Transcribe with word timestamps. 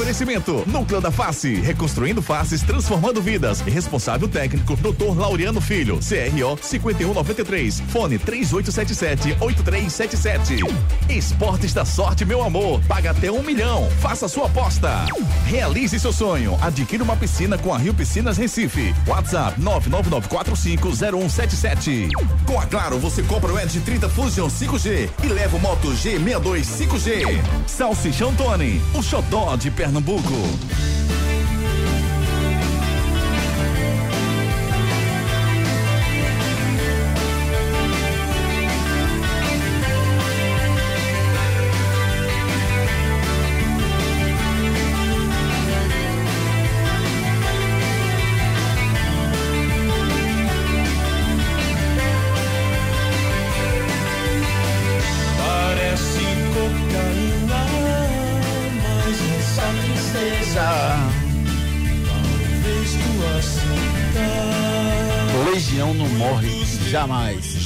Oferecimento: 0.00 0.64
Núcleo 0.66 0.98
da 0.98 1.10
Face, 1.10 1.56
reconstruindo 1.56 2.22
faces, 2.22 2.62
transformando 2.62 3.20
vidas. 3.20 3.60
Responsável 3.60 4.26
técnico: 4.26 4.74
Dr. 4.74 5.14
Laureano 5.14 5.60
Filho, 5.60 5.98
CRO 5.98 6.58
5193, 6.58 7.80
fone 7.80 8.18
3877-8377. 8.18 10.64
Esportes 11.10 11.74
da 11.74 11.84
Sorte, 11.84 12.24
meu 12.24 12.42
amor. 12.42 12.80
Paga 12.88 13.10
até 13.10 13.30
um 13.30 13.42
milhão. 13.42 13.90
Faça 14.00 14.26
sua 14.26 14.46
aposta. 14.46 15.04
Realize 15.44 16.00
seu 16.00 16.14
sonho. 16.14 16.56
Adquira 16.62 17.04
uma 17.04 17.14
piscina 17.14 17.58
com 17.58 17.74
a 17.74 17.76
Rio 17.76 17.92
Piscinas 17.92 18.38
Recife. 18.38 18.94
WhatsApp 19.06 19.60
999450177. 19.60 22.08
Com 22.46 22.58
a 22.58 22.64
Claro, 22.64 22.98
você 22.98 23.22
compra 23.22 23.52
o 23.52 23.58
Edge 23.58 23.80
30 23.80 24.08
Fusion 24.08 24.48
5G 24.48 25.10
e 25.22 25.26
leva 25.26 25.58
o 25.58 25.60
Moto 25.60 25.88
G62 25.88 26.62
5G. 26.62 27.26
Salsichão 27.66 28.34
Tony, 28.34 28.80
o 28.94 29.02
xodó 29.02 29.56
de 29.56 29.70
Pernambuco. 29.70 29.89
Parece 29.92 31.29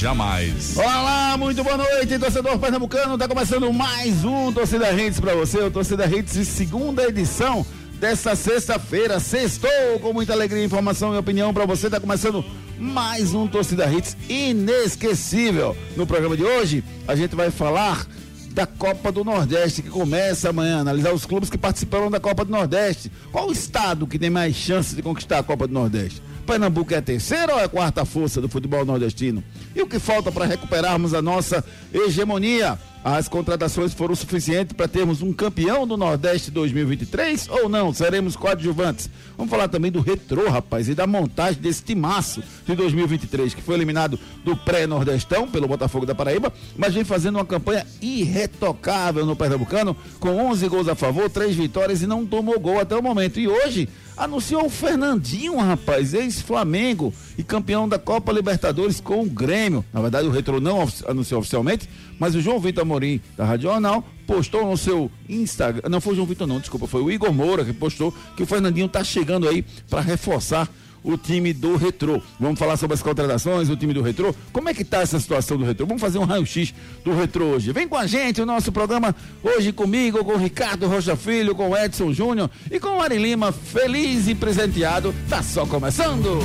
jamais. 0.05 0.77
Olá, 0.77 1.35
muito 1.35 1.63
boa 1.63 1.77
noite, 1.77 2.19
torcedor 2.19 2.59
pernambucano. 2.59 3.17
Tá 3.17 3.27
começando 3.27 3.73
mais 3.73 4.23
um 4.23 4.53
Torcida 4.53 4.93
Hits 4.93 5.19
pra 5.19 5.33
você, 5.33 5.57
o 5.57 5.71
Torcida 5.71 6.05
Hits 6.05 6.33
de 6.33 6.45
segunda 6.45 7.07
edição 7.07 7.65
desta 7.99 8.35
sexta-feira. 8.35 9.19
Sextou 9.19 9.99
com 9.99 10.13
muita 10.13 10.31
alegria, 10.33 10.63
informação 10.63 11.15
e 11.15 11.17
opinião 11.17 11.51
pra 11.51 11.65
você. 11.65 11.89
Tá 11.89 11.99
começando 11.99 12.45
mais 12.77 13.33
um 13.33 13.47
Torcida 13.47 13.91
Hits 13.91 14.15
inesquecível. 14.29 15.75
No 15.97 16.05
programa 16.05 16.37
de 16.37 16.43
hoje, 16.43 16.83
a 17.07 17.15
gente 17.15 17.35
vai 17.35 17.49
falar 17.49 18.05
da 18.51 18.67
Copa 18.67 19.11
do 19.11 19.23
Nordeste, 19.23 19.81
que 19.81 19.89
começa 19.89 20.51
amanhã, 20.51 20.81
analisar 20.81 21.13
os 21.13 21.25
clubes 21.25 21.49
que 21.49 21.57
participaram 21.57 22.11
da 22.11 22.19
Copa 22.19 22.45
do 22.45 22.51
Nordeste. 22.51 23.11
Qual 23.31 23.49
o 23.49 23.51
estado 23.51 24.05
que 24.05 24.19
tem 24.19 24.29
mais 24.29 24.55
chance 24.55 24.95
de 24.95 25.01
conquistar 25.01 25.39
a 25.39 25.43
Copa 25.43 25.67
do 25.67 25.73
Nordeste? 25.73 26.21
Pernambuco 26.45 26.93
é 26.93 26.97
a 26.97 27.01
terceira 27.01 27.53
ou 27.53 27.59
é 27.59 27.63
a 27.63 27.69
quarta 27.69 28.05
força 28.05 28.39
do 28.39 28.47
futebol 28.47 28.85
nordestino? 28.85 29.43
E 29.75 29.81
o 29.81 29.87
que 29.87 29.99
falta 29.99 30.31
para 30.31 30.45
recuperarmos 30.45 31.13
a 31.13 31.21
nossa 31.21 31.65
hegemonia? 31.93 32.79
As 33.03 33.27
contratações 33.27 33.93
foram 33.93 34.15
suficientes 34.15 34.75
para 34.75 34.87
termos 34.87 35.21
um 35.21 35.31
campeão 35.31 35.85
do 35.85 35.95
Nordeste 35.95 36.49
2023 36.49 37.47
ou 37.49 37.69
não? 37.69 37.93
Seremos 37.93 38.35
coadjuvantes. 38.35 39.11
Vamos 39.37 39.51
falar 39.51 39.67
também 39.67 39.91
do 39.91 40.01
retrô, 40.01 40.49
rapaz, 40.49 40.89
e 40.89 40.95
da 40.95 41.05
montagem 41.05 41.61
desse 41.61 41.83
timaço 41.83 42.41
de 42.65 42.73
2023, 42.73 43.53
que 43.53 43.61
foi 43.61 43.75
eliminado 43.75 44.19
do 44.43 44.57
pré-nordestão 44.57 45.47
pelo 45.47 45.67
Botafogo 45.67 46.03
da 46.03 46.15
Paraíba, 46.15 46.51
mas 46.75 46.95
vem 46.95 47.03
fazendo 47.03 47.35
uma 47.35 47.45
campanha 47.45 47.85
irretocável 48.01 49.23
no 49.23 49.35
Pernambucano, 49.35 49.95
com 50.19 50.29
11 50.29 50.67
gols 50.67 50.87
a 50.87 50.95
favor, 50.95 51.29
3 51.29 51.55
vitórias 51.55 52.01
e 52.01 52.07
não 52.07 52.25
tomou 52.25 52.59
gol 52.59 52.79
até 52.79 52.95
o 52.95 53.03
momento. 53.03 53.39
E 53.39 53.47
hoje 53.47 53.87
anunciou 54.17 54.65
o 54.65 54.69
Fernandinho, 54.69 55.57
rapaz, 55.57 56.13
ex-Flamengo 56.13 57.13
e 57.37 57.43
campeão 57.43 57.87
da 57.87 57.99
Copa 57.99 58.31
Libertadores 58.31 58.99
com 58.99 59.21
o 59.21 59.29
Grêmio. 59.29 59.83
Na 59.93 60.01
verdade, 60.01 60.27
o 60.27 60.31
Retro 60.31 60.59
não 60.59 60.87
anunciou 61.07 61.39
oficialmente, 61.39 61.89
mas 62.19 62.35
o 62.35 62.41
João 62.41 62.59
Vitor 62.59 62.83
Amorim, 62.83 63.21
da 63.35 63.45
Rádio 63.45 63.69
Jornal, 63.69 64.03
postou 64.25 64.65
no 64.65 64.77
seu 64.77 65.11
Instagram. 65.27 65.89
Não 65.89 66.01
foi 66.01 66.13
o 66.13 66.15
João 66.15 66.27
Vitor, 66.27 66.47
não, 66.47 66.59
desculpa, 66.59 66.87
foi 66.87 67.01
o 67.01 67.11
Igor 67.11 67.33
Moura 67.33 67.65
que 67.65 67.73
postou 67.73 68.13
que 68.35 68.43
o 68.43 68.45
Fernandinho 68.45 68.87
tá 68.87 69.03
chegando 69.03 69.47
aí 69.47 69.63
para 69.89 70.01
reforçar 70.01 70.69
o 71.05 71.17
time 71.17 71.53
do 71.53 71.77
Retrô. 71.77 72.21
Vamos 72.39 72.57
falar 72.59 72.75
sobre 72.77 72.95
as 72.95 73.01
contratações, 73.01 73.69
o 73.69 73.77
time 73.77 73.93
do 73.93 74.01
Retrô. 74.01 74.33
Como 74.51 74.67
é 74.67 74.73
que 74.73 74.83
tá 74.83 75.01
essa 75.01 75.19
situação 75.19 75.57
do 75.57 75.63
Retrô? 75.63 75.85
Vamos 75.85 76.01
fazer 76.01 76.17
um 76.17 76.25
raio-x 76.25 76.73
do 77.03 77.15
Retrô 77.15 77.45
hoje. 77.45 77.71
Vem 77.71 77.87
com 77.87 77.95
a 77.95 78.07
gente, 78.07 78.41
o 78.41 78.45
nosso 78.45 78.71
programa 78.71 79.15
hoje 79.43 79.71
comigo, 79.71 80.23
com 80.25 80.35
Ricardo 80.35 80.87
Rocha 80.87 81.15
Filho, 81.15 81.55
com 81.55 81.77
Edson 81.77 82.11
Júnior 82.11 82.49
e 82.69 82.79
com 82.79 82.97
o 82.97 83.01
Ari 83.01 83.17
Lima, 83.17 83.51
feliz 83.51 84.27
e 84.27 84.35
presenteado. 84.35 85.13
Tá 85.29 85.43
só 85.43 85.65
começando. 85.65 86.39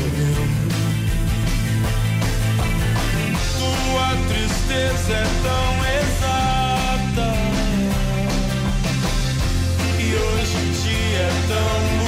Tua 3.59 4.17
tristeza 4.29 5.13
é 5.13 5.27
tão 5.43 5.71
exata 6.01 7.35
e 9.99 10.15
hoje 10.15 10.57
em 10.57 10.71
dia 10.83 11.19
é 11.19 11.31
tão 11.49 12.00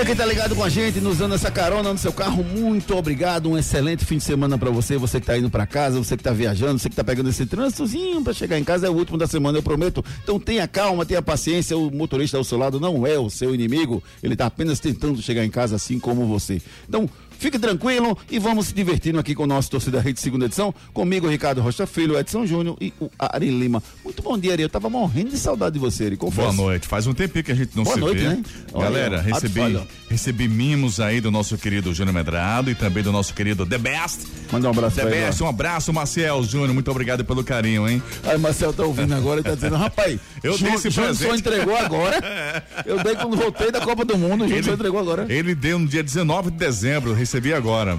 Você 0.00 0.04
que 0.04 0.14
tá 0.14 0.24
ligado 0.24 0.56
com 0.56 0.64
a 0.64 0.68
gente, 0.68 0.98
nos 1.00 1.18
dando 1.18 1.34
essa 1.34 1.50
carona 1.50 1.92
no 1.92 1.98
seu 1.98 2.12
carro, 2.12 2.42
muito 2.42 2.96
obrigado. 2.96 3.50
Um 3.50 3.58
excelente 3.58 4.02
fim 4.04 4.16
de 4.16 4.24
semana 4.24 4.56
pra 4.56 4.70
você. 4.70 4.96
Você 4.96 5.20
que 5.20 5.26
tá 5.26 5.36
indo 5.36 5.50
pra 5.50 5.66
casa, 5.66 5.98
você 5.98 6.16
que 6.16 6.22
tá 6.22 6.32
viajando, 6.32 6.78
você 6.78 6.88
que 6.88 6.96
tá 6.96 7.04
pegando 7.04 7.28
esse 7.28 7.44
trânsitozinho 7.44 8.22
pra 8.22 8.32
chegar 8.32 8.58
em 8.58 8.64
casa, 8.64 8.86
é 8.86 8.90
o 8.90 8.94
último 8.94 9.18
da 9.18 9.26
semana, 9.26 9.58
eu 9.58 9.62
prometo. 9.62 10.02
Então 10.22 10.40
tenha 10.40 10.66
calma, 10.68 11.04
tenha 11.04 11.20
paciência. 11.20 11.76
O 11.76 11.90
motorista 11.90 12.38
ao 12.38 12.44
seu 12.44 12.56
lado 12.56 12.80
não 12.80 13.06
é 13.06 13.18
o 13.18 13.28
seu 13.28 13.54
inimigo. 13.54 14.02
Ele 14.22 14.34
tá 14.34 14.46
apenas 14.46 14.80
tentando 14.80 15.20
chegar 15.20 15.44
em 15.44 15.50
casa 15.50 15.76
assim 15.76 15.98
como 15.98 16.24
você. 16.24 16.62
Então, 16.88 17.06
Fique 17.40 17.58
tranquilo 17.58 18.16
e 18.30 18.38
vamos 18.38 18.66
se 18.66 18.74
divertindo 18.74 19.18
aqui 19.18 19.34
com 19.34 19.44
o 19.44 19.46
nosso 19.46 19.70
Torcida 19.70 19.98
Rede 19.98 20.20
segunda 20.20 20.44
edição. 20.44 20.74
Comigo, 20.92 21.26
Ricardo 21.26 21.62
Rocha 21.62 21.86
Filho, 21.86 22.18
Edson 22.18 22.44
Júnior 22.44 22.76
e 22.78 22.92
o 23.00 23.10
Ari 23.18 23.48
Lima. 23.50 23.82
Muito 24.04 24.22
bom 24.22 24.36
dia, 24.36 24.52
Ari. 24.52 24.62
Eu 24.64 24.68
tava 24.68 24.90
morrendo 24.90 25.30
de 25.30 25.38
saudade 25.38 25.72
de 25.72 25.78
você, 25.78 26.04
Ari. 26.04 26.18
Confesso. 26.18 26.52
Boa 26.54 26.68
noite. 26.68 26.86
Faz 26.86 27.06
um 27.06 27.14
tempinho 27.14 27.42
que 27.42 27.50
a 27.50 27.54
gente 27.54 27.74
não 27.74 27.82
Boa 27.82 27.94
se 27.94 28.00
noite, 28.00 28.20
vê. 28.20 28.28
né? 28.28 28.42
Olha, 28.74 28.84
Galera, 28.84 29.20
ato 29.20 29.30
recebi, 29.30 29.80
recebi 30.10 30.48
mimos 30.48 31.00
aí 31.00 31.18
do 31.18 31.30
nosso 31.30 31.56
querido 31.56 31.94
Júnior 31.94 32.14
Medrado 32.14 32.70
e 32.70 32.74
também 32.74 33.02
do 33.02 33.10
nosso 33.10 33.32
querido 33.32 33.64
The 33.64 33.78
Best. 33.78 34.26
Manda 34.52 34.68
um 34.68 34.70
abraço 34.72 34.96
The 34.96 35.02
pra. 35.02 35.10
Best, 35.10 35.42
um 35.42 35.48
abraço, 35.48 35.92
Maciel 35.94 36.42
Júnior. 36.44 36.74
Muito 36.74 36.90
obrigado 36.90 37.24
pelo 37.24 37.42
carinho, 37.42 37.88
hein? 37.88 38.02
Aí 38.24 38.36
Marcel 38.36 38.74
tá 38.74 38.84
ouvindo 38.84 39.14
agora 39.14 39.40
e 39.40 39.42
tá 39.42 39.54
dizendo, 39.54 39.76
rapaz, 39.76 40.20
Eu 40.44 40.58
dei 40.58 40.74
esse 40.74 40.90
Júnior 40.90 41.14
só 41.14 41.34
entregou 41.34 41.74
agora. 41.74 42.20
Eu 42.84 43.02
dei 43.02 43.14
quando 43.16 43.34
voltei 43.36 43.70
da 43.70 43.80
Copa 43.80 44.04
do 44.04 44.18
Mundo, 44.18 44.44
o 44.44 44.46
Júnior 44.46 44.64
só 44.64 44.72
entregou 44.74 45.00
agora. 45.00 45.24
Ele 45.28 45.54
deu 45.54 45.78
no 45.78 45.86
dia 45.86 46.02
19 46.02 46.50
de 46.50 46.58
dezembro, 46.58 47.14
recebi 47.30 47.54
agora. 47.54 47.96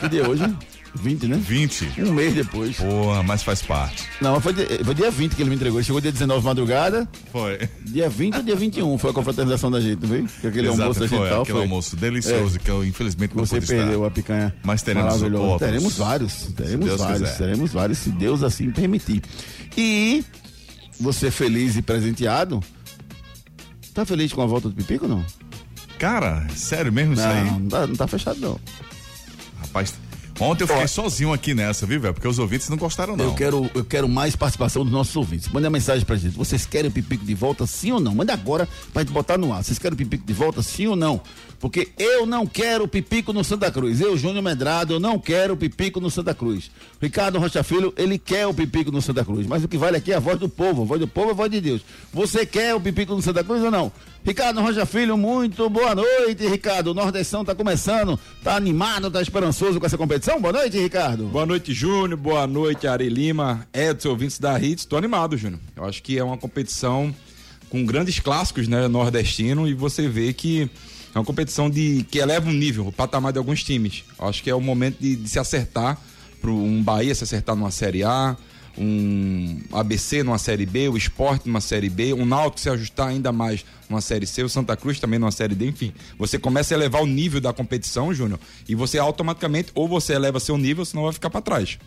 Que 0.00 0.08
dia 0.08 0.22
é 0.22 0.28
hoje? 0.28 0.42
20, 0.94 1.26
né? 1.26 1.36
20. 1.36 1.88
Um 2.02 2.12
mês 2.12 2.34
depois. 2.34 2.76
Porra, 2.76 3.22
mas 3.22 3.42
faz 3.42 3.62
parte. 3.62 4.04
Não, 4.20 4.38
foi, 4.40 4.52
dia- 4.52 4.66
foi 4.84 4.94
dia 4.94 5.10
20 5.10 5.34
que 5.36 5.42
ele 5.42 5.48
me 5.48 5.56
entregou. 5.56 5.78
Ele 5.78 5.86
chegou 5.86 6.00
dia 6.02 6.12
19 6.12 6.44
madrugada, 6.44 7.08
Foi. 7.30 7.58
dia 7.86 8.10
20 8.10 8.36
ou 8.36 8.42
dia 8.42 8.54
21 8.56 8.98
foi 8.98 9.10
a 9.10 9.14
confraternização 9.14 9.70
da 9.70 9.80
gente, 9.80 10.02
não 10.02 10.08
viu? 10.08 10.26
Que 10.40 10.48
aquele 10.48 10.66
Exato, 10.66 10.82
almoço 10.82 11.02
a 11.02 11.06
gente 11.06 11.18
foi 11.18 11.28
tal, 11.30 11.42
aquele 11.42 11.56
foi. 11.58 11.62
almoço 11.62 11.96
delicioso 11.96 12.58
que 12.60 12.70
eu 12.70 12.84
infelizmente 12.84 13.34
não 13.34 13.46
Você 13.46 13.54
pude 13.56 13.68
perdeu 13.68 13.94
estar. 13.94 14.06
a 14.06 14.10
picanha. 14.10 14.54
Mas 14.62 14.82
teremos 14.82 15.22
outros. 15.22 15.58
Teremos 15.60 15.96
vários. 15.96 16.32
Teremos 16.54 16.88
vários. 16.98 17.20
quiser. 17.30 17.38
Teremos 17.38 17.72
vários, 17.72 17.98
se 17.98 18.10
Deus 18.10 18.42
assim 18.42 18.70
permitir. 18.70 19.22
E 19.78 20.22
você 21.00 21.30
feliz 21.30 21.74
e 21.76 21.80
presenteado. 21.82 22.62
Tá 23.94 24.04
feliz 24.04 24.30
com 24.32 24.42
a 24.42 24.46
volta 24.46 24.68
do 24.68 24.74
Pipico 24.74 25.04
ou 25.06 25.10
não? 25.10 25.24
Cara, 26.02 26.44
sério 26.56 26.92
mesmo 26.92 27.12
isso 27.14 27.22
aí? 27.22 27.44
Não, 27.44 27.60
não 27.60 27.68
tá, 27.68 27.86
não 27.86 27.94
tá 27.94 28.08
fechado 28.08 28.40
não. 28.40 28.58
Rapaz, 29.60 29.94
ontem 30.40 30.64
eu 30.64 30.66
fiquei 30.66 30.88
sozinho 30.88 31.32
aqui 31.32 31.54
nessa, 31.54 31.86
viu, 31.86 32.00
velho? 32.00 32.12
Porque 32.12 32.26
os 32.26 32.40
ouvintes 32.40 32.68
não 32.68 32.76
gostaram, 32.76 33.16
não. 33.16 33.26
Eu 33.26 33.34
quero, 33.34 33.70
eu 33.72 33.84
quero 33.84 34.08
mais 34.08 34.34
participação 34.34 34.82
dos 34.82 34.92
nossos 34.92 35.14
ouvintes. 35.14 35.46
Manda 35.46 35.70
mensagem 35.70 36.04
pra 36.04 36.16
gente. 36.16 36.36
Vocês 36.36 36.66
querem 36.66 36.90
o 36.90 36.92
Pipico 36.92 37.24
de 37.24 37.36
volta, 37.36 37.68
sim 37.68 37.92
ou 37.92 38.00
não? 38.00 38.16
Manda 38.16 38.32
agora 38.32 38.68
pra 38.92 39.04
gente 39.04 39.12
botar 39.12 39.38
no 39.38 39.52
ar. 39.52 39.62
Vocês 39.62 39.78
querem 39.78 39.94
o 39.94 39.96
Pipico 39.96 40.26
de 40.26 40.32
volta, 40.32 40.60
sim 40.60 40.88
ou 40.88 40.96
não? 40.96 41.20
Porque 41.62 41.90
eu 41.96 42.26
não 42.26 42.44
quero 42.44 42.88
Pipico 42.88 43.32
no 43.32 43.44
Santa 43.44 43.70
Cruz. 43.70 44.00
Eu, 44.00 44.18
Júnior 44.18 44.42
Medrado, 44.42 44.94
eu 44.94 44.98
não 44.98 45.16
quero 45.16 45.56
Pipico 45.56 46.00
no 46.00 46.10
Santa 46.10 46.34
Cruz. 46.34 46.72
Ricardo 47.00 47.38
Rocha 47.38 47.62
Filho, 47.62 47.94
ele 47.96 48.18
quer 48.18 48.48
o 48.48 48.52
Pipico 48.52 48.90
no 48.90 49.00
Santa 49.00 49.24
Cruz. 49.24 49.46
Mas 49.46 49.62
o 49.62 49.68
que 49.68 49.78
vale 49.78 49.96
aqui 49.96 50.10
é 50.10 50.16
a 50.16 50.18
voz 50.18 50.40
do 50.40 50.48
povo. 50.48 50.82
A 50.82 50.84
voz 50.84 50.98
do 50.98 51.06
povo 51.06 51.28
é 51.28 51.30
a 51.30 51.34
voz 51.36 51.48
de 51.48 51.60
Deus. 51.60 51.82
Você 52.12 52.44
quer 52.44 52.74
o 52.74 52.80
Pipico 52.80 53.14
no 53.14 53.22
Santa 53.22 53.44
Cruz 53.44 53.62
ou 53.62 53.70
não? 53.70 53.92
Ricardo 54.24 54.60
Rocha 54.60 54.84
Filho, 54.84 55.16
muito 55.16 55.70
boa 55.70 55.94
noite, 55.94 56.48
Ricardo. 56.48 56.88
O 56.88 56.94
Nordestão 56.94 57.44
tá 57.44 57.54
começando. 57.54 58.18
Tá 58.42 58.56
animado, 58.56 59.08
tá 59.08 59.22
esperançoso 59.22 59.78
com 59.78 59.86
essa 59.86 59.96
competição? 59.96 60.40
Boa 60.40 60.52
noite, 60.52 60.76
Ricardo. 60.76 61.26
Boa 61.26 61.46
noite, 61.46 61.72
Júnior. 61.72 62.18
Boa 62.18 62.44
noite, 62.44 62.88
Ari 62.88 63.08
Lima, 63.08 63.68
Edson, 63.72 64.08
ouvintes 64.08 64.40
da 64.40 64.58
Hits. 64.58 64.84
Tô 64.84 64.96
animado, 64.96 65.36
Júnior. 65.36 65.60
Eu 65.76 65.84
acho 65.84 66.02
que 66.02 66.18
é 66.18 66.24
uma 66.24 66.36
competição 66.36 67.14
com 67.70 67.86
grandes 67.86 68.18
clássicos, 68.18 68.66
né, 68.66 68.88
nordestino, 68.88 69.66
e 69.66 69.72
você 69.72 70.06
vê 70.06 70.32
que 70.32 70.68
É 71.14 71.18
uma 71.18 71.24
competição 71.24 71.68
de 71.68 72.06
que 72.10 72.18
eleva 72.18 72.48
um 72.48 72.52
nível, 72.52 72.86
o 72.86 72.92
patamar 72.92 73.32
de 73.32 73.38
alguns 73.38 73.62
times. 73.62 74.04
Acho 74.18 74.42
que 74.42 74.48
é 74.48 74.54
o 74.54 74.60
momento 74.60 74.98
de, 74.98 75.16
de 75.16 75.28
se 75.28 75.38
acertar 75.38 75.98
para 76.42 76.50
um 76.50 76.82
Bahia 76.82 77.14
se 77.14 77.22
acertar 77.22 77.54
numa 77.54 77.70
Série 77.70 78.02
A, 78.02 78.36
um 78.76 79.60
ABC 79.72 80.24
numa 80.24 80.38
Série 80.38 80.66
B, 80.66 80.88
o 80.88 80.96
Esporte 80.96 81.46
numa 81.46 81.60
Série 81.60 81.88
B, 81.88 82.12
um 82.12 82.24
Náutico 82.26 82.60
se 82.60 82.68
ajustar 82.68 83.08
ainda 83.08 83.30
mais 83.30 83.64
numa 83.88 84.00
Série 84.00 84.26
C, 84.26 84.42
o 84.42 84.48
Santa 84.48 84.76
Cruz 84.76 84.98
também 84.98 85.20
numa 85.20 85.30
Série 85.30 85.54
D, 85.54 85.68
enfim. 85.68 85.92
Você 86.18 86.38
começa 86.38 86.74
a 86.74 86.76
elevar 86.76 87.00
o 87.00 87.06
nível 87.06 87.40
da 87.40 87.52
competição, 87.52 88.12
Júnior, 88.12 88.40
e 88.68 88.74
você 88.74 88.98
automaticamente 88.98 89.70
ou 89.74 89.86
você 89.86 90.14
eleva 90.14 90.40
seu 90.40 90.58
nível, 90.58 90.84
senão 90.84 91.04
vai 91.04 91.12
ficar 91.12 91.30
para 91.30 91.40
trás. 91.40 91.78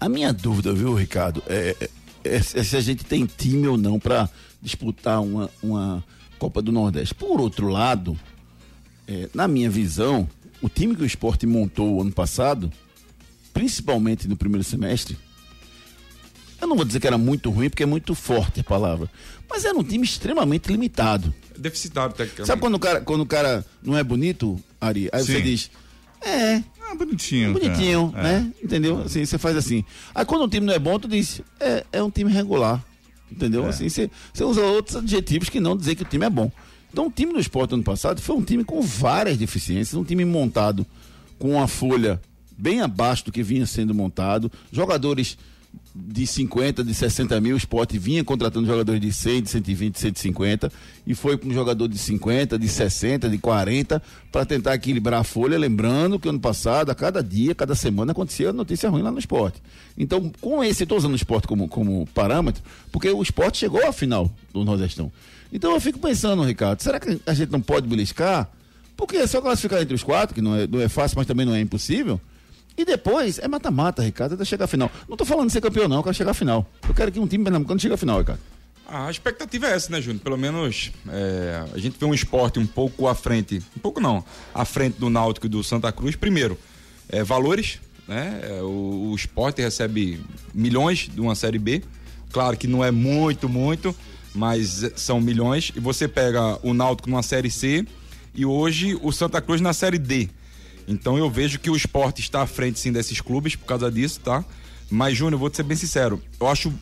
A 0.00 0.08
minha 0.08 0.32
dúvida, 0.32 0.72
viu, 0.72 0.92
Ricardo, 0.94 1.42
é, 1.46 1.76
é, 1.80 2.36
é, 2.36 2.42
se 2.42 2.76
a 2.76 2.80
gente 2.80 3.04
tem 3.04 3.26
time 3.26 3.68
ou 3.68 3.78
não 3.78 4.00
para 4.00 4.28
disputar 4.60 5.22
uma, 5.22 5.48
uma 5.62 6.04
Copa 6.44 6.60
do 6.60 6.70
Nordeste. 6.70 7.14
Por 7.14 7.40
outro 7.40 7.68
lado, 7.68 8.18
é, 9.08 9.30
na 9.32 9.48
minha 9.48 9.70
visão, 9.70 10.28
o 10.60 10.68
time 10.68 10.94
que 10.94 11.00
o 11.02 11.06
esporte 11.06 11.46
montou 11.46 11.94
o 11.94 12.02
ano 12.02 12.12
passado, 12.12 12.70
principalmente 13.54 14.28
no 14.28 14.36
primeiro 14.36 14.62
semestre, 14.62 15.16
eu 16.60 16.68
não 16.68 16.76
vou 16.76 16.84
dizer 16.84 17.00
que 17.00 17.06
era 17.06 17.16
muito 17.16 17.48
ruim, 17.50 17.70
porque 17.70 17.82
é 17.82 17.86
muito 17.86 18.14
forte 18.14 18.60
a 18.60 18.64
palavra, 18.64 19.10
mas 19.48 19.64
era 19.64 19.74
um 19.74 19.82
time 19.82 20.04
extremamente 20.04 20.70
limitado. 20.70 21.32
Deficitário, 21.56 22.14
tecnicamente. 22.14 22.46
Sabe 22.46 22.60
quando 22.60 22.74
o 22.74 22.78
cara, 22.78 23.00
quando 23.00 23.22
o 23.22 23.26
cara 23.26 23.64
não 23.82 23.96
é 23.96 24.04
bonito, 24.04 24.62
Ari? 24.78 25.08
Aí 25.14 25.24
Sim. 25.24 25.32
você 25.32 25.40
diz, 25.40 25.70
é, 26.20 26.56
Ah, 26.90 26.94
bonitinho. 26.94 27.54
bonitinho, 27.54 28.12
cara. 28.12 28.22
né? 28.22 28.52
Entendeu? 28.62 29.00
Assim, 29.00 29.24
você 29.24 29.38
faz 29.38 29.56
assim. 29.56 29.82
Aí 30.14 30.26
quando 30.26 30.44
um 30.44 30.48
time 30.48 30.66
não 30.66 30.74
é 30.74 30.78
bom, 30.78 30.98
tu 30.98 31.08
diz, 31.08 31.40
é, 31.58 31.86
é 31.90 32.02
um 32.02 32.10
time 32.10 32.30
regular. 32.30 32.84
Entendeu? 33.30 33.64
É. 33.66 33.68
Assim, 33.68 33.88
você, 33.88 34.10
você 34.32 34.44
usa 34.44 34.60
outros 34.62 34.96
adjetivos 34.96 35.48
que 35.48 35.60
não 35.60 35.76
dizer 35.76 35.94
que 35.94 36.02
o 36.02 36.06
time 36.06 36.26
é 36.26 36.30
bom. 36.30 36.50
Então 36.92 37.08
o 37.08 37.10
time 37.10 37.32
do 37.32 37.40
esporte 37.40 37.74
ano 37.74 37.82
passado 37.82 38.20
foi 38.20 38.36
um 38.36 38.42
time 38.42 38.62
com 38.62 38.80
várias 38.80 39.36
deficiências, 39.36 39.94
um 39.94 40.04
time 40.04 40.24
montado 40.24 40.86
com 41.38 41.50
uma 41.52 41.66
folha 41.66 42.20
bem 42.56 42.80
abaixo 42.80 43.24
do 43.24 43.32
que 43.32 43.42
vinha 43.42 43.66
sendo 43.66 43.92
montado, 43.92 44.50
jogadores 44.70 45.36
de 45.94 46.26
50, 46.26 46.82
de 46.82 46.92
60 46.92 47.40
mil, 47.40 47.54
o 47.54 47.56
esporte 47.56 47.96
vinha 47.98 48.24
contratando 48.24 48.66
jogadores 48.66 49.00
de 49.00 49.12
100, 49.12 49.42
de 49.42 49.50
120, 49.50 49.94
de 49.94 50.00
150 50.00 50.72
e 51.06 51.14
foi 51.14 51.38
com 51.38 51.48
um 51.48 51.54
jogador 51.54 51.86
de 51.86 51.96
50, 51.96 52.58
de 52.58 52.68
60, 52.68 53.28
de 53.28 53.38
40 53.38 54.02
para 54.32 54.44
tentar 54.44 54.74
equilibrar 54.74 55.20
a 55.20 55.24
folha, 55.24 55.56
lembrando 55.56 56.18
que 56.18 56.28
ano 56.28 56.40
passado, 56.40 56.90
a 56.90 56.94
cada 56.96 57.22
dia, 57.22 57.54
cada 57.54 57.76
semana 57.76 58.10
acontecia 58.10 58.52
notícia 58.52 58.90
ruim 58.90 59.02
lá 59.02 59.12
no 59.12 59.20
esporte. 59.20 59.62
Então, 59.96 60.32
com 60.40 60.64
esse, 60.64 60.82
estou 60.82 60.98
usando 60.98 61.12
o 61.12 61.16
esporte 61.16 61.46
como, 61.46 61.68
como 61.68 62.06
parâmetro, 62.12 62.60
porque 62.90 63.08
o 63.10 63.22
esporte 63.22 63.58
chegou 63.58 63.86
à 63.86 63.92
final 63.92 64.28
do 64.52 64.64
Nordestão. 64.64 65.12
Então 65.52 65.72
eu 65.72 65.80
fico 65.80 66.00
pensando, 66.00 66.42
Ricardo, 66.42 66.82
será 66.82 66.98
que 66.98 67.20
a 67.24 67.32
gente 67.32 67.52
não 67.52 67.60
pode 67.60 67.86
beliscar? 67.86 68.50
Porque 68.96 69.16
é 69.16 69.26
só 69.28 69.40
classificar 69.40 69.80
entre 69.80 69.94
os 69.94 70.02
quatro, 70.02 70.34
que 70.34 70.42
não 70.42 70.56
é, 70.56 70.66
não 70.66 70.80
é 70.80 70.88
fácil, 70.88 71.16
mas 71.16 71.26
também 71.26 71.46
não 71.46 71.54
é 71.54 71.60
impossível. 71.60 72.20
E 72.76 72.84
depois 72.84 73.38
é 73.38 73.46
mata-mata, 73.46 74.02
Ricardo, 74.02 74.34
até 74.34 74.44
chegar 74.44 74.64
à 74.64 74.68
final. 74.68 74.90
Não 75.08 75.16
tô 75.16 75.24
falando 75.24 75.46
de 75.46 75.52
ser 75.52 75.60
campeão, 75.60 75.88
não, 75.88 75.98
eu 75.98 76.02
quero 76.02 76.14
chegar 76.14 76.32
à 76.32 76.34
final. 76.34 76.66
Eu 76.88 76.94
quero 76.94 77.12
que 77.12 77.20
um 77.20 77.26
time 77.26 77.44
pernambucano 77.44 77.78
chegue 77.78 77.94
à 77.94 77.96
final, 77.96 78.18
Ricardo. 78.18 78.40
Ah, 78.86 79.06
a 79.06 79.10
expectativa 79.10 79.66
é 79.66 79.72
essa, 79.74 79.90
né, 79.90 80.00
Júnior? 80.00 80.22
Pelo 80.22 80.36
menos 80.36 80.92
é, 81.08 81.64
a 81.72 81.78
gente 81.78 81.96
vê 81.98 82.04
um 82.04 82.12
esporte 82.12 82.58
um 82.58 82.66
pouco 82.66 83.08
à 83.08 83.14
frente, 83.14 83.62
um 83.76 83.80
pouco 83.80 84.00
não, 84.00 84.24
à 84.52 84.64
frente 84.64 84.98
do 84.98 85.08
Náutico 85.08 85.46
e 85.46 85.48
do 85.48 85.64
Santa 85.64 85.90
Cruz. 85.90 86.16
Primeiro, 86.16 86.58
é, 87.08 87.22
valores, 87.22 87.80
né? 88.06 88.40
É, 88.42 88.62
o, 88.62 89.10
o 89.10 89.14
esporte 89.14 89.62
recebe 89.62 90.20
milhões 90.52 91.08
de 91.12 91.20
uma 91.20 91.34
Série 91.34 91.58
B. 91.58 91.82
Claro 92.30 92.56
que 92.56 92.66
não 92.66 92.84
é 92.84 92.90
muito, 92.90 93.48
muito, 93.48 93.94
mas 94.34 94.84
são 94.96 95.20
milhões. 95.20 95.72
E 95.74 95.80
você 95.80 96.06
pega 96.06 96.58
o 96.62 96.74
Náutico 96.74 97.08
numa 97.08 97.22
Série 97.22 97.50
C 97.50 97.86
e 98.34 98.44
hoje 98.44 98.98
o 99.00 99.12
Santa 99.12 99.40
Cruz 99.40 99.60
na 99.60 99.72
Série 99.72 99.98
D. 99.98 100.28
Então 100.86 101.16
eu 101.18 101.30
vejo 101.30 101.58
que 101.58 101.70
o 101.70 101.76
esporte 101.76 102.20
está 102.20 102.42
à 102.42 102.46
frente 102.46 102.78
sim 102.78 102.92
desses 102.92 103.20
clubes 103.20 103.56
por 103.56 103.64
causa 103.66 103.90
disso, 103.90 104.20
tá? 104.20 104.44
Mas, 104.90 105.16
Júnior, 105.16 105.38
vou 105.40 105.48
te 105.50 105.56
ser 105.56 105.62
bem 105.62 105.76
sincero, 105.76 106.22
eu 106.38 106.46
acho 106.46 106.72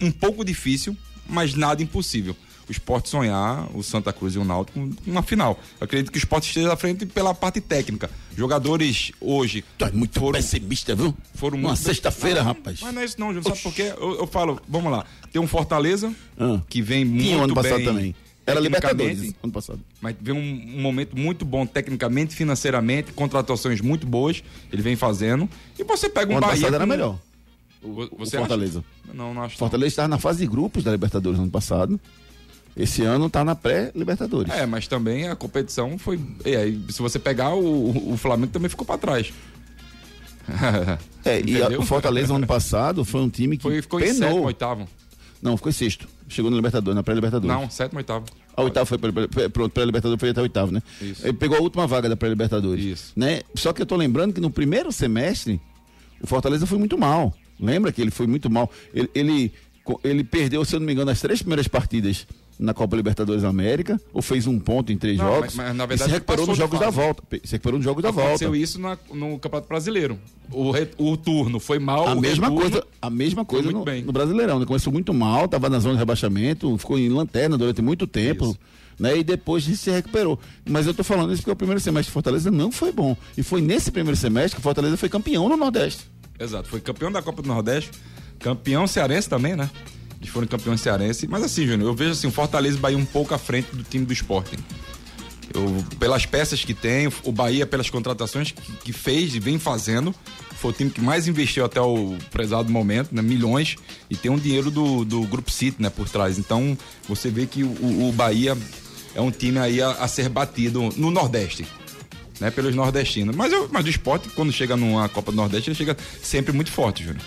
um 0.00 0.10
pouco 0.10 0.44
difícil, 0.44 0.96
mas 1.28 1.54
nada 1.54 1.82
impossível. 1.82 2.34
O 2.68 2.72
esporte 2.72 3.08
sonhar, 3.08 3.68
o 3.74 3.82
Santa 3.82 4.12
Cruz 4.12 4.34
e 4.34 4.38
o 4.38 4.44
Náutico, 4.44 4.78
uma 5.06 5.22
final. 5.22 5.58
Eu 5.80 5.84
acredito 5.84 6.10
que 6.12 6.16
o 6.16 6.20
esporte 6.20 6.46
esteja 6.48 6.72
à 6.72 6.76
frente 6.76 7.04
pela 7.04 7.34
parte 7.34 7.60
técnica. 7.60 8.08
Jogadores 8.36 9.12
hoje. 9.20 9.64
Tu 9.76 9.84
é 9.84 9.90
muito 9.90 10.18
foram, 10.18 10.32
pessimista, 10.40 10.94
viu? 10.94 11.14
foram 11.34 11.58
Uma 11.58 11.74
sexta-feira, 11.76 12.40
Não, 12.40 12.46
rapaz. 12.48 12.78
Mas 12.80 12.94
não 12.94 13.02
é 13.02 13.04
isso 13.04 13.20
não, 13.20 13.26
Júnior. 13.34 13.44
Sabe 13.44 13.60
por 13.62 13.74
quê? 13.74 13.92
Eu, 13.98 14.20
eu 14.20 14.26
falo, 14.26 14.60
vamos 14.68 14.90
lá. 14.92 15.04
Tem 15.32 15.42
um 15.42 15.46
Fortaleza, 15.46 16.12
Ah. 16.38 16.60
que 16.68 16.80
vem 16.80 17.04
muito 17.04 17.24
Tinha 17.24 17.42
ano 17.44 17.54
passado 17.54 17.76
bem 17.76 17.84
também. 17.84 18.14
Era 18.44 18.60
tecnicamente, 18.60 18.94
Libertadores, 19.04 19.34
ano 19.42 19.52
passado. 19.52 19.80
mas 20.00 20.16
vem 20.20 20.34
um, 20.34 20.78
um 20.78 20.80
momento 20.82 21.16
muito 21.16 21.44
bom 21.44 21.64
tecnicamente, 21.64 22.34
financeiramente, 22.34 23.12
contratações 23.12 23.80
muito 23.80 24.04
boas, 24.06 24.42
ele 24.72 24.82
vem 24.82 24.96
fazendo. 24.96 25.48
E 25.78 25.84
você 25.84 26.08
pega 26.08 26.30
O 26.30 26.34
um 26.34 26.36
ano 26.38 26.46
Bahia. 26.46 26.56
passado 26.60 26.74
era 26.74 26.84
com- 26.84 26.90
melhor. 26.90 27.18
O 27.82 28.08
Você 28.18 28.36
Fortaleza. 28.38 28.78
acha? 29.06 29.14
Não, 29.16 29.32
não 29.34 29.42
acho. 29.42 29.56
Fortaleza 29.58 29.88
estava 29.88 30.08
na 30.08 30.18
fase 30.18 30.38
de 30.40 30.46
grupos 30.46 30.82
da 30.84 30.90
Libertadores 30.92 31.36
no 31.38 31.44
ano 31.44 31.52
passado. 31.52 32.00
Esse 32.76 33.02
ano 33.02 33.26
está 33.26 33.44
na 33.44 33.54
pré-Libertadores. 33.54 34.52
É, 34.52 34.64
mas 34.66 34.86
também 34.88 35.28
a 35.28 35.36
competição 35.36 35.98
foi. 35.98 36.18
E 36.44 36.56
aí, 36.56 36.80
se 36.90 37.02
você 37.02 37.18
pegar, 37.18 37.54
o, 37.54 38.12
o 38.12 38.16
Flamengo 38.16 38.52
também 38.52 38.68
ficou 38.68 38.86
pra 38.86 38.96
trás. 38.98 39.32
É, 41.24 41.38
e 41.40 41.56
a- 41.56 41.60
Entendeu? 41.66 41.80
o 41.80 41.86
Fortaleza 41.86 42.34
ano 42.34 42.46
passado 42.48 43.04
foi 43.04 43.20
um 43.20 43.28
time 43.28 43.56
que 43.56 43.62
Foi, 43.62 43.80
ficou 43.80 44.00
em 44.00 44.06
sétimo, 44.08 44.26
penou. 44.28 44.44
oitavo. 44.46 44.88
Não, 45.42 45.56
ficou 45.56 45.70
em 45.70 45.72
sexto. 45.72 46.08
Chegou 46.28 46.50
na 46.50 46.56
Libertadores, 46.56 46.94
na 46.94 47.02
pré-Libertadores. 47.02 47.54
Não, 47.54 47.68
sétimo, 47.68 47.98
oitavo. 47.98 48.26
A 48.56 48.62
oitava 48.62 48.86
foi 48.86 48.96
pronto, 48.98 49.72
pré-Libertadores 49.72 50.20
foi 50.20 50.30
até 50.30 50.40
a 50.40 50.42
oitava, 50.44 50.70
né? 50.70 50.82
Isso. 51.00 51.26
Ele 51.26 51.32
pegou 51.32 51.58
a 51.58 51.60
última 51.60 51.86
vaga 51.86 52.08
da 52.08 52.16
pré-Libertadores. 52.16 52.84
Isso. 52.84 53.12
Né? 53.16 53.40
Só 53.54 53.72
que 53.72 53.82
eu 53.82 53.86
tô 53.86 53.96
lembrando 53.96 54.32
que 54.32 54.40
no 54.40 54.50
primeiro 54.50 54.92
semestre 54.92 55.60
o 56.20 56.26
Fortaleza 56.26 56.64
foi 56.64 56.78
muito 56.78 56.96
mal. 56.96 57.34
Lembra 57.58 57.90
que 57.90 58.00
ele 58.00 58.10
foi 58.10 58.26
muito 58.26 58.48
mal? 58.48 58.70
Ele, 58.94 59.10
ele, 59.14 59.52
ele 60.04 60.22
perdeu, 60.22 60.64
se 60.64 60.76
eu 60.76 60.80
não 60.80 60.86
me 60.86 60.92
engano, 60.92 61.10
as 61.10 61.20
três 61.20 61.40
primeiras 61.40 61.66
partidas 61.66 62.26
na 62.62 62.72
Copa 62.72 62.96
Libertadores 62.96 63.42
da 63.42 63.48
América, 63.48 64.00
ou 64.12 64.22
fez 64.22 64.46
um 64.46 64.58
ponto 64.58 64.92
em 64.92 64.96
três 64.96 65.18
Não, 65.18 65.26
jogos. 65.26 65.54
mas- 65.54 65.66
mas, 65.68 65.76
na 65.76 65.84
verdade, 65.86 66.10
se 66.10 66.14
recuperou 66.14 66.46
nos 66.46 66.56
jogos 66.56 66.78
da 66.80 66.90
volta. 66.90 67.22
Se 67.44 67.52
recuperou 67.52 67.78
nos 67.78 67.84
jogos 67.84 68.02
da 68.02 68.10
volta. 68.10 68.28
Aconteceu 68.30 68.54
isso 68.56 68.80
na- 68.80 68.96
no 69.12 69.38
Campeonato 69.38 69.68
Brasileiro. 69.68 70.18
O, 70.50 70.70
re- 70.70 70.88
o 70.98 71.16
turno 71.16 71.58
foi 71.58 71.78
mal. 71.78 72.06
A 72.06 72.14
mesma 72.14 72.48
retorno- 72.48 72.70
coisa, 72.70 72.86
a 73.00 73.10
mesma 73.10 73.44
coisa 73.44 73.70
no, 73.70 73.84
no 73.84 74.12
Brasileirão, 74.12 74.58
né? 74.60 74.66
Começou 74.66 74.92
muito 74.92 75.12
mal, 75.12 75.48
tava 75.48 75.68
na 75.68 75.78
zona 75.78 75.94
de 75.94 75.98
rebaixamento, 75.98 76.76
ficou 76.78 76.98
em 76.98 77.08
lanterna 77.08 77.56
durante 77.58 77.82
muito 77.82 78.06
tempo, 78.06 78.44
Isso. 78.44 78.58
né? 78.98 79.16
E 79.18 79.24
depois 79.24 79.64
se 79.64 79.90
recuperou. 79.90 80.38
Mas 80.68 80.86
eu 80.86 80.94
tô 80.94 81.02
falando 81.02 81.32
isso 81.32 81.42
porque 81.42 81.52
o 81.52 81.56
primeiro 81.56 81.80
semestre 81.80 82.06
de 82.10 82.12
Fortaleza 82.12 82.50
não 82.50 82.70
foi 82.70 82.92
bom. 82.92 83.16
E 83.36 83.42
foi 83.42 83.60
nesse 83.60 83.90
primeiro 83.90 84.16
semestre 84.16 84.56
que 84.56 84.62
Fortaleza 84.62 84.96
foi 84.96 85.08
campeão 85.08 85.48
no 85.48 85.56
Nordeste. 85.56 86.04
Exato, 86.38 86.68
foi 86.68 86.80
campeão 86.80 87.10
da 87.10 87.22
Copa 87.22 87.40
do 87.42 87.48
Nordeste, 87.48 87.90
campeão 88.38 88.86
cearense 88.86 89.28
também, 89.28 89.54
né? 89.56 89.70
Eles 90.22 90.30
foram 90.30 90.46
campeões 90.46 90.80
cearense. 90.80 91.26
Mas 91.26 91.42
assim, 91.42 91.66
Júnior, 91.66 91.90
eu 91.90 91.94
vejo 91.94 92.12
assim, 92.12 92.28
o 92.28 92.30
Fortaleza 92.30 92.76
e 92.76 92.78
o 92.78 92.80
Bahia 92.80 92.96
um 92.96 93.04
pouco 93.04 93.34
à 93.34 93.38
frente 93.38 93.74
do 93.74 93.82
time 93.82 94.06
do 94.06 94.12
Sporting. 94.12 94.56
Eu, 95.52 95.84
pelas 95.98 96.24
peças 96.24 96.64
que 96.64 96.72
tem, 96.72 97.12
o 97.24 97.32
Bahia 97.32 97.66
pelas 97.66 97.90
contratações 97.90 98.52
que, 98.52 98.72
que 98.72 98.92
fez 98.92 99.34
e 99.34 99.40
vem 99.40 99.58
fazendo, 99.58 100.14
foi 100.52 100.70
o 100.70 100.74
time 100.74 100.90
que 100.90 101.00
mais 101.00 101.26
investiu 101.26 101.64
até 101.64 101.80
o 101.80 102.16
prezado 102.30 102.70
momento, 102.70 103.12
né? 103.12 103.20
Milhões, 103.20 103.76
e 104.08 104.16
tem 104.16 104.30
um 104.30 104.38
dinheiro 104.38 104.70
do, 104.70 105.04
do 105.04 105.22
Grupo 105.22 105.50
City, 105.50 105.82
né, 105.82 105.90
por 105.90 106.08
trás. 106.08 106.38
Então, 106.38 106.78
você 107.08 107.28
vê 107.28 107.44
que 107.44 107.64
o, 107.64 108.08
o 108.08 108.12
Bahia 108.12 108.56
é 109.14 109.20
um 109.20 109.30
time 109.30 109.58
aí 109.58 109.82
a, 109.82 109.90
a 109.90 110.08
ser 110.08 110.28
batido 110.28 110.88
no 110.96 111.10
Nordeste 111.10 111.66
né, 112.40 112.50
pelos 112.50 112.74
nordestinos. 112.74 113.34
Mas, 113.36 113.52
eu, 113.52 113.68
mas 113.70 113.84
o 113.84 113.88
esporte, 113.88 114.28
quando 114.30 114.52
chega 114.52 114.76
numa 114.76 115.08
Copa 115.08 115.30
do 115.30 115.36
Nordeste, 115.36 115.70
ele 115.70 115.76
chega 115.76 115.96
sempre 116.22 116.52
muito 116.52 116.70
forte, 116.70 117.04
Júnior. 117.04 117.22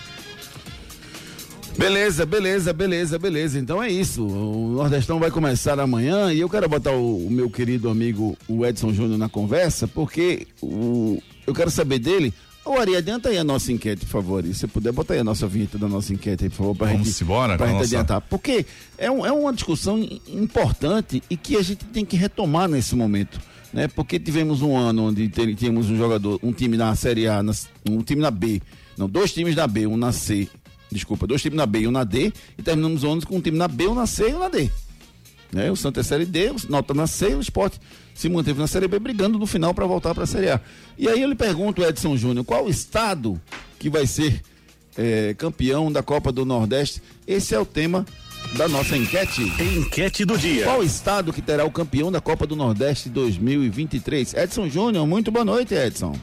Beleza, 1.78 2.24
beleza, 2.24 2.72
beleza, 2.72 3.18
beleza. 3.18 3.58
Então 3.58 3.82
é 3.82 3.90
isso. 3.90 4.26
O 4.26 4.72
Nordestão 4.76 5.18
vai 5.20 5.30
começar 5.30 5.78
amanhã 5.78 6.32
e 6.32 6.40
eu 6.40 6.48
quero 6.48 6.68
botar 6.68 6.92
o, 6.92 7.26
o 7.26 7.30
meu 7.30 7.50
querido 7.50 7.90
amigo, 7.90 8.36
o 8.48 8.64
Edson 8.64 8.92
Júnior, 8.94 9.18
na 9.18 9.28
conversa, 9.28 9.86
porque 9.86 10.46
o, 10.62 11.20
eu 11.46 11.52
quero 11.54 11.70
saber 11.70 11.98
dele. 11.98 12.32
Ô, 12.64 12.72
Ari, 12.78 12.96
adianta 12.96 13.28
aí 13.28 13.38
a 13.38 13.44
nossa 13.44 13.70
enquete, 13.72 14.04
por 14.06 14.10
favor. 14.10 14.44
E 14.44 14.52
se 14.54 14.60
você 14.60 14.66
puder, 14.66 14.90
bota 14.92 15.12
aí 15.12 15.20
a 15.20 15.24
nossa 15.24 15.46
vinheta 15.46 15.78
da 15.78 15.86
nossa 15.86 16.12
enquete 16.12 16.44
aí, 16.44 16.50
por 16.50 16.56
favor, 16.56 16.74
Vamos 16.76 17.06
gente, 17.08 17.22
embora 17.22 17.56
pra 17.56 17.66
gente 17.66 17.74
nossa- 17.76 17.84
adiantar. 17.86 18.20
Porque 18.22 18.66
é, 18.98 19.10
um- 19.10 19.24
é 19.24 19.30
uma 19.30 19.52
discussão 19.52 20.00
importante 20.26 21.22
e 21.30 21.36
que 21.36 21.56
a 21.56 21.62
gente 21.62 21.84
tem 21.84 22.04
que 22.04 22.16
retomar 22.16 22.68
nesse 22.68 22.96
momento. 22.96 23.38
Né? 23.72 23.86
Porque 23.86 24.18
tivemos 24.18 24.62
um 24.62 24.76
ano 24.76 25.04
onde 25.08 25.28
tínhamos 25.54 25.90
um 25.90 25.96
jogador, 25.96 26.40
um 26.42 26.52
time 26.52 26.76
na 26.76 26.94
Série 26.96 27.28
A, 27.28 27.40
um 27.88 28.02
time 28.02 28.22
na 28.22 28.30
B. 28.30 28.60
Não, 28.96 29.08
dois 29.08 29.32
times 29.32 29.54
na 29.54 29.66
B, 29.66 29.86
um 29.86 29.96
na 29.96 30.10
C. 30.10 30.48
Desculpa, 30.90 31.26
dois 31.26 31.42
times 31.42 31.56
na 31.56 31.66
B 31.66 31.80
e 31.80 31.88
um 31.88 31.90
na 31.90 32.04
D. 32.04 32.32
E 32.56 32.62
terminamos 32.62 33.02
o 33.02 33.10
ano 33.10 33.26
com 33.26 33.36
um 33.36 33.40
time 33.40 33.58
na 33.58 33.68
B, 33.68 33.88
um 33.88 33.94
na 33.94 34.06
C 34.06 34.30
e 34.30 34.34
um 34.34 34.38
na 34.38 34.48
D. 34.48 34.70
Né? 35.52 35.70
O 35.70 35.76
Santa 35.76 36.00
é 36.00 36.02
Série 36.02 36.24
D, 36.24 36.50
o 36.50 36.56
Nota 36.68 36.92
na 36.92 37.06
C, 37.06 37.34
o 37.34 37.40
Esporte 37.40 37.80
se 38.14 38.28
manteve 38.28 38.58
na 38.58 38.66
Série 38.66 38.88
B, 38.88 38.98
brigando 38.98 39.38
no 39.38 39.46
final 39.46 39.74
para 39.74 39.86
voltar 39.86 40.14
para 40.14 40.24
a 40.24 40.26
Série 40.26 40.50
A. 40.50 40.60
E 40.98 41.08
aí 41.08 41.20
eu 41.20 41.28
lhe 41.28 41.34
pergunto, 41.34 41.82
Edson 41.82 42.16
Júnior, 42.16 42.44
qual 42.44 42.68
estado 42.68 43.40
que 43.78 43.90
vai 43.90 44.06
ser 44.06 44.42
eh, 44.96 45.34
campeão 45.36 45.92
da 45.92 46.02
Copa 46.02 46.32
do 46.32 46.44
Nordeste? 46.44 47.02
Esse 47.26 47.54
é 47.54 47.58
o 47.58 47.66
tema 47.66 48.06
da 48.56 48.68
nossa 48.68 48.96
enquete. 48.96 49.42
Enquete 49.42 50.24
do 50.24 50.38
dia. 50.38 50.64
Qual 50.64 50.82
estado 50.82 51.32
que 51.32 51.42
terá 51.42 51.64
o 51.64 51.70
campeão 51.70 52.10
da 52.10 52.20
Copa 52.20 52.46
do 52.46 52.56
Nordeste 52.56 53.08
2023? 53.08 54.34
Edson 54.34 54.68
Júnior, 54.68 55.06
muito 55.06 55.30
boa 55.30 55.44
noite, 55.44 55.74
Edson. 55.74 56.14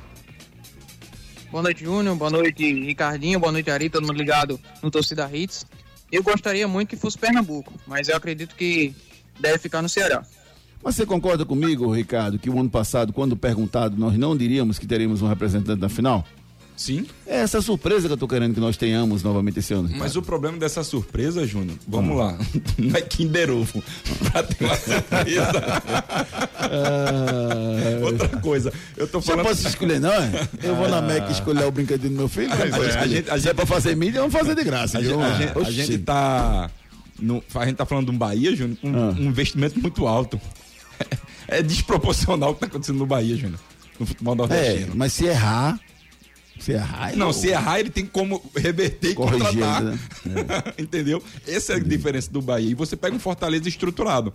Boa 1.54 1.62
noite, 1.62 1.84
Júnior. 1.84 2.16
Boa 2.16 2.32
noite, 2.32 2.74
Ricardinho. 2.74 3.40
Boa 3.40 3.52
noite, 3.52 3.70
Ari. 3.70 3.88
Todo 3.88 4.08
mundo 4.08 4.18
ligado 4.18 4.60
no 4.82 4.90
Torcida 4.90 5.30
Hits. 5.32 5.68
Eu 6.12 6.24
gostaria 6.24 6.68
muito 6.68 6.90
que 6.90 6.96
fosse 6.96 7.16
Pernambuco, 7.16 7.72
mas 7.86 8.10
eu 8.10 8.18
acredito 8.18 8.56
que 8.56 8.92
deve 9.40 9.60
ficar 9.60 9.84
no 9.84 9.88
Ceará. 9.88 10.26
Mas 10.84 10.96
você 10.96 11.06
concorda 11.06 11.46
comigo, 11.46 11.94
Ricardo, 11.94 12.40
que 12.40 12.50
o 12.50 12.60
ano 12.60 12.72
passado, 12.72 13.14
quando 13.14 13.38
perguntado, 13.38 13.96
nós 13.96 14.18
não 14.18 14.36
diríamos 14.36 14.80
que 14.80 14.88
teríamos 14.88 15.22
um 15.22 15.28
representante 15.28 15.80
na 15.80 15.90
final? 15.90 16.26
Sim. 16.76 17.06
É 17.28 17.38
essa 17.42 17.62
surpresa 17.62 18.08
que 18.08 18.14
eu 18.14 18.18
tô 18.18 18.28
querendo 18.28 18.54
que 18.54 18.60
nós 18.60 18.76
tenhamos 18.76 19.22
novamente 19.24 19.60
esse 19.60 19.74
ano. 19.74 19.90
Mas 19.96 20.16
o 20.16 20.22
problema 20.22 20.58
dessa 20.58 20.84
surpresa, 20.84 21.46
Júnior, 21.46 21.78
vamos 21.88 22.18
lá, 22.18 22.38
não 22.78 22.96
é 22.96 23.02
Kinder 23.02 23.52
Ovo, 23.52 23.84
pra 24.32 24.44
ter 24.44 24.66
uma 24.66 24.76
surpresa. 24.76 25.52
Outra 28.04 28.28
coisa, 28.40 28.74
eu 28.98 29.08
tô 29.08 29.22
falando... 29.22 29.46
posso 29.46 29.68
escolher, 29.68 30.00
não? 30.00 30.12
é? 30.12 30.48
Eu 30.64 30.76
vou 30.76 30.88
na 30.90 31.02
Mac 31.02 31.30
escolher 31.32 31.66
o 31.66 31.72
brinquedinho 31.72 32.12
do 32.12 32.18
meu 32.18 32.28
filho? 32.30 32.52
É, 32.52 33.00
a 33.00 33.08
gente- 33.08 33.30
a 33.30 33.40
Se 33.40 33.50
é 33.50 33.54
pra 33.54 33.66
fazer 33.66 33.96
mídia, 33.96 34.20
vamos 34.22 34.34
fazer 34.36 34.56
de 34.56 34.64
graça. 34.64 34.98
A 34.98 35.02
viu? 35.02 35.12
gente, 35.22 35.24
a 35.24 35.38
gente- 35.38 35.58
a 35.58 35.72
gente 35.72 35.98
tá. 36.00 36.70
no- 37.20 37.44
a 37.56 37.66
gente 37.66 37.76
tá 37.76 37.86
falando 37.86 38.06
de 38.08 38.12
um 38.12 38.18
Bahia, 38.18 38.56
Júnior, 38.56 38.78
com 38.82 38.88
Ah. 38.90 39.12
um 39.18 39.24
investimento 39.26 39.80
muito 39.80 40.08
alto. 40.08 40.40
É 41.46 41.62
desproporcional 41.62 42.52
o 42.52 42.54
que 42.54 42.62
tá 42.62 42.66
acontecendo 42.68 42.98
no 43.00 43.06
Bahia, 43.06 43.36
Júnior. 43.36 43.60
No 44.00 44.06
futebol 44.06 44.34
É, 44.34 44.38
nordestino. 44.38 44.94
mas 44.96 45.12
se 45.14 45.26
errar. 45.26 45.78
Se 46.64 46.72
errar. 46.72 47.16
Não, 47.16 47.28
eu- 47.28 47.34
se 47.34 47.48
errar, 47.48 47.80
ele 47.80 47.90
tem 47.90 48.06
como 48.06 48.42
reverter 48.56 49.12
e 49.12 49.16
Corrigir 49.16 49.46
contratar. 49.46 49.84
né? 49.84 50.00
Entendeu? 50.80 51.22
Essa 51.48 51.74
é 51.74 51.76
a 51.76 51.80
diferença 51.80 52.32
do 52.32 52.42
Bahia. 52.42 52.72
E 52.72 52.74
você 52.74 52.96
pega 52.96 53.16
um 53.16 53.20
Fortaleza 53.20 53.68
estruturado. 53.68 54.32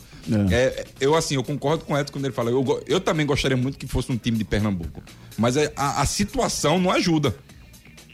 É. 0.50 0.54
É, 0.54 0.86
eu, 1.00 1.14
assim, 1.14 1.36
eu 1.36 1.42
concordo 1.44 1.84
com 1.84 1.94
o 1.94 1.98
Edson 1.98 2.12
quando 2.12 2.26
ele 2.26 2.34
fala. 2.34 2.50
Eu, 2.50 2.84
eu 2.86 3.00
também 3.00 3.24
gostaria 3.24 3.56
muito 3.56 3.78
que 3.78 3.86
fosse 3.86 4.12
um 4.12 4.16
time 4.18 4.36
de 4.36 4.44
Pernambuco. 4.44 5.02
Mas 5.38 5.56
a, 5.56 5.70
a- 5.76 6.02
a 6.02 6.06
situação 6.06 6.78
não 6.78 6.90
ajuda. 6.90 7.34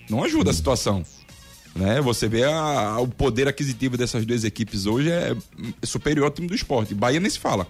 Não 0.09 0.23
ajuda 0.23 0.51
a 0.51 0.55
situação. 0.55 1.05
Né? 1.75 2.01
Você 2.01 2.29
vê 2.29 2.45
a- 2.45 2.99
o 3.01 3.09
poder 3.09 3.49
aquisitivo 3.49 3.97
dessas 3.97 4.25
duas 4.25 4.45
equipes 4.45 4.87
hoje 4.87 5.11
é 5.11 5.35
superior 5.83 6.27
ao 6.27 6.31
time 6.31 6.47
do 6.47 6.55
esporte. 6.55 6.95
Bahia 6.95 7.19
nem 7.19 7.29
se 7.31 7.39
fala. 7.41 7.67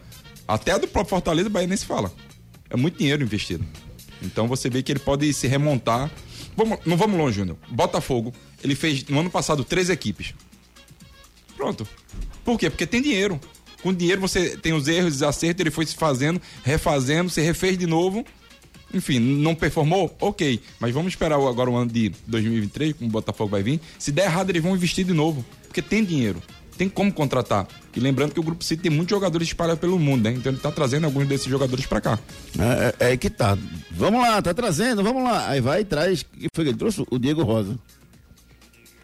Até 0.46 0.72
a 0.72 0.78
do 0.78 0.86
próprio 0.86 1.08
Fortaleza, 1.10 1.48
Bahia 1.48 1.66
nem 1.68 1.76
se 1.78 1.86
fala. 1.86 2.12
É 2.68 2.76
muito 2.76 2.98
dinheiro 2.98 3.22
investido. 3.22 3.64
Então 4.22 4.46
você 4.46 4.68
vê 4.68 4.82
que 4.82 4.92
ele 4.92 4.98
pode 4.98 5.32
se 5.32 5.46
remontar. 5.46 6.10
Vamos- 6.56 6.78
não 6.86 6.96
vamos 6.96 7.18
longe, 7.18 7.36
Júnior. 7.38 7.56
Botafogo, 7.68 8.32
ele 8.62 8.74
fez 8.74 9.04
no 9.06 9.20
ano 9.20 9.30
passado 9.30 9.64
três 9.64 9.90
equipes. 9.90 10.34
Pronto. 11.56 11.86
Por 12.44 12.58
quê? 12.58 12.68
Porque 12.70 12.86
tem 12.86 13.00
dinheiro. 13.02 13.40
Com 13.82 13.92
dinheiro 13.92 14.20
você 14.20 14.56
tem 14.56 14.72
os 14.72 14.88
erros, 14.88 15.16
os 15.16 15.22
acertos, 15.22 15.60
ele 15.60 15.70
foi 15.70 15.84
se 15.86 15.94
fazendo, 15.94 16.40
refazendo, 16.62 17.28
se 17.30 17.40
refez 17.40 17.76
de 17.76 17.86
novo. 17.86 18.24
Enfim, 18.92 19.18
não 19.18 19.54
performou? 19.54 20.14
Ok. 20.20 20.60
Mas 20.78 20.92
vamos 20.94 21.12
esperar 21.12 21.34
agora 21.34 21.68
o 21.70 21.76
ano 21.76 21.90
de 21.90 22.12
2023, 22.26 22.94
como 22.94 23.08
o 23.08 23.12
Botafogo 23.12 23.50
vai 23.50 23.62
vir. 23.62 23.80
Se 23.98 24.12
der 24.12 24.26
errado, 24.26 24.50
eles 24.50 24.62
vão 24.62 24.74
investir 24.74 25.04
de 25.04 25.12
novo. 25.12 25.44
Porque 25.66 25.82
tem 25.82 26.04
dinheiro. 26.04 26.40
Tem 26.76 26.88
como 26.88 27.12
contratar. 27.12 27.68
E 27.94 28.00
lembrando 28.00 28.32
que 28.32 28.40
o 28.40 28.42
Grupo 28.42 28.64
City 28.64 28.82
tem 28.82 28.90
muitos 28.90 29.10
jogadores 29.14 29.46
espalhados 29.48 29.80
pelo 29.80 29.98
mundo, 29.98 30.24
né? 30.24 30.32
Então 30.32 30.50
ele 30.52 30.60
tá 30.60 30.72
trazendo 30.72 31.04
alguns 31.04 31.26
desses 31.28 31.46
jogadores 31.46 31.86
pra 31.86 32.00
cá. 32.00 32.18
É, 32.58 33.10
é, 33.10 33.12
é 33.12 33.16
que 33.16 33.30
tá. 33.30 33.56
Vamos 33.92 34.20
lá, 34.20 34.42
tá 34.42 34.52
trazendo, 34.52 35.02
vamos 35.02 35.22
lá. 35.22 35.48
Aí 35.48 35.60
vai 35.60 35.82
e 35.82 35.84
traz. 35.84 36.22
Que 36.24 36.48
foi 36.54 36.64
que 36.64 36.70
ele 36.70 36.78
trouxe? 36.78 37.04
O 37.10 37.18
Diego 37.18 37.42
Rosa. 37.44 37.78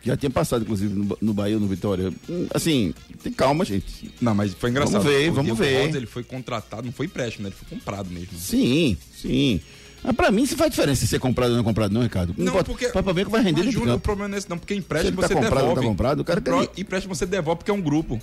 Que 0.02 0.08
já 0.08 0.16
tinha 0.16 0.30
passado, 0.30 0.62
inclusive, 0.62 0.92
no, 0.94 1.16
no 1.20 1.34
Bahia, 1.34 1.58
no 1.58 1.66
Vitória. 1.68 2.10
Hum, 2.28 2.46
Assim, 2.54 2.94
tem 3.22 3.30
calma, 3.32 3.64
gente. 3.66 4.10
Não, 4.20 4.34
mas 4.34 4.54
foi 4.54 4.70
engraçado. 4.70 5.02
Vamos 5.02 5.12
ver, 5.12 5.30
O 5.30 5.34
vamos 5.34 5.44
Diego 5.56 5.56
ver. 5.62 5.86
Rosa, 5.86 5.96
ele 5.98 6.06
foi 6.06 6.24
contratado, 6.24 6.82
não 6.86 6.92
foi 6.92 7.06
empréstimo, 7.06 7.42
né? 7.44 7.50
Ele 7.50 7.56
foi 7.56 7.78
comprado 7.78 8.10
mesmo. 8.10 8.36
Sim, 8.38 8.96
sim. 9.14 9.60
Mas 10.02 10.16
pra 10.16 10.30
mim, 10.30 10.46
se 10.46 10.56
faz 10.56 10.70
diferença 10.70 11.06
ser 11.06 11.18
comprado 11.18 11.50
ou 11.50 11.56
não 11.58 11.64
comprado, 11.64 11.92
não, 11.92 12.02
Ricardo. 12.02 12.34
Não, 12.36 12.46
importa. 12.46 12.64
porque. 12.70 12.88
Pra 12.88 13.00
ver 13.12 13.24
que 13.26 13.30
vai 13.30 13.42
render 13.42 13.58
Mas, 13.64 13.66
no 13.66 13.72
Júnior, 13.80 13.96
o 13.96 14.00
problema 14.00 14.28
não 14.28 14.34
é 14.34 14.38
esse, 14.38 14.48
não, 14.48 14.56
porque 14.58 14.74
Se 14.74 14.80
empréstimo 14.80 15.20
tá 15.20 15.28
você 15.28 15.34
comprado, 15.34 15.54
devolve. 15.58 15.80
tá 15.82 15.86
comprado, 15.86 16.20
o 16.20 16.24
cara 16.24 16.40
Pro- 16.40 16.66
quer- 16.66 16.80
Empréstimo 16.80 17.14
você 17.14 17.26
devolve 17.26 17.58
porque 17.58 17.70
é 17.70 17.74
um 17.74 17.80
grupo. 17.82 18.20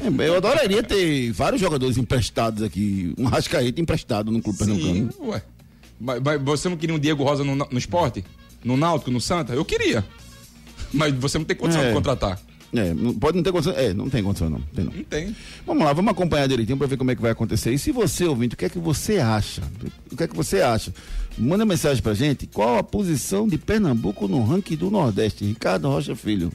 É, 0.00 0.28
Eu 0.28 0.36
adoraria 0.36 0.82
ter 0.84 1.32
vários 1.32 1.60
jogadores 1.60 1.98
emprestados 1.98 2.62
aqui. 2.62 3.12
Um 3.18 3.24
Rascaeta 3.24 3.80
emprestado 3.80 4.30
no 4.30 4.40
Clube 4.40 4.58
Sim, 4.58 4.64
Pernambucano. 4.66 5.30
ué. 5.32 5.42
Mas, 6.00 6.22
mas 6.22 6.40
você 6.42 6.68
não 6.68 6.76
queria 6.76 6.94
um 6.94 6.98
Diego 6.98 7.24
Rosa 7.24 7.42
no, 7.44 7.54
no 7.56 7.78
esporte? 7.78 8.24
No 8.64 8.76
Náutico, 8.76 9.10
no 9.10 9.20
Santa? 9.20 9.52
Eu 9.52 9.64
queria. 9.64 10.04
Mas 10.92 11.12
você 11.14 11.38
não 11.38 11.44
tem 11.44 11.56
condição 11.56 11.82
É. 11.82 11.88
de 11.88 11.94
contratar. 11.94 12.38
É, 12.72 12.94
não, 12.94 13.12
pode 13.14 13.36
não 13.36 13.42
ter 13.42 13.50
condição. 13.50 13.72
É, 13.74 13.92
não 13.92 14.08
tem 14.08 14.22
condição, 14.22 14.48
não. 14.48 14.60
Tem, 14.60 14.84
não. 14.84 14.92
Não 14.92 15.02
tem. 15.04 15.34
Vamos 15.66 15.84
lá, 15.84 15.92
vamos 15.92 16.12
acompanhar 16.12 16.46
direitinho 16.46 16.78
para 16.78 16.86
ver 16.86 16.96
como 16.96 17.10
é 17.10 17.16
que 17.16 17.22
vai 17.22 17.32
acontecer. 17.32 17.72
E 17.72 17.78
se 17.78 17.90
você, 17.90 18.24
ouvinte, 18.26 18.54
o 18.54 18.56
que 18.58 18.64
é 18.64 18.68
que 18.68 18.78
você 18.78 19.18
acha? 19.18 19.62
O 20.12 20.16
que 20.16 20.22
é 20.22 20.28
que 20.28 20.36
você 20.36 20.60
acha? 20.60 20.92
Manda 21.36 21.64
mensagem 21.64 22.00
pra 22.02 22.14
gente. 22.14 22.46
Qual 22.46 22.78
a 22.78 22.82
posição 22.82 23.48
de 23.48 23.58
Pernambuco 23.58 24.28
no 24.28 24.44
ranking 24.44 24.76
do 24.76 24.90
Nordeste? 24.90 25.44
Ricardo 25.44 25.88
Rocha 25.88 26.14
Filho. 26.14 26.52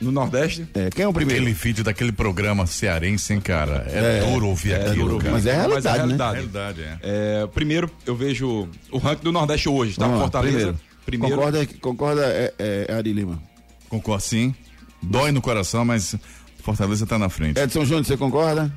No 0.00 0.12
Nordeste? 0.12 0.66
É, 0.74 0.90
quem 0.90 1.04
é 1.04 1.08
o 1.08 1.12
primeiro? 1.12 1.40
Aquele 1.42 1.54
vídeo 1.54 1.82
daquele 1.82 2.12
programa 2.12 2.66
cearense, 2.66 3.32
hein, 3.32 3.40
cara? 3.40 3.86
É, 3.90 4.18
É, 4.22 4.30
duro 4.30 4.48
ouvir 4.48 4.74
aquilo, 4.74 4.94
duro 4.96 5.14
ouvir. 5.14 5.24
cara. 5.24 5.32
Mas 5.36 5.46
é 5.46 5.54
a 5.60 5.68
Mas 5.68 5.84
é 5.84 5.88
a 5.88 5.92
realidade, 5.92 6.08
né? 6.08 6.16
realidade. 6.16 6.80
Realidade, 6.80 7.00
é. 7.02 7.42
É, 7.42 7.46
primeiro, 7.46 7.90
eu 8.04 8.14
vejo 8.14 8.68
o 8.90 8.98
ranking 8.98 9.24
do 9.24 9.32
Nordeste 9.32 9.68
hoje, 9.70 9.96
tá? 9.96 10.04
Vamos 10.04 10.18
lá, 10.18 10.24
Fortaleza. 10.24 10.54
primeiro. 10.56 10.80
Primeiro. 11.06 11.36
Concorda, 11.36 11.66
concorda 11.80 12.22
é, 12.26 12.54
é, 12.58 12.92
Ari 12.94 13.12
Lima? 13.12 13.40
Concordo 13.88 14.22
sim. 14.22 14.54
Dói 15.02 15.30
no 15.32 15.40
coração, 15.40 15.84
mas 15.84 16.16
Fortaleza 16.62 17.06
tá 17.06 17.18
na 17.18 17.28
frente. 17.28 17.58
Edson 17.58 17.84
Júnior, 17.84 18.04
você 18.04 18.16
concorda? 18.16 18.72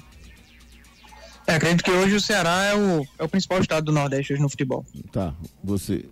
É, 1.48 1.56
acredito 1.56 1.84
que 1.84 1.90
hoje 1.90 2.14
o 2.16 2.22
Ceará 2.22 2.66
é 2.66 2.76
o, 2.76 3.04
é 3.18 3.24
o 3.24 3.28
principal 3.28 3.60
estado 3.60 3.86
do 3.86 3.92
Nordeste 3.92 4.34
hoje 4.34 4.42
no 4.42 4.48
futebol. 4.50 4.86
Tá, 5.12 5.34
você. 5.64 6.06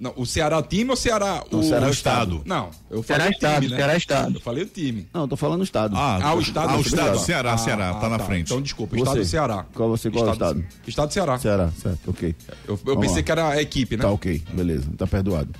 Não, 0.00 0.12
o 0.16 0.26
Ceará 0.26 0.56
é 0.56 0.58
o 0.58 0.62
time 0.64 0.90
ou 0.90 0.94
o 0.94 0.96
Ceará 0.96 1.44
Não, 1.48 1.60
o, 1.60 1.62
Ceará 1.62 1.86
é 1.86 1.88
o 1.88 1.92
estado. 1.92 2.42
Não, 2.44 2.70
eu 2.90 3.00
falei 3.00 3.04
Ceará 3.04 3.26
o 3.28 3.30
estado, 3.30 3.54
time, 3.60 3.68
né? 3.70 3.76
Ceará 3.76 3.96
estado. 3.96 4.34
Eu 4.34 4.40
falei 4.40 4.64
o 4.64 4.66
time. 4.66 5.06
Não, 5.14 5.20
eu 5.20 5.28
tô 5.28 5.36
falando 5.36 5.62
estado. 5.62 5.96
Ah, 5.96 6.34
o 6.34 6.40
estado 6.40 6.70
Ah, 6.70 6.74
o 6.76 6.82
do 6.82 6.88
estado, 6.88 7.18
Ceará. 7.18 7.18
Ceará, 7.18 7.52
Ah, 7.52 7.58
Ceará, 7.58 7.94
tá 7.94 8.06
ah, 8.06 8.10
na 8.10 8.18
frente. 8.18 8.46
Então, 8.46 8.60
desculpa, 8.60 8.96
o 8.96 8.98
Você. 8.98 9.02
estado 9.04 9.18
do 9.20 9.24
Ceará. 9.26 9.66
Qual 9.72 9.88
você, 9.90 10.10
qual 10.10 10.26
é 10.26 10.30
o 10.30 10.32
estado? 10.32 10.64
Estado 10.84 11.08
do 11.08 11.12
Ceará. 11.14 11.38
Ceará, 11.38 11.70
certo, 11.80 12.10
ok. 12.10 12.34
Eu, 12.66 12.80
eu 12.84 12.98
pensei 12.98 13.18
lá. 13.18 13.22
que 13.22 13.30
era 13.30 13.48
a 13.48 13.62
equipe, 13.62 13.96
né? 13.96 14.02
Tá 14.02 14.10
ok, 14.10 14.42
beleza, 14.52 14.88
tá 14.98 15.06
perdoado. 15.06 15.50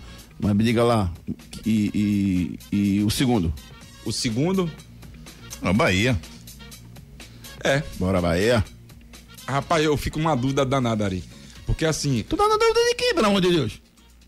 Mas 0.41 0.55
me 0.57 0.65
diga 0.65 0.83
lá, 0.83 1.13
e, 1.65 2.59
e, 2.73 2.77
e 2.99 3.03
o 3.05 3.11
segundo? 3.11 3.55
O 4.11 4.13
segundo, 4.13 4.69
A 5.63 5.73
Bahia. 5.73 6.21
é. 7.63 7.81
Bora 7.97 8.21
Bahia. 8.21 8.65
Rapaz, 9.47 9.85
eu 9.85 9.97
fico 9.97 10.19
uma 10.19 10.35
dúvida 10.37 10.65
danada, 10.65 11.05
Ari. 11.05 11.23
Porque 11.65 11.85
assim, 11.87 12.25
Tu 12.29 12.37
tá 12.37 12.49
na 12.49 12.57
dúvida 12.57 12.81
de 12.89 12.95
quem, 12.97 13.15
pelo 13.15 13.29
amor 13.29 13.41
de 13.41 13.51
Deus? 13.51 13.81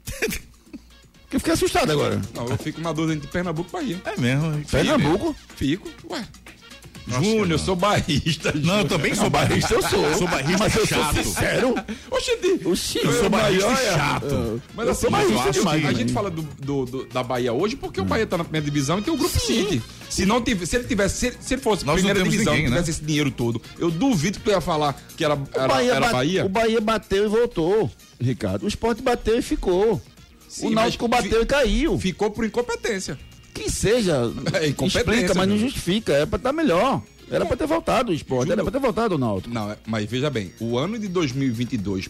que 1.28 1.34
eu 1.36 1.40
fiquei 1.40 1.54
assustado 1.54 1.90
agora. 1.90 2.22
não, 2.32 2.46
eu 2.48 2.56
fico 2.58 2.80
uma 2.80 2.94
dúvida 2.94 3.14
entre 3.14 3.26
Pernambuco 3.26 3.70
e 3.70 3.72
Bahia. 3.72 4.02
É 4.04 4.16
mesmo. 4.20 4.64
Pernambuco? 4.66 5.34
Fico, 5.56 5.88
ué. 6.08 6.24
Júnior, 7.08 7.50
eu 7.50 7.58
sou 7.58 7.74
barrista. 7.76 8.52
Não, 8.54 8.80
eu 8.80 8.84
também 8.88 9.14
sou 9.14 9.28
barrista. 9.28 9.74
eu 9.74 9.82
sou. 9.82 10.14
Sou 10.14 10.28
barrista 10.28 10.58
Mas 10.58 10.76
eu 10.76 10.86
chato. 10.86 11.14
sou 11.14 11.24
sincero. 11.24 11.74
Oxente, 12.10 12.60
Oxi, 12.68 13.00
eu 13.02 13.12
sou 13.12 13.28
barrista 13.30 13.66
maior, 13.68 13.80
é. 13.82 13.92
chato. 13.94 14.62
Mas 14.74 14.86
eu 14.86 14.92
assim, 14.92 15.00
sou 15.02 15.10
barrista 15.10 15.46
eu 15.48 15.52
demais, 15.52 15.84
A 15.86 15.92
gente 15.92 16.12
fala 16.12 16.30
do, 16.30 16.42
do- 16.42 16.84
do- 16.86 17.04
da 17.06 17.22
Bahia 17.22 17.52
hoje 17.52 17.76
porque 17.76 18.00
o 18.00 18.04
Bahia 18.04 18.26
tá 18.26 18.38
na 18.38 18.44
primeira 18.44 18.64
divisão 18.64 18.98
e 18.98 19.02
tem 19.02 19.12
o 19.12 19.16
Grupo 19.16 19.38
City. 19.38 19.82
Se, 20.08 20.24
não 20.26 20.40
tive, 20.42 20.66
se 20.66 20.76
ele 20.76 20.84
tivesse, 20.84 21.16
se, 21.16 21.26
ele- 21.28 21.36
se 21.40 21.54
ele 21.54 21.62
fosse 21.62 21.84
Nós 21.84 21.94
primeira 21.96 22.22
divisão, 22.22 22.52
ninguém, 22.52 22.70
né? 22.70 22.76
tivesse 22.76 22.90
esse 22.90 23.04
dinheiro 23.04 23.30
todo, 23.30 23.60
eu 23.78 23.90
duvido 23.90 24.38
que 24.38 24.44
tu 24.44 24.50
ia 24.50 24.60
falar 24.60 24.94
que 25.16 25.24
era, 25.24 25.34
O 25.34 25.48
era, 25.54 25.68
Bahia, 25.68 25.92
era 25.94 26.10
Bahia. 26.12 26.44
o 26.44 26.48
Bahia 26.48 26.80
bateu 26.80 27.24
e 27.24 27.28
voltou, 27.28 27.90
Ricardo. 28.20 28.64
O 28.64 28.68
esporte 28.68 29.02
bateu 29.02 29.38
e 29.38 29.42
ficou. 29.42 30.00
Sim, 30.48 30.66
o 30.66 30.70
Náutico 30.70 31.08
bateu 31.08 31.42
e 31.42 31.46
caiu. 31.46 31.98
Ficou 31.98 32.30
por 32.30 32.44
incompetência. 32.44 33.18
Que 33.62 33.70
seja. 33.70 34.22
É 34.54 34.66
explica, 34.66 35.34
mas 35.34 35.48
não 35.48 35.56
justifica. 35.58 36.12
Era 36.12 36.26
pra 36.26 36.36
estar 36.36 36.52
melhor. 36.52 37.02
Era 37.30 37.46
pra 37.46 37.56
ter 37.56 37.66
voltado 37.66 38.12
o 38.12 38.14
esporte. 38.14 38.52
Era 38.52 38.62
pra 38.62 38.70
ter 38.72 38.78
voltado 38.80 39.14
o 39.14 39.18
Náutico. 39.18 39.52
Não, 39.54 39.70
é- 39.70 39.76
mas 39.86 40.08
veja 40.08 40.28
bem, 40.28 40.52
o 40.60 40.76
ano 40.76 40.98
de 40.98 41.08
2022 41.08 42.08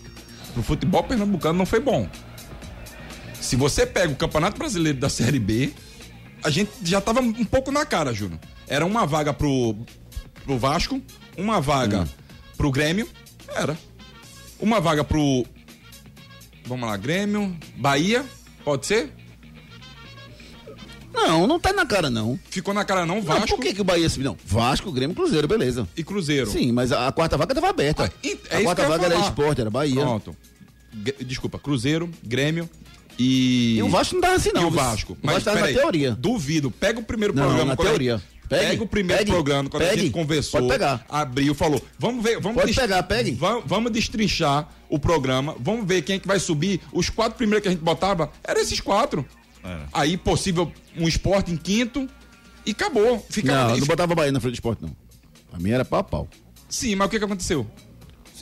pro 0.53 0.63
futebol 0.63 1.03
pernambucano 1.05 1.59
não 1.59 1.67
foi 1.67 1.81
bom. 1.81 2.09
Se 3.41 3.57
você 3.57 3.87
pega 3.87 4.13
o 4.13 4.17
Campeonato 4.17 4.59
Brasileiro 4.59 4.99
da 4.99 5.09
Série 5.09 5.39
B, 5.39 5.73
a 6.43 6.51
gente 6.51 6.71
já 6.83 7.01
tava 7.01 7.21
um 7.21 7.45
pouco 7.45 7.71
na 7.71 7.85
cara, 7.87 8.13
Júnior. 8.13 8.39
Era 8.67 8.85
uma 8.87 9.07
vaga 9.07 9.33
pro, 9.33 9.77
pro 10.45 10.59
Vasco, 10.59 11.01
uma 11.37 11.61
vaga 11.61 12.09
pro 12.57 12.71
Grêmio, 12.71 13.09
era. 13.55 13.77
Uma 14.59 14.81
vaga 14.81 15.05
pro. 15.05 15.45
Vamos 16.67 16.89
lá, 16.89 16.97
Grêmio, 16.97 17.57
Bahia, 17.77 18.25
pode 18.65 18.87
ser? 18.87 19.13
Não, 21.13 21.47
não 21.47 21.59
tá 21.61 21.73
na 21.73 21.85
cara, 21.87 22.09
não. 22.11 22.39
Ficou 22.51 22.73
na 22.73 22.85
cara 22.85 23.05
não, 23.07 23.21
Vasco 23.23 23.49
por 23.57 23.61
que, 23.61 23.75
que 23.75 23.81
o 23.81 23.85
Bahia 23.85 24.09
subiu? 24.09 24.31
Não, 24.31 24.39
Vasco, 24.45 24.91
Grêmio, 24.91 25.15
Cruzeiro, 25.15 25.47
beleza. 25.47 25.87
e 25.97 26.03
Cruzeiro. 26.03 26.51
Sim, 26.51 26.73
mas 26.73 26.91
a, 26.93 27.09
a 27.09 27.13
quarta 27.13 27.37
vaga 27.37 27.55
tava 27.55 27.69
aberta. 27.69 28.05
Ah, 28.07 28.11
e- 28.25 28.39
é 28.51 28.57
a 28.59 28.63
quarta 28.63 28.89
vaga 28.89 29.07
era 29.07 29.19
esporte, 29.21 29.61
era 29.61 29.71
Bahia. 29.71 30.01
Pronto. 30.01 30.37
G- 31.05 31.17
Desculpa, 31.25 31.59
Cruzeiro, 31.59 32.11
Grêmio 32.23 32.69
e. 33.19 33.77
E 33.79 33.83
o 33.83 33.89
Vasco 33.89 34.15
não 34.15 34.23
tava 34.23 34.35
assim, 34.37 34.51
não. 34.55 34.63
E 34.63 34.65
o? 34.67 34.71
Vasco. 34.71 35.17
O 35.23 35.27
Vasco 35.27 35.43
tava 35.45 35.61
na 35.61 35.67
teoria. 35.69 36.13
Duvido. 36.13 36.71
Pega 36.71 36.99
o 37.01 37.03
primeiro 37.03 37.35
Não, 37.35 37.43
programa. 37.45 37.65
na 37.67 37.73
a- 37.75 37.77
teoria. 37.77 38.23
Pegue, 38.49 38.67
Pega 38.67 38.83
o 38.85 38.87
primeiro 38.87 39.19
pegue, 39.21 39.31
programa, 39.33 39.71
quando 39.71 39.83
a 39.83 39.87
pegue. 39.87 40.03
gente 40.03 40.11
conversou, 40.13 40.61
Pode 40.61 40.73
pegar. 40.73 41.07
abriu, 41.09 41.55
falou, 41.55 41.81
vamos 41.99 42.23
ver, 42.23 42.39
vamos 42.39 42.61
Pode 42.61 42.75
pegar, 42.75 43.03
pegue. 43.05 43.31
Vamos, 43.31 43.63
vamos 43.67 43.91
destrinchar 43.91 44.69
o 44.91 44.99
programa, 44.99 45.57
vamos 45.59 45.87
ver 45.87 46.03
quem 46.03 46.17
é 46.17 46.19
que 46.19 46.27
vai 46.29 46.39
subir. 46.39 46.79
Os 46.93 47.09
quatro 47.09 47.39
primeiros 47.39 47.63
que 47.63 47.69
a 47.69 47.71
gente 47.71 47.81
botava, 47.81 48.31
eram 48.45 48.61
esses 48.61 48.79
quatro. 48.79 49.25
Era. 49.63 49.89
Aí, 49.93 50.17
possível, 50.17 50.71
um 50.97 51.07
esporte 51.07 51.53
em 51.53 51.57
quinto 51.57 52.09
e 52.67 52.71
acabou. 52.73 53.25
Ficava 53.31 53.71
Não, 53.71 53.79
não 53.79 53.87
botava 53.87 54.15
Bahia 54.15 54.33
na 54.33 54.41
frente 54.41 54.53
do 54.53 54.57
esporte, 54.57 54.83
não. 54.83 54.97
A 55.53 55.59
minha 55.59 55.77
era 55.77 55.85
pau 55.85 56.01
a 56.01 56.05
pau. 56.05 56.29
Sim, 56.69 56.95
mas 56.97 57.07
o 57.07 57.11
que, 57.11 57.19
que 57.19 57.25
aconteceu? 57.25 57.67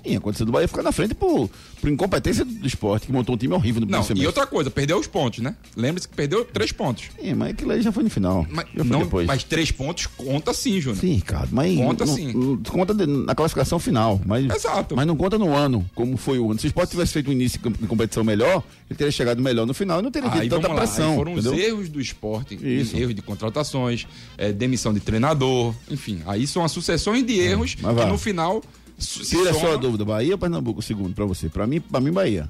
Sim, 0.05 0.17
aconteceu 0.17 0.47
do 0.47 0.53
Bahia 0.53 0.67
ficar 0.69 0.83
na 0.83 0.93
frente 0.93 1.15
por, 1.15 1.49
por 1.81 1.91
incompetência 1.91 2.45
do 2.45 2.67
esporte, 2.67 3.07
que 3.07 3.13
montou 3.13 3.35
um 3.35 3.39
time 3.39 3.55
horrível 3.55 3.81
no 3.81 3.87
Não, 3.87 4.03
primeiro 4.03 4.07
semestre. 4.07 4.25
e 4.25 4.27
outra 4.27 4.47
coisa, 4.47 4.71
perdeu 4.71 4.99
os 4.99 5.07
pontos, 5.07 5.41
né? 5.41 5.55
Lembre-se 5.77 6.09
que 6.09 6.15
perdeu 6.15 6.45
três 6.45 6.73
pontos. 6.73 7.05
Sim, 7.21 7.35
mas 7.35 7.51
aquilo 7.51 7.73
aí 7.73 7.83
já 7.83 7.93
foi 7.93 8.03
no 8.05 8.11
final. 8.11 8.47
Mas, 8.51 8.67
já 8.75 8.85
não, 8.85 9.01
depois. 9.01 9.27
mas 9.27 9.45
três 9.45 9.71
pontos 9.71 10.07
conta 10.07 10.53
sim, 10.55 10.81
Júnior. 10.81 11.01
Sim, 11.01 11.15
Ricardo, 11.15 11.49
mas. 11.53 11.77
Conta 11.77 12.05
não, 12.05 12.15
sim. 12.15 12.33
não- 12.33 12.57
conta 12.65 12.95
na 12.95 13.35
classificação 13.35 13.79
final. 13.79 14.21
Mas, 14.25 14.45
Exato. 14.55 14.97
Mas 14.97 15.07
não 15.07 15.17
conta 15.17 15.39
no 15.39 15.55
ano, 15.55 15.89
como 15.95 16.17
foi 16.17 16.39
o 16.39 16.51
ano. 16.51 16.59
Se 16.61 16.67
o 16.67 16.69
esporte 16.69 16.91
tivesse 16.91 17.13
feito 17.13 17.29
um 17.31 17.33
início 17.33 17.59
de 17.61 17.87
competição 17.87 18.25
melhor, 18.25 18.63
ele 18.89 18.97
teria 18.97 19.11
chegado 19.11 19.41
melhor 19.43 19.67
no 19.67 19.75
final 19.75 20.01
e 20.01 20.03
não 20.03 20.11
teria 20.11 20.31
tido 20.31 20.49
tanta 20.51 20.69
lá, 20.69 20.75
pressão. 20.75 21.11
aí 21.11 21.17
foram 21.17 21.33
entendeu? 21.33 21.53
os 21.53 21.59
erros 21.59 21.89
do 21.89 22.01
esporte, 22.01 22.55
Isso. 22.61 22.97
erros 22.97 23.15
de 23.15 23.23
contratações, 23.23 24.07
eh, 24.39 24.53
demissão 24.53 24.93
de 24.93 25.01
treinador, 25.01 25.75
enfim. 25.91 26.21
Aí 26.27 26.47
são 26.47 26.65
as 26.65 26.73
sucessões 26.73 27.25
de 27.25 27.39
erros 27.39 27.77
mas 27.81 27.97
que 27.99 28.05
no 28.07 28.19
final 28.19 28.63
Tira 29.01 29.51
a 29.51 29.55
soma- 29.55 29.67
sua 29.69 29.79
dúvida, 29.79 30.05
Bahia 30.05 30.33
ou 30.35 30.39
Pernambuco, 30.39 30.81
segundo, 30.83 31.15
pra 31.15 31.25
você? 31.25 31.49
Pra 31.49 31.67
mim, 31.67 31.81
pra 31.81 32.01
mim 32.01 32.13
Bahia. 32.13 32.47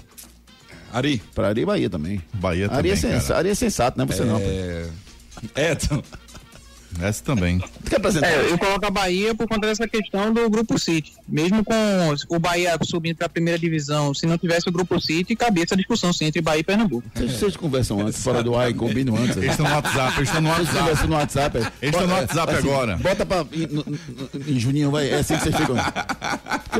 Ari, 0.92 1.23
Pra 1.35 1.49
Ari, 1.49 1.64
Bahia 1.64 1.88
também. 1.88 2.21
Bahia 2.35 2.64
Ari 2.66 2.90
também, 2.97 3.16
é, 3.16 3.21
cara. 3.21 3.38
Ari 3.38 3.49
é 3.50 3.54
sensato, 3.54 3.97
não 3.97 4.04
é 4.04 4.09
você 4.09 4.25
não. 4.25 4.38
pô. 4.40 4.45
é... 4.47 4.87
Edson, 5.73 6.02
Essa 7.02 7.23
também. 7.25 7.59
Tu 7.85 7.90
quer 7.90 7.97
apresentar? 7.97 8.28
É, 8.28 8.50
eu 8.50 8.59
coloco 8.59 8.85
a 8.87 8.90
Bahia 8.90 9.35
por 9.35 9.49
conta 9.49 9.66
dessa 9.66 9.87
questão 9.88 10.33
do 10.33 10.49
Grupo 10.50 10.78
City. 10.78 11.12
Mesmo 11.28 11.64
com 11.64 11.75
o 12.28 12.38
Bahia 12.38 12.76
subindo 12.83 13.16
para 13.16 13.26
a 13.26 13.30
primeira 13.30 13.59
divisão, 13.59 14.12
se 14.14 14.26
não 14.26 14.37
tivesse 14.38 14.69
o 14.69 14.73
Grupo 14.73 15.00
City, 15.00 15.35
cabia 15.37 15.64
essa 15.64 15.76
discussão 15.76 16.12
sim, 16.12 16.26
entre 16.26 16.40
Bahia 16.42 16.61
e 16.61 16.64
Pernambuco. 16.64 17.09
Vocês, 17.14 17.33
vocês 17.33 17.57
conversam 17.57 18.00
antes, 18.07 18.23
fora 18.23 18.42
do 18.42 18.54
ar 18.57 18.71
e 18.71 18.75
combinam 18.75 19.16
antes. 19.16 19.37
Eles 19.37 19.50
estão 19.52 19.66
no 19.66 19.75
WhatsApp, 19.75 20.16
eles 20.19 20.28
estão 20.28 20.40
no 20.42 20.49
WhatsApp. 20.49 20.78
conversam 20.78 21.07
no 21.09 21.14
WhatsApp. 21.14 21.59
é. 21.59 21.61
Eles 21.61 21.95
estão 21.95 22.07
no 22.07 22.14
WhatsApp 22.14 22.52
assim, 22.54 22.69
agora. 22.69 22.97
Bota 22.97 23.26
pra. 23.26 23.47
Em, 23.52 24.52
em 24.54 24.61
Juninho, 24.61 24.90
vai. 24.90 25.09
É 25.11 25.14
assim 25.21 25.37
que 25.37 25.42
vocês 25.45 25.57
ficam. 25.57 25.76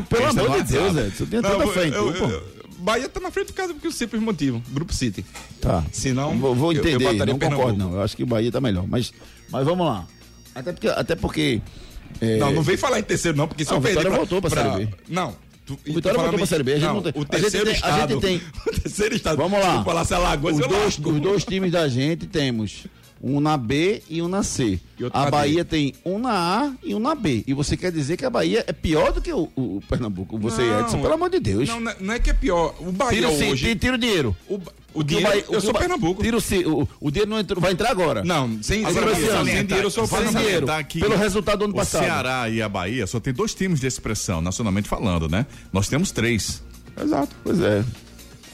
Pelo 0.09 0.23
Eles 0.23 0.37
amor 0.37 0.63
de 0.63 0.71
Deus, 0.73 0.83
WhatsApp. 0.95 1.07
Edson. 1.07 1.25
Tenha 1.25 1.41
Não, 1.41 1.49
tanta 1.51 1.63
eu- 1.63 1.73
fé 1.73 1.87
em 1.87 1.91
eu- 1.91 2.13
tu, 2.13 2.19
pô. 2.19 2.25
eu- 2.29 2.61
Bahia 2.79 3.07
tá 3.07 3.19
na 3.19 3.29
frente 3.29 3.47
do 3.47 3.53
caso 3.53 3.73
porque 3.75 3.87
o 3.87 3.91
simples 3.91 4.19
motivo, 4.21 4.61
Grupo 4.69 4.91
City. 4.91 5.23
Tá. 5.59 5.83
Se 5.91 6.13
não, 6.13 6.35
Vou, 6.39 6.55
vou 6.55 6.71
eu- 6.73 6.77
eu 6.77 6.83
entender, 6.89 7.03
botaria 7.11 7.33
não 7.33 7.39
concordo, 7.39 7.77
não. 7.77 7.93
Eu 7.93 8.01
acho 8.01 8.17
que 8.17 8.23
o 8.23 8.25
Bahia 8.25 8.51
tá 8.51 8.59
melhor. 8.59 8.85
Mas, 8.87 9.13
mas 9.51 9.65
vamos 9.65 9.85
lá. 9.85 10.07
Até 10.55 10.71
porque. 10.73 10.87
Até 10.87 11.15
porque 11.15 11.61
é, 12.19 12.37
Não, 12.37 12.51
não 12.51 12.61
vem 12.61 12.77
falar 12.77 12.99
em 12.99 13.03
terceiro 13.03 13.37
não, 13.37 13.47
porque 13.47 13.63
se 13.63 13.71
Ah, 13.71 13.75
eu 13.77 13.81
perder 13.81 14.09
voltou 14.09 14.41
pra 14.41 14.49
Série 14.49 14.85
B. 14.85 14.93
Não. 15.07 15.35
Tu, 15.65 15.73
O 15.87 15.93
Vitória 15.93 16.17
voltou 16.19 16.37
pra 16.39 16.47
Série 16.47 16.63
B, 16.63 16.73
a 16.73 16.79
gente 16.79 16.87
não 16.87 17.01
tem- 17.01 17.13
O 17.15 17.17
a 17.17 17.21
gente 17.21 17.29
terceiro 17.29 17.65
tem- 17.67 17.73
a 17.75 17.91
gente 17.91 17.93
estado. 17.93 18.19
tem- 18.21 18.41
O 18.67 18.81
terceiro 18.81 19.15
estado. 19.15 19.37
Vamos 19.37 19.59
lá. 19.59 19.71
Se 19.73 19.77
eu 19.79 19.83
falasse 19.85 20.13
Alagoas, 20.13 20.59
os, 20.59 20.67
dois, 20.67 20.97
os 20.97 21.21
dois 21.21 21.45
times 21.45 21.71
da 21.71 21.87
gente 21.87 22.25
temos 22.25 22.85
um 23.23 23.39
na 23.39 23.55
B 23.55 24.01
e 24.09 24.19
um 24.21 24.27
na 24.27 24.41
C. 24.41 24.79
A 25.13 25.25
D. 25.25 25.31
Bahia 25.31 25.63
tem 25.63 25.93
um 26.03 26.17
na 26.17 26.31
A 26.65 26.71
e 26.83 26.95
um 26.95 26.99
na 26.99 27.13
B. 27.13 27.43
E 27.45 27.53
você 27.53 27.77
quer 27.77 27.91
dizer 27.91 28.17
que 28.17 28.25
a 28.25 28.29
Bahia 28.31 28.63
é 28.67 28.73
pior 28.73 29.13
do 29.13 29.21
que 29.21 29.31
o, 29.31 29.47
o 29.55 29.79
Pernambuco? 29.87 30.37
Você, 30.39 30.63
Não, 30.63 30.79
Edson, 30.81 31.01
pelo 31.01 31.13
amor 31.13 31.29
de 31.29 31.39
Deus. 31.39 31.69
Não, 31.69 31.79
não 31.79 31.91
é- 31.91 31.95
não 31.99 32.19
que 32.19 32.31
é 32.31 32.33
pior. 32.33 32.73
O 32.79 32.91
Bahia 32.91 33.29
tira, 33.29 33.29
hoje. 33.51 33.63
tira, 33.63 33.75
tira 33.79 33.95
o 33.95 33.97
dinheiro. 33.99 34.35
O, 34.49 34.59
o 34.93 35.03
Que 35.03 35.15
o 35.15 35.17
dinheiro, 35.17 35.29
o 35.49 35.53
eu 35.53 35.59
que 35.59 35.61
sou 35.61 35.71
o 35.71 35.77
Pernambuco. 35.77 36.21
Tira 36.23 36.37
o, 36.37 36.81
o, 36.81 36.89
o 36.99 37.11
dinheiro 37.11 37.29
não 37.29 37.39
entrou, 37.39 37.61
vai 37.61 37.71
entrar 37.71 37.91
agora. 37.91 38.23
Não, 38.23 38.61
sem, 38.61 38.85
Agora 38.85 39.15
sem, 39.15 39.25
vai 39.25 39.45
sem, 39.45 39.65
dinheiro 39.65 39.87
eu 39.87 39.91
sou 39.91 40.07
Sem 40.07 40.27
dinheiro. 40.27 40.65
Tá 40.65 40.77
aqui, 40.77 40.99
pelo 40.99 41.15
resultado 41.15 41.59
do 41.59 41.65
ano 41.65 41.73
o 41.73 41.77
passado. 41.77 42.03
Ceará 42.03 42.49
e 42.49 42.61
a 42.61 42.69
Bahia 42.69 43.07
só 43.07 43.19
tem 43.19 43.33
dois 43.33 43.53
times 43.53 43.79
de 43.79 43.87
expressão, 43.87 44.41
nacionalmente 44.41 44.89
falando, 44.89 45.29
né? 45.29 45.45
Nós 45.71 45.87
temos 45.87 46.11
três. 46.11 46.63
Exato. 47.01 47.35
Pois 47.43 47.59
é. 47.59 47.83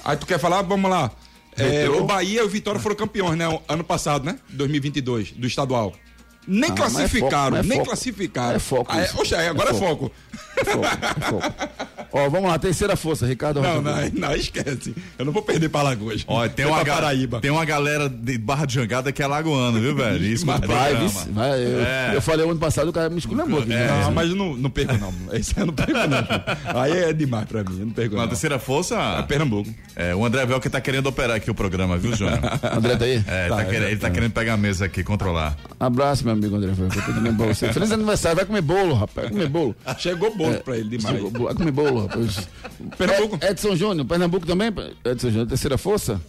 Aí 0.03 0.15
tu 0.15 0.25
quer 0.25 0.39
falar? 0.39 0.61
Vamos 0.61 0.89
lá. 0.89 1.11
É, 1.57 1.89
o 1.89 2.05
Bahia 2.05 2.41
e 2.41 2.45
o 2.45 2.49
Vitória 2.49 2.79
foram 2.79 2.95
campeões, 2.95 3.35
né? 3.37 3.47
o 3.47 3.59
Ano 3.67 3.83
passado, 3.83 4.23
né? 4.23 4.37
2022, 4.49 5.31
do 5.31 5.47
estadual. 5.47 5.93
Nem 6.47 6.69
Ah, 6.69 6.73
mas 6.77 6.79
é 6.79 6.97
classificaram, 6.97 7.43
foco, 7.43 7.55
é 7.57 7.63
nem 7.63 7.77
foco. 7.79 7.85
classificaram. 7.89 8.55
É 8.55 8.59
foco 8.59 8.91
Ah, 8.93 9.03
isso. 9.03 9.19
oxe, 9.21 9.35
aí 9.35 9.47
agora 9.47 9.71
É 9.71 9.73
é 9.75 9.79
foco. 9.79 10.11
É 10.55 10.65
foco, 10.65 10.85
é 10.85 11.21
foco. 11.29 11.53
Ó, 12.13 12.29
vamos 12.29 12.49
lá, 12.49 12.57
terceira 12.57 12.95
força, 12.95 13.25
Ricardo 13.27 13.61
Não, 13.61 13.81
não, 13.81 13.93
não, 14.13 14.33
esquece. 14.33 14.95
Eu 15.19 15.25
não 15.25 15.33
vou 15.33 15.41
perder 15.41 15.67
pra 15.69 15.81
Alagoas. 15.81 16.23
Ó, 16.25 16.47
tem 16.47 16.65
uma, 16.65 16.83
Paraíba. 16.85 17.41
tem 17.41 17.51
uma 17.51 17.65
galera 17.65 18.07
de 18.09 18.37
Barra 18.37 18.65
de 18.65 18.73
Jangada 18.75 19.11
que 19.11 19.21
é 19.21 19.27
lagoana, 19.27 19.77
viu, 19.79 19.93
velho? 19.93 20.23
Isso 20.25 20.45
Vai, 20.45 20.95
vice, 20.95 21.29
vai. 21.31 21.61
Eu, 21.63 21.81
É. 21.81 22.11
eu 22.15 22.21
falei 22.21 22.45
o 22.45 22.49
ano 22.51 22.59
passado, 22.59 22.87
o 22.87 22.93
cara 22.93 23.09
me 23.09 23.17
esculhambou. 23.19 23.61
É. 23.69 23.87
Não, 24.03 24.11
mas 24.13 24.29
não, 24.33 24.55
não 24.55 24.69
perco, 24.69 24.93
não. 24.97 25.13
Esse 25.33 25.53
eu 25.59 25.65
não 25.65 25.73
perco, 25.73 25.91
não. 25.93 26.81
Aí 26.81 26.91
é 26.97 27.13
demais 27.13 27.45
pra 27.45 27.63
mim, 27.63 27.79
eu 27.79 27.85
não 27.87 27.93
perco, 27.93 28.15
não. 28.15 28.27
terceira 28.27 28.57
força, 28.57 28.95
É 29.19 29.21
Pernambuco. 29.23 29.69
é, 29.95 30.15
o 30.15 30.25
André 30.25 30.45
Velker 30.45 30.71
tá 30.71 30.79
querendo 30.79 31.07
operar 31.07 31.35
aqui 31.35 31.51
o 31.51 31.55
programa, 31.55 31.97
viu, 31.97 32.15
Júnior? 32.15 32.39
André 32.73 32.95
tá 32.95 33.03
aí? 33.05 33.23
É, 33.27 33.49
Tá, 33.49 33.55
tá 33.57 33.61
é, 33.61 33.65
querendo- 33.65 33.87
ele 33.89 33.97
tá 33.97 34.07
é. 34.07 34.11
querendo 34.11 34.31
pegar 34.31 34.53
a 34.53 34.57
mesa 34.57 34.85
aqui, 34.85 35.03
controlar. 35.03 35.57
Abraço, 35.79 36.23
meu 36.23 36.33
amigo 36.37 36.55
André. 36.55 36.71
Bem 37.21 37.35
pra 37.35 37.45
você. 37.47 37.71
Feliz 37.73 37.91
aniversário, 37.93 38.35
vai 38.37 38.45
comer 38.45 38.61
bolo, 38.61 38.93
rapaz. 38.93 39.27
Vai 39.27 39.29
comer 39.29 39.49
bolo. 39.49 39.75
Chegou 39.97 40.35
bolo 40.35 40.59
pra 40.61 40.77
ele 40.77 40.97
demais. 40.97 41.15
Chegou, 41.15 41.45
Vai 41.45 41.53
comer 41.55 41.71
bolo, 41.71 42.07
rapaz. 42.07 42.47
Pernambuco. 42.97 43.35
Ed- 43.37 43.51
Edson 43.51 43.75
Júnior, 43.75 44.05
Pernambuco 44.07 44.45
também? 44.45 44.69
Edson 45.05 45.29
Júnior, 45.29 45.47
terceira 45.47 45.77
força? 45.77 46.21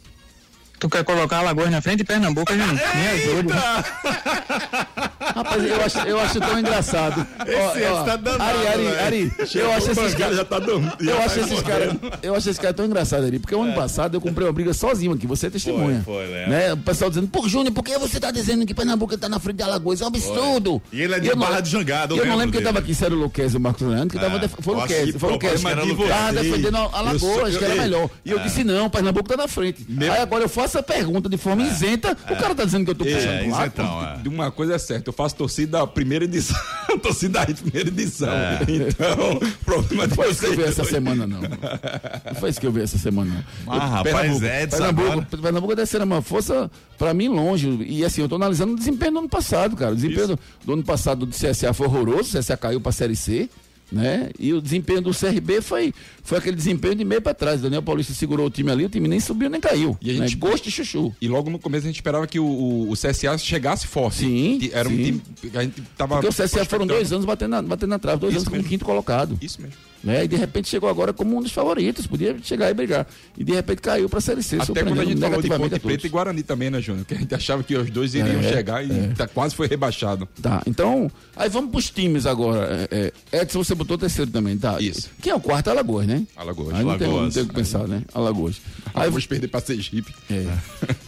Tu 0.80 0.88
quer 0.88 1.02
colocar 1.04 1.38
Alagoas 1.38 1.70
na 1.72 1.80
frente 1.82 2.00
e 2.02 2.04
Pernambuco, 2.04 2.52
gente? 2.52 2.70
Me 2.96 3.08
ajuda. 3.08 3.54
Rapaz, 5.38 5.64
eu 5.64 5.84
acho, 5.84 5.98
eu 6.00 6.20
acho 6.20 6.40
tão 6.40 6.58
engraçado. 6.58 7.26
Esse 7.46 7.78
Edson 7.84 8.04
tá 8.04 8.16
danado, 8.16 8.42
Ari, 8.58 8.66
Ari, 8.68 8.84
velho. 8.84 9.00
Ari, 9.06 9.32
eu 9.54 9.72
acho 9.72 9.90
esses 9.90 10.14
caras. 10.14 10.36
já 10.36 10.44
tá 10.44 10.58
dando. 10.58 10.92
Eu 11.00 11.18
acho 11.22 11.40
esses 11.40 11.62
caras, 11.62 11.94
eu 12.22 12.34
acho 12.34 12.48
esses 12.50 12.58
caras 12.60 12.76
tão 12.76 12.84
engraçados 12.86 13.26
ali, 13.26 13.38
porque 13.38 13.54
o 13.54 13.62
ano 13.62 13.74
passado 13.74 14.16
eu 14.16 14.20
comprei 14.20 14.46
uma 14.46 14.52
briga 14.52 14.72
sozinho 14.74 15.12
aqui, 15.12 15.26
você 15.26 15.46
é 15.46 15.50
testemunha. 15.50 16.02
Foi, 16.04 16.26
foi, 16.26 16.46
né? 16.46 16.72
O 16.72 16.76
pessoal 16.78 17.10
dizendo, 17.10 17.28
pô, 17.28 17.48
Júnior, 17.48 17.72
por 17.72 17.82
que 17.84 17.96
você 17.98 18.18
tá 18.20 18.30
dizendo 18.30 18.66
que 18.66 18.74
Pernambuco 18.74 19.16
tá 19.16 19.28
na 19.28 19.38
frente 19.38 19.56
de 19.56 19.62
Alagoas? 19.62 20.00
É 20.00 20.04
um 20.04 20.08
absurdo. 20.08 20.82
E 20.92 21.00
ele 21.02 21.14
é 21.14 21.20
de 21.20 21.28
eu 21.28 21.36
não- 21.36 21.46
Barra 21.46 21.60
de 21.60 21.70
Jangada, 21.70 22.14
eu 22.14 22.18
Eu 22.18 22.26
não 22.26 22.36
lembro 22.36 22.52
quem 22.52 22.60
dele. 22.60 22.64
tava 22.66 22.78
aqui, 22.80 22.94
se 22.94 23.04
era 23.04 23.14
o 23.14 23.18
Luquez 23.18 23.54
ou 23.54 23.60
o 23.60 23.62
Marcos 23.62 23.86
Leandro, 23.86 24.08
que 24.10 24.18
tava, 24.18 24.36
É, 24.36 24.38
def... 24.40 24.52
foi 24.60 24.74
o 24.74 24.76
eu 24.76 24.80
Luquez, 24.82 25.12
que 25.12 25.18
foi 25.18 25.28
o 25.28 25.32
Luquez. 25.32 25.62
Tava 25.62 26.32
defendendo 26.32 26.76
a 26.76 26.80
Eu 26.80 26.90
Alagoas, 26.94 27.56
que 27.56 27.64
era 27.64 27.74
eu- 27.74 27.82
melhor. 27.82 28.10
E 28.24 28.30
eu 28.30 28.38
disse, 28.40 28.64
não, 28.64 28.90
Pernambuco 28.90 29.28
tá 29.28 29.36
na 29.36 29.48
frente. 29.48 29.86
Aí 30.00 30.08
agora 30.20 30.44
eu 30.44 30.48
faço 30.48 30.78
a 30.78 30.82
pergunta 30.82 31.28
de 31.28 31.36
forma 31.36 31.62
isenta, 31.62 32.16
o 32.30 32.36
cara 32.36 32.54
tá 32.54 32.64
dizendo 32.64 32.84
que 32.84 32.90
eu 32.90 32.94
tô 32.94 33.04
puxando 33.04 33.22
É, 33.30 33.38
pro 33.42 33.50
lado. 33.50 33.60
isentão, 33.62 34.04
é. 34.04 34.16
De 34.22 34.28
uma 34.28 34.50
coisa 34.50 34.74
é 34.74 34.78
certa, 34.78 35.08
eu 35.08 35.12
faço 35.12 35.27
torcida 35.32 35.78
da 35.78 35.86
primeira 35.86 36.24
edição. 36.24 36.56
torcida 37.02 37.40
aí, 37.40 37.54
primeira 37.54 37.88
edição. 37.88 38.28
Então, 38.62 39.40
problema 39.64 40.06
de 40.08 40.14
Foi 40.14 40.30
isso 40.30 40.40
que 40.40 40.46
eu 40.46 40.56
vi 40.56 40.62
essa 40.62 40.84
semana, 40.84 41.26
não. 41.26 41.40
Não 41.40 42.34
foi 42.38 42.50
isso 42.50 42.60
que 42.60 42.66
eu 42.66 42.72
vi 42.72 42.82
essa 42.82 42.98
semana, 42.98 43.44
não. 43.66 43.72
Ah, 43.72 43.86
rapaz, 43.86 44.14
Pernambuco. 44.14 44.44
Edson 44.44 44.76
Pernambuco, 44.76 45.10
agora... 45.10 45.26
Pernambuco 45.42 45.76
deve 45.76 45.90
ser 45.90 46.02
uma 46.02 46.22
força, 46.22 46.70
pra 46.96 47.14
mim, 47.14 47.28
longe. 47.28 47.68
E 47.86 48.04
assim, 48.04 48.22
eu 48.22 48.28
tô 48.28 48.36
analisando 48.36 48.72
o 48.72 48.76
desempenho 48.76 49.12
do 49.12 49.18
ano 49.20 49.28
passado, 49.28 49.76
cara. 49.76 49.92
O 49.92 49.96
desempenho 49.96 50.28
do, 50.28 50.38
do 50.64 50.72
ano 50.72 50.82
passado 50.82 51.26
do 51.26 51.34
CSA 51.34 51.72
foi 51.72 51.86
horroroso, 51.86 52.36
o 52.36 52.40
CSA 52.40 52.56
caiu 52.56 52.80
pra 52.80 52.92
Série 52.92 53.16
C, 53.16 53.48
né? 53.90 54.30
E 54.38 54.52
o 54.52 54.60
desempenho 54.60 55.00
do 55.00 55.10
CRB 55.14 55.60
foi, 55.62 55.94
foi 56.22 56.38
aquele 56.38 56.56
desempenho 56.56 56.94
de 56.94 57.04
meio 57.04 57.22
pra 57.22 57.32
trás. 57.34 57.60
Daniel 57.60 57.82
Paulista 57.82 58.12
segurou 58.12 58.46
o 58.46 58.50
time 58.50 58.70
ali, 58.70 58.84
o 58.84 58.88
time 58.88 59.08
nem 59.08 59.18
subiu 59.20 59.48
nem 59.48 59.60
caiu. 59.60 59.96
E 60.00 60.10
a 60.10 60.14
né? 60.14 60.26
gente- 60.28 60.36
Gosto 60.38 60.68
e 60.68 60.70
chuchu. 60.70 61.14
E 61.20 61.26
logo 61.28 61.48
no 61.50 61.58
começo 61.58 61.84
a 61.84 61.88
gente 61.88 61.96
esperava 61.96 62.26
que 62.26 62.38
o, 62.38 62.44
o, 62.44 62.90
o 62.90 62.94
CSA 62.94 63.36
chegasse 63.38 63.86
forte. 63.86 64.18
Sim, 64.18 64.70
Era 64.72 64.88
um 64.88 64.92
sim. 64.92 65.02
time 65.04 65.22
que 65.50 65.56
a 65.58 65.62
gente 65.62 65.82
tava. 65.96 66.20
Porque 66.20 66.28
o 66.28 66.44
CSA 66.46 66.64
foram 66.64 66.86
dois 66.86 67.12
anos 67.12 67.24
batendo 67.24 67.50
na, 67.50 67.62
batendo 67.62 67.90
na 67.90 67.98
trave, 67.98 68.20
dois 68.20 68.32
Isso 68.32 68.38
anos 68.40 68.48
como 68.48 68.56
mesmo. 68.58 68.68
quinto 68.68 68.84
colocado. 68.84 69.38
Isso 69.40 69.60
mesmo. 69.60 69.76
Né? 70.02 70.24
E 70.24 70.28
de 70.28 70.36
repente 70.36 70.68
chegou 70.68 70.88
agora 70.88 71.12
como 71.12 71.36
um 71.36 71.42
dos 71.42 71.50
favoritos, 71.50 72.06
podia 72.06 72.36
chegar 72.42 72.70
e 72.70 72.74
brigar. 72.74 73.06
E 73.36 73.42
de 73.42 73.52
repente 73.52 73.82
caiu 73.82 74.08
pra 74.08 74.20
Série 74.20 74.42
C, 74.44 74.56
Até 74.56 74.84
quando 74.84 75.00
a 75.00 75.04
gente 75.04 75.20
falou 75.20 75.42
de 75.42 75.48
Ponte 75.48 75.74
a. 75.74 75.80
Preta 75.80 76.06
e 76.06 76.10
Guarani 76.10 76.42
também, 76.44 76.70
né, 76.70 76.80
Júnior? 76.80 77.04
Que 77.04 77.14
a 77.14 77.18
gente 77.18 77.34
achava 77.34 77.62
que 77.64 77.76
os 77.76 77.90
dois 77.90 78.14
iriam 78.14 78.40
É, 78.40 78.48
chegar 78.48 78.84
e 78.84 79.12
tá- 79.14 79.26
quase 79.26 79.56
foi 79.56 79.66
rebaixado. 79.66 80.28
Tá, 80.40 80.62
então, 80.66 81.10
aí 81.36 81.48
vamos 81.48 81.70
pros 81.72 81.90
times 81.90 82.26
agora. 82.26 82.88
É, 82.90 83.12
é, 83.32 83.42
Edson, 83.42 83.64
você 83.64 83.74
botou 83.74 83.98
terceiro 83.98 84.30
também, 84.30 84.56
tá? 84.56 84.80
Isso. 84.80 85.10
Quem 85.20 85.32
é 85.32 85.34
o 85.34 85.40
quarto? 85.40 85.68
Alagoas, 85.68 86.06
né? 86.06 86.24
Alagoas. 86.36 86.74
Aí 86.76 86.84
não 86.84 86.96
tem, 86.96 87.06
não 87.08 87.14
Alagoas. 87.14 87.34
tem 87.34 87.42
o 87.42 87.48
que 87.48 87.54
pensar, 87.54 87.88
né? 87.88 88.02
Alagoas. 88.14 88.60
Aí, 88.94 89.08
vamos 89.10 89.26
perder 89.26 89.48
pra 89.48 89.60
Sergipe. 89.60 90.14
é. 90.30 90.46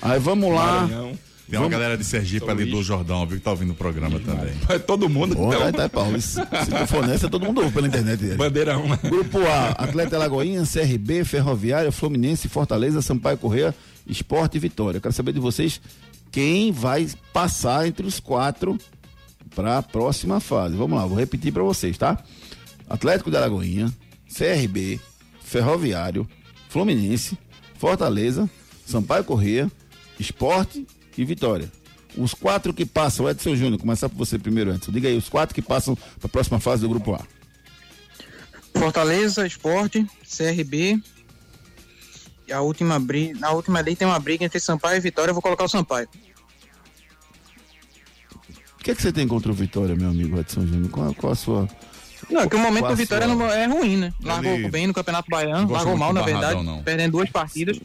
aí 0.02 0.18
vamos 0.18 0.52
lá. 0.52 0.80
Maranhão. 0.82 1.12
Tem 1.50 1.58
uma 1.58 1.68
galera 1.68 1.96
de 1.96 2.04
Sergipe 2.04 2.46
São 2.46 2.54
ali 2.54 2.64
do. 2.64 2.82
Jordão, 2.82 3.26
viu, 3.26 3.38
que 3.38 3.44
tá 3.44 3.50
ouvindo 3.50 3.72
o 3.72 3.74
programa 3.74 4.18
também. 4.20 4.54
É 4.68 4.78
Todo 4.78 5.08
mundo. 5.08 5.32
Então, 5.32 5.50
vai, 5.50 5.72
tá, 5.72 5.88
Paulo. 5.88 6.20
Se, 6.20 6.34
se 6.34 6.40
tu 6.40 6.86
for 6.86 7.06
nessa, 7.06 7.28
todo 7.28 7.44
mundo 7.44 7.60
ouve 7.60 7.72
pela 7.72 7.88
internet 7.88 8.20
dele. 8.20 8.36
Bandeirão. 8.36 8.86
né? 8.88 8.98
Grupo 9.02 9.38
A, 9.40 9.70
Atlético 9.70 10.16
Alagoinha, 10.16 10.62
CRB, 10.64 11.24
Ferroviária, 11.24 11.90
Fluminense, 11.90 12.48
Fortaleza, 12.48 13.02
Sampaio 13.02 13.36
Correia, 13.36 13.74
Esporte 14.06 14.56
e 14.56 14.60
Vitória. 14.60 14.98
Eu 14.98 15.02
quero 15.02 15.12
saber 15.14 15.32
de 15.32 15.40
vocês 15.40 15.80
quem 16.30 16.70
vai 16.72 17.08
passar 17.32 17.86
entre 17.86 18.06
os 18.06 18.20
quatro 18.20 18.78
para 19.54 19.78
a 19.78 19.82
próxima 19.82 20.38
fase. 20.40 20.76
Vamos 20.76 20.96
lá, 20.98 21.04
vou 21.06 21.18
repetir 21.18 21.52
para 21.52 21.62
vocês, 21.62 21.98
tá? 21.98 22.22
Atlético 22.88 23.30
de 23.30 23.36
Alagoinha, 23.36 23.92
CRB, 24.32 25.00
Ferroviário, 25.42 26.28
Fluminense, 26.68 27.36
Fortaleza, 27.76 28.48
Sampaio 28.86 29.24
Correia, 29.24 29.70
Esporte 30.18 30.86
e 31.22 31.24
Vitória. 31.26 31.70
Os 32.16 32.34
quatro 32.34 32.74
que 32.74 32.84
passam, 32.84 33.28
Edson 33.28 33.54
Júnior, 33.54 33.78
começar 33.80 34.08
por 34.08 34.16
você 34.16 34.38
primeiro, 34.38 34.74
Edson. 34.74 34.90
Diga 34.90 35.08
aí, 35.08 35.16
os 35.16 35.28
quatro 35.28 35.54
que 35.54 35.62
passam 35.62 35.94
para 35.94 36.26
a 36.26 36.28
próxima 36.28 36.58
fase 36.58 36.82
do 36.82 36.88
grupo 36.88 37.14
A. 37.14 37.20
Fortaleza, 38.76 39.46
Esporte, 39.46 40.06
CRB. 40.24 41.00
E 42.48 42.52
a 42.52 42.60
última 42.60 42.98
briga. 42.98 43.38
Na 43.38 43.50
última 43.52 43.78
ali 43.78 43.94
tem 43.94 44.08
uma 44.08 44.18
briga 44.18 44.44
entre 44.44 44.58
Sampaio 44.58 44.96
e 44.96 45.00
Vitória. 45.00 45.30
Eu 45.30 45.34
vou 45.34 45.42
colocar 45.42 45.64
o 45.64 45.68
Sampaio. 45.68 46.08
O 48.78 48.82
que, 48.82 48.90
é 48.90 48.94
que 48.94 49.02
você 49.02 49.12
tem 49.12 49.28
contra 49.28 49.52
o 49.52 49.54
Vitória, 49.54 49.94
meu 49.94 50.08
amigo 50.08 50.38
Edson 50.40 50.66
Júnior? 50.66 50.90
Qual, 50.90 51.14
qual 51.14 51.32
a 51.32 51.36
sua. 51.36 51.68
Não, 52.30 52.40
é 52.42 52.48
que 52.48 52.56
o 52.56 52.58
momento 52.58 52.88
do 52.88 52.96
Vitória 52.96 53.26
sua- 53.26 53.36
não 53.36 53.46
é 53.46 53.66
ruim, 53.66 53.96
né? 53.98 54.12
Largou 54.22 54.52
Ele 54.52 54.70
bem 54.70 54.86
no 54.86 54.94
Campeonato 54.94 55.28
Baiano, 55.30 55.70
largou 55.70 55.96
mal, 55.96 56.12
na 56.12 56.20
Barradão, 56.20 56.40
verdade, 56.40 56.64
não. 56.66 56.82
perdendo 56.82 57.12
duas 57.12 57.28
partidas. 57.30 57.78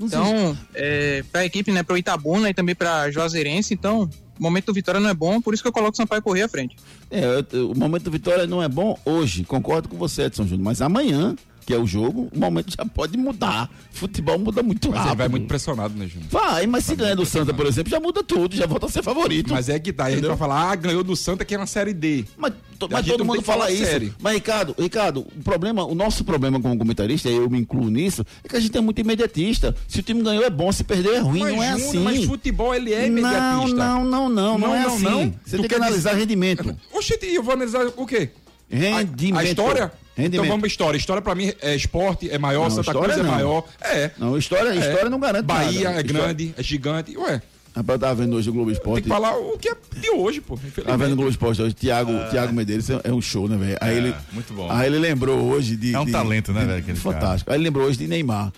Então, 0.00 0.56
é, 0.74 1.22
pra 1.30 1.44
equipe, 1.44 1.70
né, 1.72 1.82
pro 1.82 1.96
Itabuna 1.96 2.50
e 2.50 2.54
também 2.54 2.74
pra 2.74 3.10
Juazeirense, 3.10 3.74
então, 3.74 4.08
o 4.38 4.42
momento 4.42 4.66
do 4.66 4.74
Vitória 4.74 5.00
não 5.00 5.08
é 5.08 5.14
bom, 5.14 5.40
por 5.40 5.54
isso 5.54 5.62
que 5.62 5.68
eu 5.68 5.72
coloco 5.72 5.92
o 5.92 5.96
Sampaio 5.96 6.20
correr 6.22 6.42
à 6.42 6.48
frente. 6.48 6.76
É, 7.10 7.44
eu- 7.52 7.70
o 7.70 7.78
momento 7.78 8.04
do 8.04 8.10
Vitória 8.10 8.46
não 8.46 8.62
é 8.62 8.68
bom 8.68 8.98
hoje, 9.04 9.44
concordo 9.44 9.88
com 9.88 9.96
você, 9.96 10.22
Edson 10.22 10.44
Júnior, 10.44 10.64
mas 10.64 10.80
amanhã, 10.82 11.36
que 11.64 11.72
é 11.72 11.78
o 11.78 11.86
jogo, 11.86 12.28
o 12.34 12.38
momento 12.38 12.72
já 12.76 12.84
pode 12.84 13.16
mudar. 13.16 13.70
Futebol 13.92 14.38
muda 14.38 14.62
muito 14.62 14.88
Mas 14.90 14.98
rápido. 14.98 15.10
ele 15.12 15.16
vai 15.18 15.28
muito 15.28 15.46
pressionado, 15.46 15.94
né, 15.94 16.06
Júnior? 16.06 16.28
Vai, 16.30 16.66
mas 16.66 16.84
se 16.84 16.94
ganha 16.94 17.16
do 17.16 17.24
Santa, 17.24 17.54
por 17.54 17.66
exemplo, 17.66 17.90
já 17.90 17.98
muda 18.00 18.22
tudo, 18.22 18.54
já 18.56 18.66
volta 18.66 18.86
a 18.86 18.88
ser 18.88 19.02
favorito. 19.02 19.52
Mas 19.52 19.68
é 19.68 19.78
que 19.78 19.92
tá. 19.92 20.04
Aí 20.06 20.12
a 20.14 20.16
gente 20.16 20.26
vai 20.26 20.36
falar, 20.36 20.70
ah, 20.70 20.74
ganhou 20.76 21.02
do 21.02 21.16
Santa 21.16 21.44
que 21.44 21.54
é 21.54 21.58
na 21.58 21.66
Série 21.66 21.94
D. 21.94 22.24
Mas, 22.36 22.52
A 22.52 22.88
mas 22.90 23.06
todo 23.06 23.18
não 23.24 23.26
mundo 23.34 23.42
fala 23.42 23.70
isso. 23.70 23.84
sério. 23.84 24.14
Mas, 24.20 24.34
Ricardo, 24.34 24.74
Ricardo, 24.78 25.20
o 25.20 25.42
problema, 25.42 25.84
o 25.84 25.94
nosso 25.94 26.24
problema 26.24 26.60
como 26.60 26.76
comentarista, 26.76 27.28
e 27.30 27.34
eu 27.36 27.48
me 27.48 27.58
incluo 27.58 27.88
nisso, 27.88 28.24
é 28.44 28.48
que 28.48 28.56
a 28.56 28.60
gente 28.60 28.76
é 28.76 28.80
muito 28.80 29.00
imediatista. 29.00 29.74
Se 29.88 30.00
o 30.00 30.02
time 30.02 30.22
ganhou 30.22 30.44
é 30.44 30.50
bom, 30.50 30.70
se 30.72 30.84
perdeu 30.84 31.14
é 31.14 31.18
ruim, 31.20 31.40
mas, 31.40 31.52
não 31.54 31.62
é 31.62 31.70
Júnior, 31.72 31.88
assim. 31.88 31.98
mas 32.00 32.24
futebol 32.24 32.74
ele 32.74 32.92
é 32.92 33.00
não, 33.08 33.18
imediatista. 33.18 33.76
não, 33.76 34.04
não, 34.04 34.28
não, 34.28 34.58
não, 34.58 34.74
é 34.74 34.80
Não, 34.80 34.88
não, 34.88 34.94
assim. 34.96 35.04
não. 35.04 35.34
Você 35.44 35.56
Tu 35.56 35.60
tem 35.60 35.68
que 35.68 35.74
analisar 35.74 36.10
dizer- 36.10 36.20
rendimento. 36.20 36.76
Oxente, 36.92 37.26
eu 37.26 37.42
vou 37.42 37.54
analisar 37.54 37.86
o 37.96 38.06
quê? 38.06 38.30
A- 38.70 38.76
Rendimento. 38.76 39.38
A, 39.38 39.44
história? 39.44 39.92
Rendimento. 40.16 40.44
Então 40.44 40.56
vamos 40.56 40.70
história. 40.70 40.96
História 40.96 41.20
pra 41.22 41.34
mim 41.34 41.52
é 41.60 41.74
esporte, 41.74 42.30
é 42.30 42.38
maior, 42.38 42.64
Não, 42.64 42.70
Santa 42.70 42.90
história 42.90 43.14
Cruz 43.14 43.18
é 43.18 43.22
não. 43.22 43.30
maior. 43.30 43.64
É. 43.80 44.10
Não, 44.18 44.38
história, 44.38 44.68
É. 44.70 44.76
história 44.76 45.10
não 45.10 45.18
garante 45.18 45.44
Bahia 45.46 45.88
nada. 45.88 46.00
é 46.00 46.02
grande, 46.02 46.54
é 46.56 46.62
gigante. 46.62 47.16
Ué, 47.16 47.42
Rapaz, 47.76 47.96
eu 47.96 47.98
tava 47.98 48.14
vendo 48.22 48.36
hoje 48.36 48.48
o 48.48 48.52
Globo 48.52 48.70
tem 48.70 48.76
Esporte. 48.78 49.02
que 49.02 49.08
falar 49.08 49.36
o 49.36 49.58
que 49.58 49.68
é 49.68 49.74
de 49.96 50.08
hoje, 50.10 50.40
pô. 50.40 50.56
Tava 50.84 50.96
vendo 50.98 51.14
o. 51.14 51.16
Globo 51.16 51.30
Esporte 51.30 51.60
hoje, 51.60 51.74
Thiago, 51.74 52.12
Thiago 52.30 52.52
Medeiros 52.54 52.88
é 52.88 53.00
é 53.02 53.12
um 53.12 53.20
show, 53.20 53.48
né, 53.48 53.56
velho? 53.56 53.76
Aí 53.80 53.94
É, 53.94 53.96
ele. 53.98 54.14
muito 54.32 54.52
bom. 54.54 54.70
Aí 54.70 54.86
ele 54.86 54.98
lembrou 55.00 55.40
hoje 55.42 55.74
de. 55.74 55.92
É 55.92 55.98
um 55.98 56.04
de- 56.04 56.12
talento, 56.12 56.52
né, 56.52 56.64
velho, 56.64 56.78
aquele 56.78 56.96
Fantástico. 56.96 57.50
Aí 57.50 57.56
ele 57.56 57.64
lembrou 57.64 57.86
hoje 57.88 57.98
de 57.98 58.06
Neymar. 58.06 58.52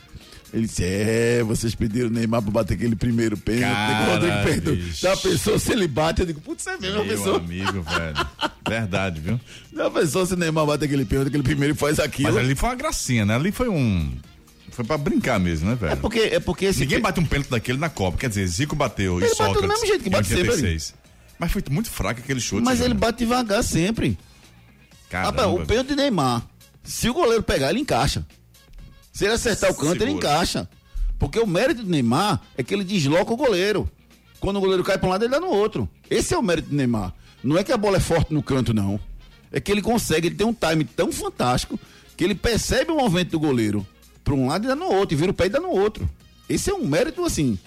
Ele 0.56 0.66
disse: 0.66 0.82
É, 0.82 1.42
vocês 1.42 1.74
pediram 1.74 2.08
o 2.08 2.10
Neymar 2.10 2.40
pra 2.40 2.50
bater 2.50 2.74
aquele 2.74 2.96
primeiro 2.96 3.36
pênalti. 3.36 3.74
Cara, 3.74 4.12
Rodrigo 4.14 4.42
perdeu. 4.42 4.76
Já 4.94 5.14
pensou 5.14 5.58
se 5.58 5.70
ele 5.70 5.86
bate? 5.86 6.20
Eu 6.22 6.26
digo: 6.26 6.40
Putz, 6.40 6.62
você 6.62 6.78
vê, 6.78 6.88
já 6.88 6.94
Meu 6.94 7.04
pensou? 7.04 7.36
amigo, 7.36 7.82
velho. 7.82 8.26
Verdade, 8.66 9.20
viu? 9.20 9.38
Já 9.76 9.90
pensou 9.90 10.24
se 10.24 10.32
o 10.32 10.36
Neymar 10.36 10.64
bate 10.64 10.86
aquele 10.86 11.04
pênalti, 11.04 11.28
aquele 11.28 11.42
primeiro 11.42 11.74
e 11.74 11.76
faz 11.76 12.00
aquilo? 12.00 12.32
Mas 12.32 12.38
ali 12.42 12.54
foi 12.54 12.70
uma 12.70 12.74
gracinha, 12.74 13.26
né? 13.26 13.34
Ali 13.34 13.52
foi 13.52 13.68
um. 13.68 14.10
Foi 14.70 14.82
pra 14.82 14.96
brincar 14.96 15.38
mesmo, 15.38 15.68
né, 15.68 15.76
velho? 15.76 15.92
É 15.92 15.96
porque, 15.96 16.20
é 16.20 16.40
porque 16.40 16.64
esse. 16.64 16.80
Ninguém 16.80 17.00
bate 17.00 17.20
um 17.20 17.26
pênalti 17.26 17.50
daquele 17.50 17.78
na 17.78 17.90
Copa. 17.90 18.16
Quer 18.16 18.30
dizer, 18.30 18.46
Zico 18.46 18.74
bateu 18.74 19.18
Ele 19.18 19.26
e 19.26 19.28
bateu 19.28 19.46
do 19.46 19.52
Sócrates 19.52 19.68
mesmo 19.68 19.86
jeito 19.86 20.04
que 20.04 20.10
bate 20.10 20.28
sempre, 20.28 20.48
86. 20.48 20.94
Mas 21.38 21.52
foi 21.52 21.62
muito 21.70 21.90
fraco 21.90 22.20
aquele 22.20 22.40
chute. 22.40 22.64
Mas 22.64 22.80
ele 22.80 22.88
Júnior. 22.88 23.00
bate 23.00 23.18
devagar 23.18 23.62
sempre. 23.62 24.18
Caramba, 25.10 25.42
Rapaz, 25.42 25.60
o 25.62 25.66
pênalti 25.66 25.88
de 25.88 25.96
Neymar, 25.96 26.42
se 26.82 27.10
o 27.10 27.14
goleiro 27.14 27.42
pegar, 27.42 27.70
ele 27.70 27.80
encaixa. 27.80 28.26
Se 29.16 29.24
ele 29.24 29.32
acertar 29.32 29.70
o 29.70 29.74
canto, 29.74 30.02
ele 30.02 30.10
Segura. 30.10 30.28
encaixa. 30.28 30.68
Porque 31.18 31.38
o 31.38 31.46
mérito 31.46 31.82
do 31.82 31.88
Neymar 31.88 32.38
é 32.54 32.62
que 32.62 32.74
ele 32.74 32.84
desloca 32.84 33.32
o 33.32 33.36
goleiro. 33.36 33.90
Quando 34.38 34.58
o 34.58 34.60
goleiro 34.60 34.84
cai 34.84 34.98
para 34.98 35.06
um 35.08 35.10
lado, 35.10 35.24
ele 35.24 35.30
dá 35.30 35.40
no 35.40 35.46
outro. 35.46 35.88
Esse 36.10 36.34
é 36.34 36.38
o 36.38 36.42
mérito 36.42 36.68
do 36.68 36.76
Neymar. 36.76 37.14
Não 37.42 37.56
é 37.56 37.64
que 37.64 37.72
a 37.72 37.78
bola 37.78 37.96
é 37.96 38.00
forte 38.00 38.34
no 38.34 38.42
canto, 38.42 38.74
não. 38.74 39.00
É 39.50 39.58
que 39.58 39.72
ele 39.72 39.80
consegue, 39.80 40.28
ele 40.28 40.34
tem 40.34 40.46
um 40.46 40.52
time 40.52 40.84
tão 40.84 41.10
fantástico 41.10 41.80
que 42.14 42.24
ele 42.24 42.34
percebe 42.34 42.92
o 42.92 42.98
movimento 42.98 43.30
do 43.30 43.40
goleiro 43.40 43.86
para 44.22 44.34
um 44.34 44.48
lado 44.48 44.66
e 44.66 44.68
dá 44.68 44.76
no 44.76 44.84
outro, 44.84 45.16
e 45.16 45.18
vira 45.18 45.30
o 45.30 45.34
pé 45.34 45.46
e 45.46 45.48
dá 45.48 45.60
no 45.60 45.70
outro. 45.70 46.06
Esse 46.46 46.68
é 46.68 46.74
um 46.74 46.86
mérito, 46.86 47.24
assim, 47.24 47.58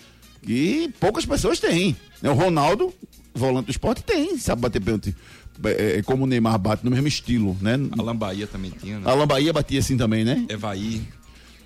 que 0.44 0.94
poucas 1.00 1.26
pessoas 1.26 1.60
têm. 1.60 1.98
né? 2.22 2.30
O 2.30 2.36
Ronaldo, 2.36 2.94
volante 3.34 3.66
do 3.66 3.72
esporte, 3.72 4.04
tem, 4.04 4.38
sabe 4.38 4.62
bater 4.62 4.80
pênalti. 4.80 5.16
É, 5.64 5.98
é 5.98 6.02
como 6.04 6.26
o 6.26 6.28
Neymar 6.28 6.60
bate 6.60 6.86
no 6.86 6.92
mesmo 6.92 7.08
estilo, 7.08 7.58
né? 7.60 7.74
Alan 7.98 8.16
Bahia 8.16 8.46
também 8.46 8.70
tinha, 8.70 9.00
né? 9.00 9.10
Alan 9.10 9.26
Bahia 9.26 9.52
batia 9.52 9.80
assim 9.80 9.98
também, 9.98 10.24
né? 10.24 10.46
Evaí. 10.48 11.02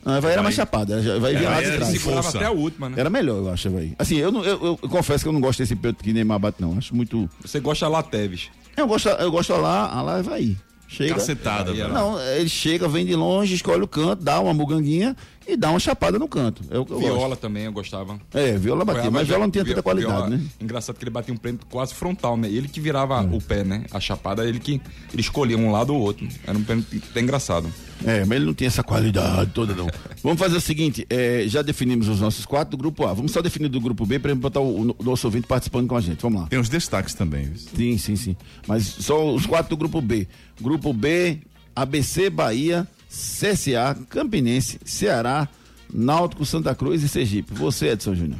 Não, 0.06 0.20
vai 0.22 0.34
era 0.34 0.44
mais 0.44 0.56
chapada, 0.56 1.02
já- 1.02 1.18
vai 1.20 1.36
vir 1.36 1.44
lá 1.46 1.62
de 1.62 1.72
trás. 1.72 1.92
Segurava 1.92 2.24
força. 2.24 2.38
até 2.38 2.48
a 2.48 2.52
última, 2.52 2.90
né? 2.90 2.96
Era 3.00 3.10
melhor, 3.10 3.38
eu 3.38 3.50
acho, 3.52 3.70
vai. 3.72 3.94
Assim, 3.98 4.18
eu, 4.18 4.32
não- 4.32 4.44
eu, 4.44 4.78
eu 4.82 4.90
confesso 4.90 5.24
que 5.24 5.28
eu 5.30 5.34
não 5.34 5.42
gosto 5.42 5.60
desse 5.60 5.76
pênalti 5.76 6.04
que 6.04 6.12
Neymar 6.14 6.40
bate, 6.40 6.62
não. 6.62 6.78
Acho 6.78 6.96
muito. 6.96 7.30
Você 7.42 7.60
gosta 7.60 7.88
lá, 7.88 8.04
Teves. 8.04 8.50
Eu 8.76 8.88
gosto, 8.88 9.08
eu 9.10 9.32
gosto 9.32 9.54
lá, 9.54 9.88
a 9.92 10.02
lá 10.02 10.22
vai. 10.22 10.56
Chega. 10.88 11.16
Cacetada, 11.16 11.70
Evaí 11.72 11.80
era- 11.82 11.90
velho. 11.94 12.00
Não, 12.06 12.20
ele 12.20 12.50
chega, 12.50 12.88
vem 12.88 13.04
de 13.06 13.16
longe, 13.16 13.56
escolhe 13.56 13.82
o 13.82 13.88
canto, 13.88 14.24
dá 14.24 14.40
uma 14.40 14.54
muganguinha 14.54 15.16
e 15.48 15.56
dá 15.58 15.70
uma 15.70 15.80
chapada 15.80 16.18
no 16.18 16.28
canto. 16.28 16.62
É 16.70 16.78
o 16.80 16.86
que 16.86 16.92
eu 16.94 17.00
Viola 17.00 17.36
também, 17.36 17.64
eu 17.66 17.72
gostava. 17.72 18.14
gosto. 18.14 18.22
É, 18.38 18.58
Viola 18.58 18.86
batia, 18.86 19.12
mas 19.12 19.28
Viola 19.28 19.44
não 19.46 19.52
tinha 19.52 19.66
tanta 19.66 19.84
qualidade, 19.84 20.14
Viola- 20.16 20.30
né? 20.30 20.42
Engraçado 20.62 20.96
que 20.98 21.04
ele 21.04 21.12
batia 21.12 21.34
um 21.34 21.38
prêmio 21.38 21.60
quase 21.70 21.94
frontal, 21.94 22.38
né? 22.38 22.48
Ele 22.48 22.68
que 22.68 22.80
virava 22.80 23.22
o 23.22 23.42
pé, 23.42 23.64
né? 23.64 23.86
A 23.92 24.00
chapada, 24.00 24.46
ele 24.48 24.60
que 24.60 24.82
ele 25.12 25.22
escolhia 25.22 25.58
um 25.58 25.72
lado 25.72 25.94
ou 25.94 26.02
outro. 26.02 26.28
Era 26.46 26.58
um 26.58 26.64
prêmio 26.64 26.86
até 27.10 27.20
engraçado. 27.22 27.72
É, 28.06 28.26
mas 28.26 28.36
ele 28.38 28.46
não 28.46 28.54
tinha 28.54 28.68
essa 28.68 28.84
qualidade 28.84 29.52
toda, 29.52 29.74
não. 29.74 29.88
Vamos 30.22 30.40
fazer 30.40 30.58
o 30.58 30.62
seguinte: 30.62 31.06
é, 31.10 31.44
já 31.48 31.62
definimos 31.62 32.08
os 32.10 32.20
nossos 32.20 32.46
quatro 32.46 32.72
do 32.72 32.78
grupo 32.78 33.06
A. 33.06 33.14
Vamos 33.14 33.32
só 33.32 33.42
definir 33.42 33.70
do 33.70 33.80
grupo 33.80 34.06
B 34.06 34.20
para 34.20 34.34
botar 34.36 34.60
o, 34.60 34.92
o 34.98 35.04
nosso 35.04 35.28
ouvinte 35.28 35.48
participando 35.48 35.88
com 35.88 35.96
a 35.96 36.02
gente. 36.02 36.22
Vamos 36.22 36.42
lá. 36.42 36.48
Tem 36.48 36.60
os 36.60 36.68
destaques 36.70 37.14
também. 37.14 37.46
viu? 37.46 37.58
Sim, 37.76 37.98
sim, 37.98 38.16
sim. 38.16 38.36
Mas 38.68 38.84
só 38.86 39.34
os 39.34 39.46
quatro 39.46 39.70
do 39.70 39.78
grupo 39.78 40.02
B. 40.02 40.28
Grupo 40.62 40.92
B, 40.94 41.40
ABC, 41.76 42.30
Bahia, 42.30 42.88
CSA, 43.14 43.96
Campinense, 44.10 44.80
Ceará, 44.84 45.48
Náutico, 45.94 46.44
Santa 46.44 46.74
Cruz 46.74 47.04
e 47.04 47.08
Sergipe. 47.08 47.54
Você, 47.54 47.90
Edson 47.90 48.16
Júnior. 48.16 48.40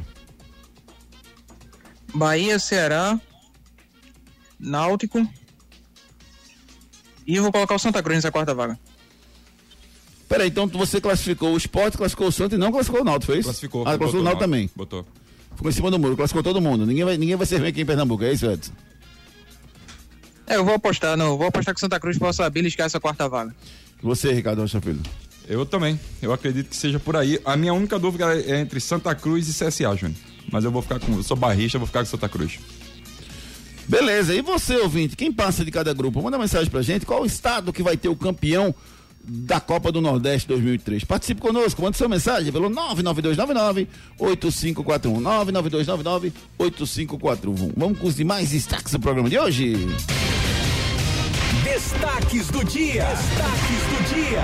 Bahia, 2.14 2.58
Ceará, 2.58 3.20
Náutico. 4.60 5.28
E 7.28 7.36
eu 7.36 7.44
vou 7.44 7.52
colocar 7.52 7.76
o 7.76 7.80
Santa 7.80 8.02
Cruz 8.02 8.18
nessa 8.18 8.32
quarta 8.32 8.56
vaga. 8.56 8.80
Peraí, 10.28 10.48
então 10.48 10.66
você 10.68 11.00
classificou 11.00 11.54
o 11.54 11.58
Sport, 11.58 11.96
classificou 11.96 12.28
o 12.28 12.32
Santos 12.32 12.58
e 12.58 12.60
não 12.60 12.72
classificou 12.72 13.02
o 13.02 13.04
Náutico, 13.04 13.28
foi 13.28 13.40
isso? 13.40 13.50
Classificou. 13.50 13.82
Ah, 13.84 13.96
classificou 13.98 14.22
o 14.22 14.24
Náutico 14.24 14.44
também. 14.44 14.70
Botou. 14.76 15.06
Ficou 15.56 15.70
em 15.70 15.74
cima 15.74 15.92
do 15.92 16.00
muro, 16.00 16.18
classificou 16.18 16.42
todo 16.42 16.60
mundo. 16.60 16.86
Ninguém 16.86 17.06
vai, 17.06 17.18
ninguém 17.18 17.36
vai 17.36 17.46
servir 17.46 17.68
aqui 17.68 17.82
em 17.82 17.86
Pernambuco, 17.86 18.24
é 18.24 18.34
isso, 18.34 18.50
Edson? 18.50 18.74
É, 20.48 20.56
eu 20.56 20.66
vou 20.66 20.74
apostar, 20.74 21.16
não. 21.16 21.38
Vou 21.38 21.48
apostar 21.48 21.76
que 21.76 21.78
o 21.78 21.82
Santa 21.82 22.00
Cruz 22.00 22.18
possa 22.18 22.50
beliscar 22.50 22.88
essa 22.88 23.00
quarta 23.00 23.30
vaga. 23.30 23.56
Você, 24.04 24.34
Ricardo 24.34 24.62
Rocha 24.62 24.82
Filho. 24.82 25.02
Eu 25.48 25.66
também. 25.66 26.00
Eu 26.22 26.34
acredito 26.34 26.70
que 26.70 26.76
seja 26.76 27.00
por 27.00 27.16
aí. 27.16 27.40
A 27.46 27.56
minha 27.56 27.74
única 27.74 27.98
dúvida 27.98 28.36
é 28.36 28.60
entre 28.60 28.80
Santa 28.80 29.16
Cruz 29.16 29.48
e 29.48 29.54
CSA, 29.54 29.96
Júnior. 29.96 30.18
Mas 30.52 30.66
eu 30.66 30.72
vou 30.72 30.82
ficar 30.82 31.00
com. 31.00 31.14
Eu 31.14 31.24
sou 31.24 31.38
barrista, 31.38 31.78
eu 31.78 31.80
vou 31.80 31.88
ficar 31.88 32.02
com 32.02 32.06
Santa 32.06 32.30
Cruz. 32.30 32.60
Beleza, 33.88 34.34
e 34.34 34.42
você, 34.42 34.78
ouvinte, 34.78 35.16
quem 35.16 35.32
passa 35.32 35.66
de 35.66 35.72
cada 35.72 35.94
grupo? 35.94 36.22
Manda 36.22 36.38
mensagem 36.38 36.70
pra 36.70 36.82
gente, 36.82 37.06
qual 37.06 37.22
o 37.22 37.26
estado 37.26 37.74
que 37.74 37.84
vai 37.84 37.98
ter 37.98 38.08
o 38.08 38.16
campeão 38.16 38.74
da 39.22 39.60
Copa 39.60 39.92
do 39.92 40.00
Nordeste 40.00 40.48
2003? 40.48 41.04
Participe 41.04 41.42
conosco, 41.42 41.82
manda 41.82 41.98
sua 41.98 42.08
mensagem 42.08 42.52
pelo 42.52 42.70
99299-8541. 44.20 46.32
99299-8541. 46.60 47.74
Vamos 47.76 48.00
com 48.00 48.08
os 48.08 48.16
demais 48.16 48.52
destaques 48.52 48.94
do 48.94 49.00
programa 49.02 49.30
de 49.30 49.38
hoje. 49.38 49.76
Destaques 51.74 52.50
do 52.50 52.64
dia. 52.64 53.04
Destaques 53.04 53.84
do 53.90 53.98
dia. 54.14 54.44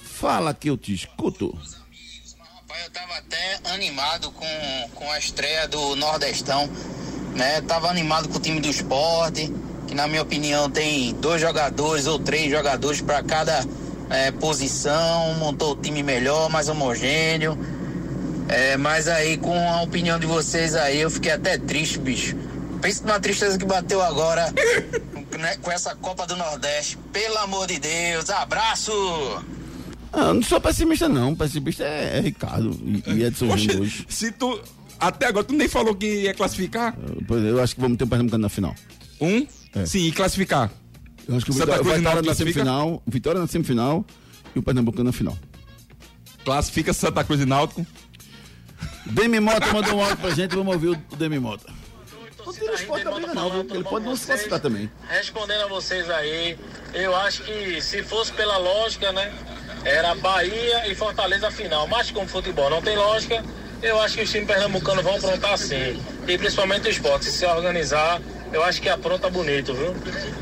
Fala 0.02 0.52
que 0.52 0.68
eu 0.68 0.76
te 0.76 0.96
escuto. 0.96 1.56
Rapaz, 2.68 2.84
eu 2.86 2.92
tava 2.92 3.18
até 3.18 3.60
animado 3.76 4.32
com, 4.32 4.90
com 4.96 5.12
a 5.12 5.20
estreia 5.20 5.68
do 5.68 5.96
Nordestão, 5.96 6.68
né? 7.38 7.62
Tava 7.62 7.90
animado 7.90 8.28
com 8.28 8.38
o 8.38 8.42
time 8.42 8.60
do 8.60 8.68
esporte, 8.68 9.54
que 9.88 9.96
na 9.96 10.08
minha 10.08 10.22
opinião 10.22 10.70
tem 10.70 11.14
dois 11.16 11.40
jogadores 11.40 12.08
ou 12.08 12.20
três 12.20 12.52
jogadores 12.52 13.00
para 13.02 13.24
cada 13.24 13.66
eh, 14.10 14.32
posição, 14.32 15.36
montou 15.36 15.74
o 15.74 15.76
time 15.76 16.04
melhor, 16.04 16.50
mais 16.50 16.68
homogêneo. 16.68 17.58
É, 18.50 18.78
mas 18.78 19.08
aí 19.08 19.38
com 19.38 19.58
a 19.70 19.82
opinião 19.82 20.18
de 20.18 20.26
vocês 20.26 20.74
aí, 20.74 21.02
eu 21.02 21.10
fiquei 21.10 21.32
até 21.32 21.58
triste, 21.58 22.00
bicho. 22.00 22.36
Pensa 22.82 23.04
numa 23.04 23.20
tristeza 23.20 23.58
que 23.58 23.66
bateu 23.66 24.02
agora 24.02 24.54
né, 25.38 25.58
com 25.62 25.72
essa 25.72 25.96
Copa 25.96 26.26
do 26.26 26.36
Nordeste. 26.36 26.98
Pelo 27.12 27.38
amor 27.40 27.68
de 27.68 27.80
Deus, 27.80 28.30
abraço! 28.30 28.92
Ah, 30.14 30.28
eu 30.28 30.34
não 30.36 30.44
sou 30.44 30.62
pessimista, 30.62 31.10
não. 31.10 31.36
Pessimista 31.36 31.84
é, 31.84 32.18
é 32.18 32.22
Ricardo 32.22 32.72
e, 32.82 33.04
e 33.08 33.24
Edson 33.24 33.50
Oxe, 33.50 33.78
hoje. 33.78 34.06
se 34.08 34.32
tu. 34.32 34.60
Até 35.00 35.28
agora 35.28 35.44
tu 35.44 35.54
nem 35.54 35.68
falou 35.68 35.96
que 35.96 36.24
ia 36.24 36.34
classificar? 36.34 36.96
Pois 37.28 37.44
é, 37.44 37.50
Eu 37.50 37.62
acho 37.62 37.76
que 37.76 37.82
vamos 37.82 37.98
ter 37.98 38.04
um 38.04 38.08
Pernambucano 38.08 38.42
na 38.42 38.50
final. 38.50 38.76
Um? 39.22 39.48
É. 39.76 39.86
Sim, 39.86 40.08
e 40.08 40.12
classificar. 40.12 40.72
Eu 41.28 41.36
acho 41.36 41.46
que 41.46 41.52
o 41.52 41.54
Santa 41.54 41.78
Vitória, 41.78 41.84
Cruz 41.84 41.98
Vitória 41.98 42.22
na 42.22 42.36
semifinal, 42.36 43.04
Vitória 43.06 43.42
na 43.42 43.48
semifinal 43.48 44.06
e 44.56 44.60
o 44.60 44.64
Pernambucano 44.64 45.06
na 45.06 45.12
final. 45.12 45.38
Classifica 46.44 46.94
Santa 46.94 47.24
Cruz 47.24 47.42
e 47.42 47.46
Náutico. 47.46 47.86
Demi 49.06 49.40
Mota 49.40 49.72
mandou 49.74 49.96
um 49.96 50.02
áudio 50.02 50.18
pra 50.18 50.30
gente, 50.32 50.56
vamos 50.56 50.74
ouvir 50.74 50.90
o 50.90 51.16
Demi 51.16 51.40
Mota. 51.40 51.72
Não 52.46 52.54
tira 52.54 52.72
o 52.72 52.76
esporte 52.76 53.04
da 53.04 53.12
briga 53.12 53.34
não, 53.34 53.50
viu? 53.50 53.76
Ele 53.76 53.84
pode 53.84 54.06
não 54.06 54.16
se 54.16 54.26
classificar 54.26 54.60
também. 54.60 54.90
Respondendo 55.10 55.64
a 55.64 55.68
vocês 55.68 56.10
aí, 56.10 56.58
eu 56.94 57.14
acho 57.14 57.44
que 57.44 57.82
se 57.82 58.02
fosse 58.04 58.32
pela 58.32 58.58
lógica, 58.58 59.12
né? 59.12 59.34
Era 59.84 60.16
Bahia 60.16 60.90
e 60.90 60.96
Fortaleza 60.96 61.52
final. 61.52 61.88
Mas 61.88 62.10
como 62.10 62.28
futebol 62.28 62.70
não 62.70 62.82
tem 62.82 62.96
lógica, 62.96 63.44
eu 63.82 64.00
acho 64.02 64.16
que 64.16 64.24
os 64.24 64.32
times 64.32 64.48
pernambucanos 64.48 65.04
vão 65.04 65.16
aprontar 65.16 65.58
sim. 65.58 66.02
E 66.28 66.38
principalmente 66.38 66.88
o 66.88 66.92
esporte, 66.92 67.26
se 67.26 67.46
organizar, 67.46 68.22
eu 68.52 68.64
acho 68.64 68.82
que 68.82 68.90
apronta 68.90 69.30
bonito, 69.30 69.74
viu? 69.74 69.96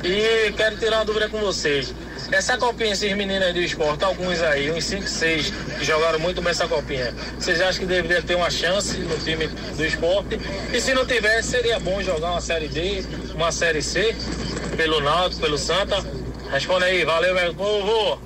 E 0.04 0.52
quero 0.54 0.78
tirar 0.78 0.98
uma 0.98 1.06
dúvida 1.06 1.30
com 1.30 1.39
vocês. 1.39 1.93
Essa 2.32 2.58
copinha, 2.58 2.93
esses 2.93 3.15
meninos 3.15 3.43
aí 3.43 3.54
do 3.54 3.60
esporte, 3.60 4.04
alguns 4.04 4.41
aí, 4.41 4.71
uns 4.71 4.84
5, 4.86 5.08
6, 5.08 5.54
que 5.78 5.86
jogaram 5.86 6.19
muito 6.19 6.41
bem 6.41 6.52
essa 6.52 6.67
copinha. 6.67 7.13
Vocês 7.38 7.62
acham 7.62 7.82
que 7.82 7.86
deveria 7.86 8.21
ter 8.21 8.36
uma 8.36 8.50
chance 8.50 8.98
no 8.98 9.17
time 9.19 9.48
do 9.48 9.86
esporte? 9.86 10.39
E 10.74 10.82
se 10.82 10.93
não 10.93 11.06
tivesse, 11.06 11.50
seria 11.50 11.80
bom 11.80 12.02
jogar 12.02 12.32
uma 12.32 12.41
série 12.41 12.67
D, 12.67 13.04
uma 13.36 13.52
série 13.52 13.82
C, 13.82 14.15
pelo 14.76 15.02
Náutico, 15.02 15.41
pelo 15.41 15.58
Santa? 15.58 16.04
Responde 16.52 16.86
aí, 16.86 17.06
valeu, 17.06 17.36
meu 17.36 17.54
povo! 17.54 18.19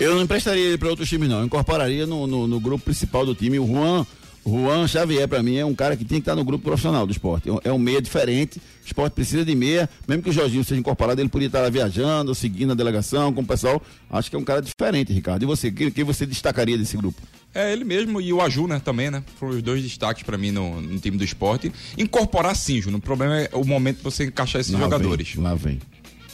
Eu 0.00 0.14
não 0.14 0.22
emprestaria 0.22 0.62
ele 0.64 0.78
para 0.78 0.88
outros 0.88 1.08
times, 1.08 1.28
não. 1.28 1.40
Eu 1.40 1.46
incorporaria 1.46 2.06
no, 2.06 2.26
no, 2.26 2.46
no 2.46 2.60
grupo 2.60 2.84
principal 2.84 3.26
do 3.26 3.34
time. 3.34 3.58
O 3.58 3.66
Juan, 3.66 4.06
Juan 4.46 4.86
Xavier, 4.86 5.26
para 5.26 5.42
mim, 5.42 5.56
é 5.56 5.64
um 5.64 5.74
cara 5.74 5.96
que 5.96 6.04
tem 6.04 6.18
que 6.18 6.22
estar 6.22 6.36
no 6.36 6.44
grupo 6.44 6.62
profissional 6.64 7.04
do 7.04 7.10
esporte. 7.10 7.48
É 7.48 7.52
um- 7.52 7.58
É 7.64 7.72
um 7.72 7.78
meia 7.78 8.00
diferente. 8.00 8.58
O 8.58 8.86
esporte 8.86 9.14
precisa 9.14 9.44
de 9.44 9.54
meia. 9.56 9.90
Mesmo 10.06 10.22
que 10.22 10.30
o 10.30 10.32
Jorginho 10.32 10.62
seja 10.64 10.78
incorporado, 10.80 11.20
ele 11.20 11.28
podia 11.28 11.48
estar 11.48 11.60
lá 11.62 11.68
viajando, 11.68 12.32
seguindo 12.32 12.70
a 12.70 12.74
delegação 12.76 13.32
com 13.32 13.40
o 13.40 13.46
pessoal. 13.46 13.82
Acho 14.08 14.30
que 14.30 14.36
é 14.36 14.38
um 14.38 14.44
cara 14.44 14.62
diferente, 14.62 15.12
Ricardo. 15.12 15.42
E 15.42 15.46
você? 15.46 15.68
Quem, 15.68 15.90
quem 15.90 16.04
você 16.04 16.24
destacaria 16.24 16.78
desse 16.78 16.96
grupo? 16.96 17.20
É 17.52 17.72
ele 17.72 17.82
mesmo 17.82 18.20
e 18.20 18.32
o 18.32 18.40
Aju, 18.40 18.68
né, 18.68 18.78
também, 18.78 19.10
né? 19.10 19.24
Foram 19.40 19.56
os 19.56 19.62
dois 19.62 19.82
destaques 19.82 20.22
pra 20.22 20.38
mim 20.38 20.52
no, 20.52 20.80
no 20.80 20.98
time 21.00 21.16
do 21.16 21.24
esporte. 21.24 21.72
Incorporar 21.96 22.54
sim, 22.54 22.80
Júnior. 22.80 23.00
O 23.00 23.02
problema 23.02 23.36
é 23.40 23.50
o 23.52 23.64
momento 23.64 23.96
de 23.96 24.04
você 24.04 24.26
encaixar 24.26 24.60
esses 24.60 24.72
Lá 24.72 24.78
jogadores. 24.80 25.30
Vem, 25.32 25.42
lá 25.42 25.54
vem. 25.56 25.80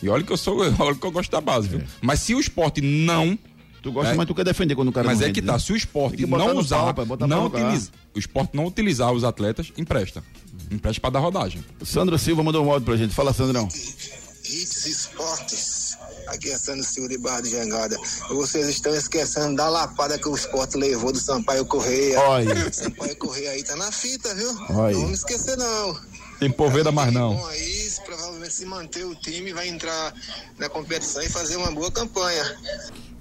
E 0.02 0.08
olha 0.10 0.22
que 0.22 0.30
eu 0.32 0.36
sou, 0.36 0.58
olha 0.78 0.94
que 0.94 1.06
eu 1.06 1.10
gosto 1.10 1.30
da 1.30 1.40
base, 1.40 1.66
viu? 1.68 1.80
Mas 2.02 2.20
se 2.20 2.34
o 2.34 2.40
esporte 2.40 2.82
não. 2.82 3.38
Tu 3.84 3.92
gosta, 3.92 4.12
É. 4.12 4.14
mas 4.14 4.26
tu 4.26 4.34
quer 4.34 4.44
defender 4.46 4.74
quando 4.74 4.88
o 4.88 4.92
cara 4.92 5.06
Mas 5.06 5.18
não 5.20 5.26
é 5.26 5.30
que 5.30 5.40
rende, 5.40 5.46
tá, 5.46 5.52
né? 5.52 5.58
se 5.58 5.70
o 5.70 5.76
esporte 5.76 6.24
não 6.26 6.56
usar, 6.56 6.78
pau, 6.84 6.94
pai, 6.94 7.04
botar 7.04 7.28
pra 7.28 7.36
não 7.36 7.46
utiliza, 7.48 7.90
o 8.14 8.18
esporte 8.18 8.56
não 8.56 8.64
utilizar 8.64 9.12
os 9.12 9.24
atletas, 9.24 9.70
empresta. 9.76 10.24
Empresta 10.70 11.02
pra 11.02 11.10
dar 11.10 11.18
rodagem. 11.20 11.62
Sandro 11.84 12.18
Silva 12.18 12.42
mandou 12.42 12.64
um 12.64 12.70
áudio 12.72 12.86
pra 12.86 12.96
gente. 12.96 13.14
Fala, 13.14 13.34
Sandrão. 13.34 13.68
Hits 13.68 14.86
Esportes. 14.86 15.98
Aqui 16.28 16.48
é 16.50 16.56
Sandro 16.56 16.82
Silva 16.82 17.10
de 17.10 17.18
Barra 17.18 17.42
de 17.42 17.50
Jangada. 17.50 17.98
Vocês 18.30 18.68
estão 18.68 18.94
esquecendo 18.94 19.54
da 19.56 19.68
lapada 19.68 20.18
que 20.18 20.26
o 20.28 20.34
esporte 20.34 20.78
levou 20.78 21.12
do 21.12 21.18
Sampaio 21.18 21.66
Correia. 21.66 22.18
Olha. 22.20 22.72
Sampaio 22.72 23.14
Correia 23.16 23.50
aí 23.50 23.62
tá 23.62 23.76
na 23.76 23.92
fita, 23.92 24.34
viu? 24.34 24.48
Olha. 24.70 24.94
Não 24.94 25.02
vamos 25.02 25.18
esquecer, 25.18 25.58
não. 25.58 26.00
Tem 26.40 26.50
poveda 26.50 26.90
mais 26.90 27.12
não. 27.12 27.34
Bom 27.36 27.46
aí, 27.46 27.88
provavelmente 28.06 28.54
se 28.54 28.64
manter 28.64 29.04
o 29.04 29.14
time, 29.14 29.52
vai 29.52 29.68
entrar 29.68 30.14
na 30.58 30.68
competição 30.70 31.22
e 31.22 31.28
fazer 31.28 31.56
uma 31.56 31.70
boa 31.70 31.90
campanha. 31.90 32.58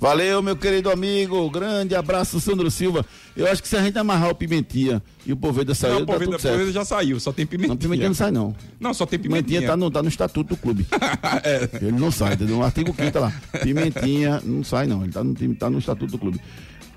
Valeu, 0.04 0.42
meu 0.42 0.58
querido 0.58 0.92
amigo. 0.92 1.50
Grande 1.50 1.96
abraço, 1.96 2.38
Sandro 2.38 2.70
Silva. 2.70 3.06
Eu 3.38 3.50
acho 3.50 3.62
que 3.62 3.70
se 3.70 3.78
a 3.78 3.82
gente 3.82 3.98
amarrar 3.98 4.32
o 4.32 4.36
Pimentinha 4.36 5.02
e 5.26 5.32
o 5.32 5.38
Poveda 5.38 5.74
saiu, 5.74 5.94
Não, 5.94 6.06
tá 6.06 6.12
poveda, 6.12 6.38
poveda 6.38 6.72
já 6.74 6.84
saiu, 6.84 7.22
só 7.22 7.32
tem 7.32 7.46
pimentinha. 7.46 7.70
Não, 7.70 7.78
Pimentinha 7.78 8.10
não 8.10 8.13
sai, 8.13 8.30
não. 8.30 8.54
Não, 8.82 8.94
só 8.94 9.06
tem 9.06 9.18
Pimentinha 9.18 9.62
pimentinha. 9.62 9.70
tá 9.70 9.78
no, 9.78 9.89
tá 9.89 10.04
no 10.04 10.10
estatuto 10.10 10.56
do 10.56 10.58
clube. 10.58 10.86
É. 11.46 11.70
Ele 11.82 11.94
não 11.94 12.12
sai, 12.12 12.34
entendeu? 12.34 12.58
No 12.58 12.63
artigo 12.63 12.94
5 12.94 13.18
lá. 13.18 13.34
Pimentinha 13.63 14.42
não 14.44 14.62
sai, 14.62 14.88
não. 14.88 15.04
Ele 15.04 15.12
tá 15.13 15.24
no, 15.24 15.56
tá 15.56 15.70
no 15.70 15.80
estatuto 15.80 16.12
do 16.12 16.18
clube. 16.18 16.39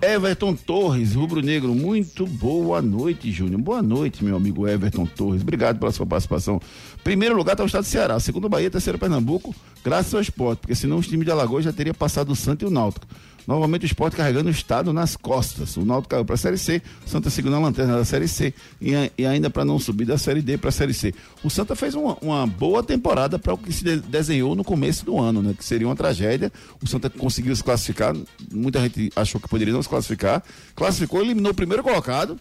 Everton 0.00 0.54
Torres, 0.54 1.14
Rubro 1.14 1.40
Negro, 1.40 1.74
muito 1.74 2.26
boa 2.26 2.82
noite, 2.82 3.32
Júnior. 3.32 3.60
Boa 3.62 3.82
noite, 3.82 4.22
meu 4.22 4.36
amigo 4.36 4.68
Everton 4.68 5.06
Torres. 5.06 5.40
Obrigado 5.40 5.78
pela 5.78 5.90
sua 5.90 6.04
participação. 6.04 6.60
Primeiro 7.02 7.34
lugar 7.34 7.56
tá 7.56 7.62
o 7.62 7.66
estado 7.66 7.84
do 7.84 7.88
Ceará, 7.88 8.20
segundo 8.20 8.46
Bahia, 8.46 8.70
terceiro 8.70 8.98
Pernambuco, 8.98 9.54
graças 9.82 10.14
ao 10.14 10.20
esporte, 10.20 10.60
porque 10.60 10.74
senão 10.74 10.98
os 10.98 11.08
times 11.08 11.24
de 11.24 11.30
Alagoas 11.30 11.64
já 11.64 11.72
teria 11.72 11.94
passado 11.94 12.30
o 12.30 12.36
Santa 12.36 12.64
e 12.64 12.68
o 12.68 12.70
Náutico. 12.70 13.06
Novamente 13.46 13.84
o 13.84 13.86
esporte 13.86 14.16
carregando 14.16 14.48
o 14.48 14.50
estado 14.50 14.92
nas 14.92 15.14
costas. 15.16 15.76
O 15.76 15.84
Náutico 15.84 16.10
caiu 16.10 16.24
para 16.24 16.34
a 16.34 16.38
Série 16.38 16.58
C, 16.58 16.82
o 17.06 17.08
Santa 17.08 17.30
seguindo 17.30 17.54
a 17.54 17.58
lanterna 17.60 17.96
da 17.96 18.04
Série 18.04 18.26
C 18.26 18.52
e, 18.80 18.90
e 19.16 19.24
ainda 19.24 19.48
para 19.48 19.64
não 19.64 19.78
subir 19.78 20.04
da 20.04 20.18
Série 20.18 20.42
D 20.42 20.58
para 20.58 20.70
a 20.70 20.72
Série 20.72 20.92
C. 20.92 21.14
O 21.44 21.48
Santa 21.50 21.76
fez 21.76 21.94
uma, 21.94 22.16
uma 22.20 22.46
boa 22.46 22.82
temporada 22.82 23.38
para 23.38 23.54
o 23.54 23.58
que 23.58 23.72
se 23.72 23.84
de- 23.84 24.00
desenhou 24.00 24.56
no 24.56 24.64
começo 24.64 25.04
do 25.04 25.18
ano, 25.20 25.40
né? 25.42 25.54
Que 25.56 25.64
seria 25.64 25.86
uma 25.86 25.94
tragédia. 25.94 26.52
O 26.82 26.88
Santa 26.88 27.08
conseguiu 27.08 27.54
se 27.54 27.62
classificar. 27.62 28.16
Muita 28.52 28.80
gente 28.80 29.12
achou 29.14 29.40
que 29.40 29.48
poderia 29.48 29.72
não 29.72 29.82
se 29.82 29.88
classificar. 29.88 30.42
Classificou, 30.74 31.22
eliminou 31.22 31.52
o 31.52 31.54
primeiro 31.54 31.82
colocado, 31.84 32.40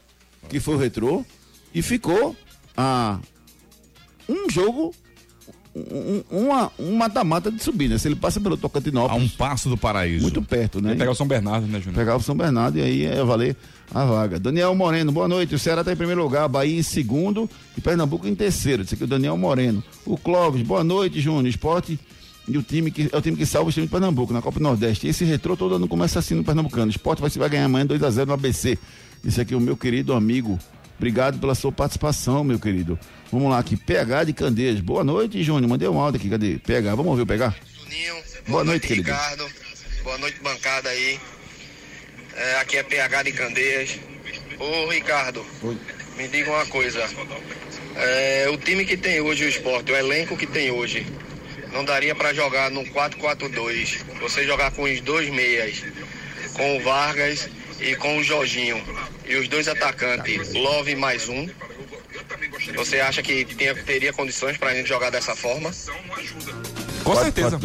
que 0.49 0.59
foi 0.59 0.73
o 0.73 0.77
Retrô, 0.77 1.23
e 1.73 1.81
ficou 1.83 2.35
a 2.75 3.19
um 4.27 4.49
jogo, 4.49 4.91
um, 5.75 6.23
uma, 6.31 6.71
um 6.79 6.95
mata-mata 6.95 7.51
de 7.51 7.61
subir, 7.61 7.89
né? 7.89 7.97
Se 7.97 8.07
ele 8.07 8.15
passa 8.15 8.39
pelo 8.39 8.55
A 8.55 8.57
Tocantinópolis, 8.57 9.23
um 9.23 9.27
passo 9.27 9.67
do 9.67 9.77
paraíso. 9.77 10.21
muito 10.21 10.41
perto, 10.41 10.81
né? 10.81 10.95
Pegar 10.95 11.11
o 11.11 11.15
São 11.15 11.27
Bernardo, 11.27 11.67
né, 11.67 11.79
Júnior? 11.79 11.95
Pegar 11.95 12.15
o 12.15 12.21
São 12.21 12.35
Bernardo 12.35 12.77
e 12.77 12.81
aí 12.81 13.01
ia 13.01 13.25
valer 13.25 13.57
a 13.93 14.05
vaga. 14.05 14.39
Daniel 14.39 14.73
Moreno, 14.73 15.11
boa 15.11 15.27
noite. 15.27 15.53
O 15.53 15.59
Ceará 15.59 15.81
está 15.81 15.91
em 15.91 15.97
primeiro 15.97 16.23
lugar, 16.23 16.47
Bahia 16.47 16.79
em 16.79 16.83
segundo 16.83 17.49
e 17.77 17.81
Pernambuco 17.81 18.25
em 18.27 18.33
terceiro. 18.33 18.83
Esse 18.83 18.93
aqui 18.93 19.03
é 19.03 19.05
o 19.05 19.09
Daniel 19.09 19.37
Moreno. 19.37 19.83
O 20.05 20.17
Clóvis, 20.17 20.61
boa 20.61 20.83
noite, 20.83 21.19
Júnior. 21.19 21.47
Esporte 21.47 21.99
e 22.47 22.57
o 22.57 22.63
time 22.63 22.91
que 22.91 23.09
é 23.11 23.17
o 23.17 23.21
time 23.21 23.35
que 23.35 23.45
salva 23.45 23.69
o 23.69 23.73
time 23.73 23.85
de 23.85 23.91
Pernambuco 23.91 24.31
na 24.31 24.41
Copa 24.41 24.59
do 24.59 24.63
Nordeste. 24.63 25.07
Esse 25.07 25.25
retrô 25.25 25.57
todo 25.57 25.75
ano 25.75 25.87
começa 25.87 26.19
assim 26.19 26.35
no 26.35 26.43
Pernambucano. 26.43 26.89
Esporte 26.89 27.21
vai, 27.21 27.29
vai 27.29 27.49
ganhar 27.49 27.65
amanhã 27.65 27.85
2x0 27.85 28.25
no 28.25 28.33
ABC. 28.33 28.77
Esse 29.25 29.41
aqui 29.41 29.53
é 29.53 29.57
o 29.57 29.61
meu 29.61 29.75
querido 29.75 30.13
amigo. 30.13 30.57
Obrigado 30.97 31.39
pela 31.39 31.53
sua 31.55 31.71
participação, 31.71 32.43
meu 32.43 32.59
querido. 32.59 32.97
Vamos 33.31 33.49
lá 33.49 33.59
aqui, 33.59 33.75
PH 33.75 34.23
de 34.25 34.33
Candeias. 34.33 34.79
Boa 34.79 35.03
noite, 35.03 35.43
Júnior. 35.43 35.69
Mandei 35.69 35.87
um 35.87 35.99
áudio 35.99 36.19
aqui, 36.19 36.29
cadê? 36.29 36.57
PH, 36.57 36.95
vamos 36.95 37.11
ouvir 37.11 37.23
o 37.23 37.27
PH? 37.27 37.53
Juninho, 37.83 38.15
Boa 38.47 38.63
noite, 38.63 38.87
querido. 38.87 39.11
Ricardo. 39.11 39.45
Boa 40.03 40.17
noite, 40.17 40.39
bancada 40.41 40.89
aí. 40.89 41.19
É, 42.35 42.59
aqui 42.59 42.77
é 42.77 42.83
PH 42.83 43.23
de 43.23 43.31
Candeias. 43.33 43.99
Ô, 44.57 44.89
Ricardo, 44.89 45.45
me 46.17 46.27
diga 46.27 46.51
uma 46.51 46.65
coisa. 46.67 47.03
É, 47.95 48.47
o 48.49 48.57
time 48.57 48.85
que 48.85 48.95
tem 48.95 49.19
hoje 49.19 49.45
o 49.45 49.49
esporte, 49.49 49.91
o 49.91 49.95
elenco 49.95 50.37
que 50.37 50.47
tem 50.47 50.71
hoje, 50.71 51.05
não 51.73 51.83
daria 51.83 52.15
pra 52.15 52.33
jogar 52.33 52.71
no 52.71 52.83
4-4-2. 52.85 53.99
Você 54.21 54.45
jogar 54.45 54.71
com 54.71 54.83
os 54.83 55.01
dois 55.01 55.29
meias, 55.29 55.83
com 56.53 56.77
o 56.77 56.83
Vargas 56.83 57.49
e 57.79 57.95
com 57.95 58.17
o 58.17 58.23
Jorginho. 58.23 58.81
E 59.27 59.35
os 59.35 59.47
dois 59.47 59.67
atacantes, 59.67 60.53
Love 60.53 60.95
mais 60.95 61.27
um. 61.29 61.47
Você 62.75 62.99
acha 62.99 63.21
que 63.21 63.45
tem- 63.45 63.73
teria 63.83 64.13
condições 64.13 64.57
pra 64.57 64.73
gente 64.73 64.87
jogar 64.87 65.09
dessa 65.09 65.35
forma? 65.35 65.71
Com 67.03 67.11
4-4-2. 67.13 67.23
certeza. 67.23 67.59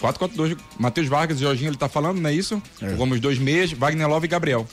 4-4-2. 0.00 0.56
Matheus 0.78 1.08
Vargas 1.08 1.38
e 1.38 1.40
Jorginho, 1.42 1.70
ele 1.70 1.76
tá 1.76 1.88
falando, 1.88 2.20
não 2.20 2.30
é 2.30 2.32
isso? 2.34 2.62
É. 2.82 2.94
Como 2.96 3.14
os 3.14 3.20
dois 3.20 3.38
meias, 3.38 3.72
Wagner 3.72 4.08
Love 4.08 4.26
e 4.26 4.28
Gabriel. 4.28 4.66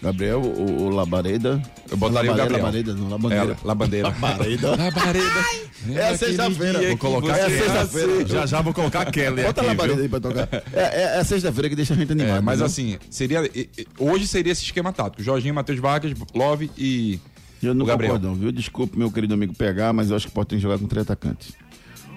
Gabriel, 0.00 0.40
o, 0.40 0.82
o 0.82 0.88
Labareda. 0.90 1.60
Eu 1.90 1.96
botaria 1.96 2.30
o 2.30 2.36
Labareda, 2.36 2.58
Gabriel. 2.58 2.64
Labareda, 2.64 2.94
não, 2.94 3.08
Labandeira. 3.08 3.52
É, 3.52 3.66
Labandeira. 3.66 4.08
Labareda. 4.08 4.70
Labareda. 4.70 5.44
É 5.90 6.08
a 6.08 6.16
sexta-feira. 6.16 6.88
Vou 6.88 6.98
colocar 6.98 7.36
É 7.36 7.50
sexta-feira. 7.50 8.26
Já 8.26 8.46
já 8.46 8.62
vou 8.62 8.72
colocar 8.72 9.00
a 9.02 9.10
Kelly 9.10 9.42
Bota 9.42 9.60
a 9.60 9.64
aqui, 9.64 9.68
Labareda 9.70 9.94
viu? 9.94 10.02
aí 10.04 10.08
pra 10.08 10.20
tocar. 10.20 10.48
É, 10.72 10.80
é, 10.80 11.02
é 11.16 11.18
a 11.18 11.24
sexta-feira 11.24 11.68
que 11.68 11.74
deixa 11.76 11.94
a 11.94 11.96
gente 11.96 12.12
animado. 12.12 12.38
É, 12.38 12.40
mas 12.40 12.60
né? 12.60 12.66
assim, 12.66 12.98
seria. 13.10 13.40
Hoje 13.98 14.28
seria 14.28 14.52
esse 14.52 14.62
esquema 14.62 14.92
tático. 14.92 15.22
Jorginho, 15.22 15.54
Matheus 15.54 15.78
Vargas, 15.80 16.12
Love 16.34 16.70
e. 16.78 17.18
Eu 17.60 17.74
não 17.74 17.84
o 17.84 17.88
Gabriel. 17.88 18.14
concordo, 18.14 18.36
viu? 18.38 18.52
Desculpe, 18.52 18.96
meu 18.96 19.10
querido 19.10 19.34
amigo 19.34 19.52
pegar, 19.52 19.92
mas 19.92 20.10
eu 20.10 20.16
acho 20.16 20.28
que 20.28 20.32
pode 20.32 20.48
ter 20.48 20.56
que 20.56 20.62
jogar 20.62 20.78
com 20.78 20.86
três 20.86 21.02
atacantes. 21.02 21.54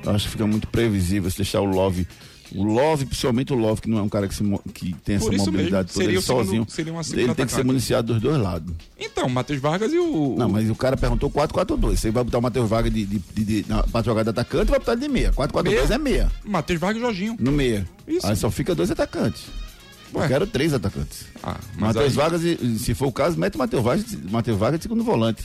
Eu 0.04 0.12
acho 0.12 0.26
que 0.26 0.32
fica 0.32 0.46
muito 0.46 0.67
previsível 0.67 1.30
se 1.32 1.38
deixar 1.38 1.62
o 1.62 1.65
Love. 1.65 2.08
O 2.54 2.64
Love, 2.64 3.06
principalmente 3.06 3.54
o 3.54 3.56
Love, 3.56 3.82
que 3.82 3.90
não 3.90 3.98
é 3.98 4.02
um 4.02 4.10
cara 4.10 4.28
que, 4.28 4.36
se 4.36 4.44
que 4.74 4.94
tem 5.06 5.16
essa 5.16 5.26
Por 5.26 5.34
isso 5.34 5.46
mobilidade 5.46 5.94
toda 5.94 6.04
ele 6.06 6.18
o 6.18 6.22
segundo- 6.22 6.44
sozinho. 6.46 6.66
segunda 6.68 7.12
ele 7.22 7.34
tem 7.36 7.46
que 7.46 7.52
ser 7.54 7.64
municiado 7.64 8.14
dos 8.14 8.22
dois 8.22 8.38
lados. 8.38 8.74
Então, 9.00 9.30
Matheus 9.30 9.60
Vargas 9.62 9.94
e 9.94 9.98
o. 9.98 10.36
Não, 10.38 10.50
mas 10.50 10.70
o 10.70 10.76
cara 10.76 10.98
perguntou 10.98 11.30
4-4-2. 11.30 11.98
Você 11.98 12.12
vai 12.12 12.24
botar 12.24 12.40
o 12.40 12.42
Matheus 12.42 12.70
Vargas 12.70 12.94
de, 12.94 13.06
de, 13.06 13.20
de, 13.34 13.44
de, 13.64 13.66
na- 13.70 13.84
pra 13.84 14.02
jogar 14.02 14.24
de 14.24 14.30
atacante 14.30 14.70
vai 14.70 14.80
botar 14.80 14.94
ele 14.94 15.02
de 15.02 15.08
meia. 15.08 15.32
4-4-2 15.32 15.92
é 15.92 15.98
meia. 15.98 16.32
Matheus 16.44 16.80
Vargas 16.80 16.98
e 16.98 17.02
Jorginho. 17.06 17.38
No 17.40 17.52
meia. 17.52 17.88
Isso. 18.08 18.28
Aí 18.28 18.36
só 18.36 18.52
fica 18.52 18.76
dois 18.76 18.92
atacantes. 18.92 19.44
Ué. 20.14 20.26
Eu 20.26 20.28
quero 20.28 20.46
três 20.48 20.74
atacantes. 20.74 21.26
Ah, 21.42 21.58
Matheus 21.78 22.06
aí 22.06 22.12
Vargas, 22.12 22.42
se 22.82 22.94
for 22.94 23.08
o 23.08 23.12
caso, 23.14 23.40
mete 23.40 23.56
o 23.56 23.58
Matheus 23.60 23.82
Vargas, 23.82 24.06
Matheus 24.30 24.58
Vargas 24.58 24.80
de 24.80 24.84
segundo 24.84 25.06
volante. 25.06 25.42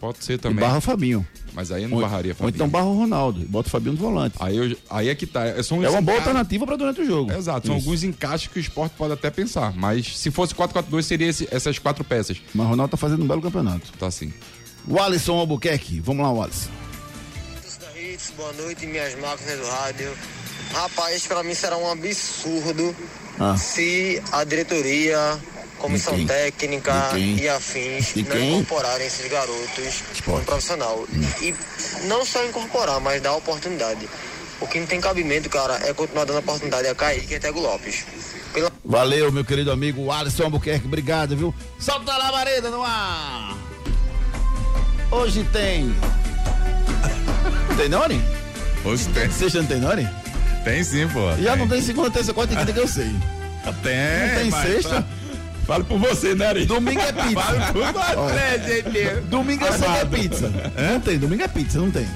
Pode 0.00 0.24
ser 0.24 0.32
E 0.34 0.38
também. 0.38 0.58
barra 0.60 0.78
o 0.78 0.80
Fabinho. 0.80 1.26
Mas 1.52 1.70
aí 1.70 1.82
eu 1.82 1.88
não 1.88 1.96
Ou, 1.96 2.02
barraria 2.02 2.32
ou 2.32 2.36
Fabinho. 2.36 2.54
então 2.54 2.68
barra 2.68 2.86
o 2.86 2.96
Ronaldo. 2.98 3.40
e 3.42 3.44
Bota 3.44 3.68
o 3.68 3.70
Fabinho 3.70 3.92
no 3.92 3.98
volante. 3.98 4.36
Aí, 4.40 4.56
eu- 4.56 4.76
aí 4.88 5.08
é 5.08 5.14
que 5.14 5.26
tá. 5.26 5.44
É, 5.46 5.62
são 5.62 5.84
É 5.84 5.90
uma 5.90 6.00
boa 6.00 6.16
enca- 6.16 6.26
alternativa 6.28 6.64
para 6.66 6.76
durante 6.76 7.00
o 7.00 7.04
jogo. 7.06 7.32
Exato, 7.32 7.66
são 7.66 7.76
Isso. 7.76 7.86
alguns 7.86 8.02
encaixes 8.04 8.48
que 8.48 8.58
o 8.58 8.60
esporte 8.60 8.94
pode 8.96 9.12
até 9.12 9.30
pensar. 9.30 9.72
Mas 9.76 10.16
se 10.16 10.30
fosse 10.30 10.54
4-4-2, 10.54 11.04
seria 11.06 11.28
esse- 11.28 11.46
essas 11.50 11.78
quatro 11.78 12.02
peças. 12.04 12.38
Mas 12.54 12.66
o 12.66 12.70
Ronaldo 12.70 12.90
tá 12.92 12.96
fazendo 12.96 13.22
um 13.22 13.26
belo 13.28 13.42
campeonato. 13.42 13.92
Tá 13.98 14.06
assim. 14.06 14.32
O 14.88 14.98
Alisson 14.98 15.38
Albuquerque. 15.38 16.00
Vamos 16.00 16.22
lá, 16.24 16.44
Alisson. 16.44 16.70
boa 18.36 18.52
noite, 18.54 18.86
minhas 18.86 19.14
máquinas 19.18 19.58
do 19.58 19.66
rádio. 19.66 20.12
Rapaz, 20.72 21.26
pra 21.26 21.42
mim 21.42 21.54
será 21.54 21.76
um 21.76 21.90
absurdo 21.90 22.94
Ah. 23.38 23.56
se 23.56 24.22
a 24.32 24.44
diretoria, 24.44 25.18
comissão 25.80 26.14
quem? 26.14 26.26
técnica 26.26 27.10
e 27.16 27.48
afins 27.48 28.14
De 28.14 28.22
não 28.22 28.30
quem? 28.30 28.50
incorporarem 28.52 29.06
esses 29.06 29.28
garotos 29.30 30.02
Esporte. 30.12 30.40
no 30.40 30.44
profissional. 30.46 31.04
Hum. 31.12 31.22
E 31.42 31.54
não 32.06 32.24
só 32.24 32.44
incorporar, 32.44 33.00
mas 33.00 33.20
dar 33.20 33.32
oportunidade. 33.34 34.08
O 34.60 34.66
que 34.66 34.78
não 34.78 34.86
tem 34.86 35.00
cabimento, 35.00 35.48
cara, 35.48 35.80
é 35.88 35.94
continuar 35.94 36.24
dando 36.26 36.38
oportunidade 36.40 36.86
a 36.86 36.94
Kaique 36.94 37.32
e 37.32 37.36
a 37.36 37.40
Tego 37.40 37.60
Lopes. 37.60 38.04
Pela 38.52 38.70
Valeu, 38.84 39.32
meu 39.32 39.44
querido 39.44 39.70
amigo 39.72 40.10
Alisson 40.10 40.44
Albuquerque. 40.44 40.86
Obrigado, 40.86 41.36
viu? 41.36 41.54
Solta 41.78 42.12
a 42.12 42.18
labareda 42.18 42.68
no 42.70 42.82
ar. 42.82 43.56
Hoje 45.10 45.44
tem. 45.52 45.94
Tem 47.76 47.88
Nori? 47.88 48.20
Hoje 48.84 49.08
tem. 49.08 49.30
Sexta 49.30 49.58
não 49.60 49.66
tem 49.66 49.80
Nori? 49.80 50.08
Tem 50.64 50.84
sim, 50.84 51.08
pô. 51.08 51.20
Já 51.42 51.56
não 51.56 51.66
tem 51.66 51.80
segunda, 51.80 52.10
terça, 52.10 52.34
quarta 52.34 52.52
e 52.52 52.56
quinta 52.56 52.72
que 52.72 52.78
eu 52.80 52.88
sei. 52.88 53.04
Tem. 53.04 53.14
Não 53.64 53.72
tem 53.82 54.50
sexta. 54.50 55.02
tá- 55.02 55.04
Fale 55.70 55.84
por 55.84 56.00
você, 56.00 56.34
né, 56.34 56.48
Ari? 56.48 56.66
Domingo 56.66 57.00
é 57.00 57.12
pizza. 57.12 57.44
Olha, 58.16 58.58
gente. 58.58 59.20
Domingo 59.28 59.64
eu 59.64 59.72
sei 59.72 59.88
que 59.88 59.98
é 59.98 60.04
pizza. 60.04 60.52
Não 60.90 61.00
tem, 61.00 61.16
domingo 61.16 61.44
é 61.44 61.46
pizza, 61.46 61.78
não 61.78 61.92
tem. 61.92 62.08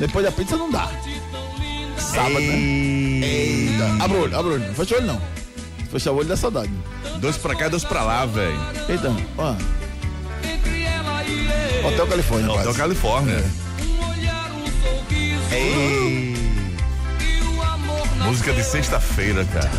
Depois 0.00 0.24
da 0.24 0.32
pizza 0.32 0.56
não 0.56 0.68
dá. 0.68 0.90
Sábado, 1.96 2.40
né? 2.40 2.56
Eita. 3.24 4.02
Abre 4.02 4.16
o 4.16 4.22
olho, 4.22 4.36
abre 4.36 4.50
o 4.50 4.54
olho. 4.54 4.66
Não 4.66 4.74
fecha 4.74 4.94
o 4.94 4.98
olho, 4.98 5.06
não. 5.06 5.20
Se 5.84 5.90
fechar 5.92 6.10
o 6.10 6.16
olho 6.16 6.26
dá 6.26 6.36
saudade. 6.36 6.72
Dois 7.20 7.36
pra 7.36 7.54
cá, 7.54 7.68
dois 7.68 7.84
pra 7.84 8.02
lá, 8.02 8.26
velho. 8.26 8.60
Eita, 8.88 9.14
ó. 9.38 9.54
Hotel 11.86 12.06
Califórnia, 12.08 12.50
Hotel 12.50 12.64
quase. 12.64 12.78
Califórnia. 12.78 13.44
Música 18.24 18.52
de 18.52 18.64
sexta-feira, 18.64 19.44
cara. 19.44 19.70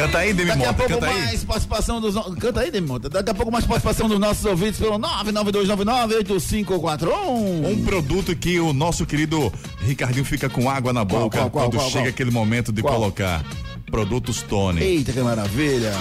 Canta 0.00 0.18
aí, 0.18 0.32
Demi 0.32 0.48
Daqui 0.50 0.64
a 0.64 0.72
pouco 0.72 0.92
canta 0.94 1.06
aí. 1.06 1.20
mais 1.20 1.44
participação 1.44 2.00
dos. 2.00 2.14
no- 2.14 2.34
Canta 2.36 2.60
aí, 2.60 2.70
Demota. 2.70 3.08
Daqui 3.10 3.30
a 3.30 3.34
pouco 3.34 3.52
mais 3.52 3.66
participação 3.66 4.08
dos 4.08 4.18
nossos 4.18 4.44
ouvintes 4.46 4.80
pelo 4.80 4.98
992998541. 4.98 7.66
Um 7.66 7.84
produto 7.84 8.34
que 8.34 8.58
o 8.58 8.72
nosso 8.72 9.04
querido 9.04 9.52
Ricardinho 9.80 10.24
fica 10.24 10.48
com 10.48 10.70
água 10.70 10.90
na 10.92 11.04
boca 11.04 11.36
qual, 11.38 11.50
qual, 11.50 11.64
quando 11.66 11.76
qual, 11.76 11.88
chega 11.90 12.04
qual? 12.04 12.08
aquele 12.10 12.30
momento 12.30 12.72
de 12.72 12.80
colocar. 12.82 13.44
Produtos 13.90 14.42
Tony. 14.42 14.80
Eita, 14.80 15.12
que 15.12 15.20
maravilha. 15.20 15.92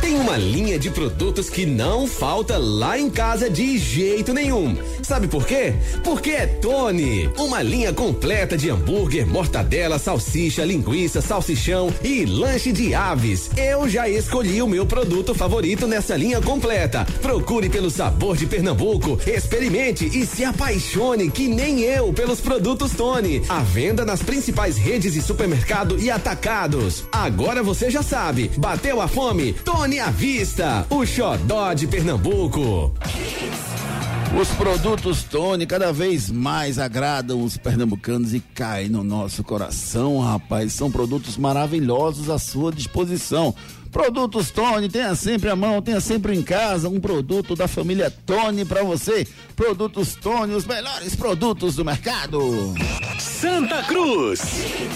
Tem 0.00 0.14
uma 0.14 0.36
linha 0.36 0.78
de 0.78 0.90
produtos 0.90 1.48
que 1.48 1.64
não 1.64 2.06
falta 2.06 2.58
lá 2.58 2.98
em 2.98 3.08
casa 3.08 3.48
de 3.48 3.78
jeito 3.78 4.34
nenhum. 4.34 4.76
Sabe 5.02 5.26
por 5.26 5.46
quê? 5.46 5.74
Porque 6.04 6.30
é 6.30 6.46
Tony. 6.46 7.30
Uma 7.38 7.62
linha 7.62 7.92
completa 7.92 8.56
de 8.56 8.68
hambúrguer, 8.68 9.26
mortadela, 9.26 9.98
salsicha, 9.98 10.64
linguiça, 10.64 11.20
salsichão 11.22 11.92
e 12.04 12.24
lanche 12.26 12.72
de 12.72 12.94
aves. 12.94 13.50
Eu 13.56 13.88
já 13.88 14.08
escolhi 14.08 14.60
o 14.62 14.68
meu 14.68 14.84
produto 14.84 15.34
favorito 15.34 15.86
nessa 15.86 16.16
linha 16.16 16.40
completa. 16.40 17.06
Procure 17.22 17.68
pelo 17.68 17.90
sabor 17.90 18.36
de 18.36 18.46
Pernambuco, 18.46 19.18
experimente 19.26 20.06
e 20.06 20.26
se 20.26 20.44
apaixone 20.44 21.30
que 21.30 21.48
nem 21.48 21.80
eu 21.80 22.12
pelos 22.12 22.40
produtos 22.40 22.92
Tony. 22.92 23.42
À 23.48 23.60
venda 23.60 24.04
nas 24.04 24.22
principais 24.22 24.76
redes 24.76 25.14
de 25.14 25.22
supermercado 25.22 25.98
e 25.98 26.10
atacados. 26.10 27.04
Agora 27.10 27.29
você 27.62 27.90
já 27.90 28.02
sabe. 28.02 28.50
Bateu 28.56 29.00
a 29.00 29.08
fome? 29.08 29.52
Tony 29.52 29.98
à 29.98 30.10
vista. 30.10 30.86
O 30.90 31.04
xodó 31.04 31.72
de 31.72 31.86
Pernambuco. 31.86 32.92
Os 34.40 34.48
produtos 34.50 35.24
Tony 35.24 35.66
cada 35.66 35.92
vez 35.92 36.30
mais 36.30 36.78
agradam 36.78 37.42
os 37.42 37.56
pernambucanos 37.56 38.32
e 38.32 38.38
caem 38.38 38.88
no 38.88 39.02
nosso 39.02 39.42
coração, 39.42 40.20
rapaz. 40.20 40.72
São 40.72 40.88
produtos 40.88 41.36
maravilhosos 41.36 42.30
à 42.30 42.38
sua 42.38 42.70
disposição. 42.70 43.52
Produtos 43.90 44.50
Tony, 44.50 44.88
tenha 44.88 45.14
sempre 45.16 45.50
à 45.50 45.56
mão, 45.56 45.82
tenha 45.82 46.00
sempre 46.00 46.36
em 46.36 46.42
casa 46.42 46.88
um 46.88 47.00
produto 47.00 47.56
da 47.56 47.66
família 47.66 48.10
Tony 48.24 48.64
para 48.64 48.84
você. 48.84 49.26
Produtos 49.56 50.14
Tony, 50.14 50.54
os 50.54 50.64
melhores 50.64 51.16
produtos 51.16 51.74
do 51.74 51.84
mercado. 51.84 52.40
Santa 53.18 53.82
Cruz. 53.82 54.40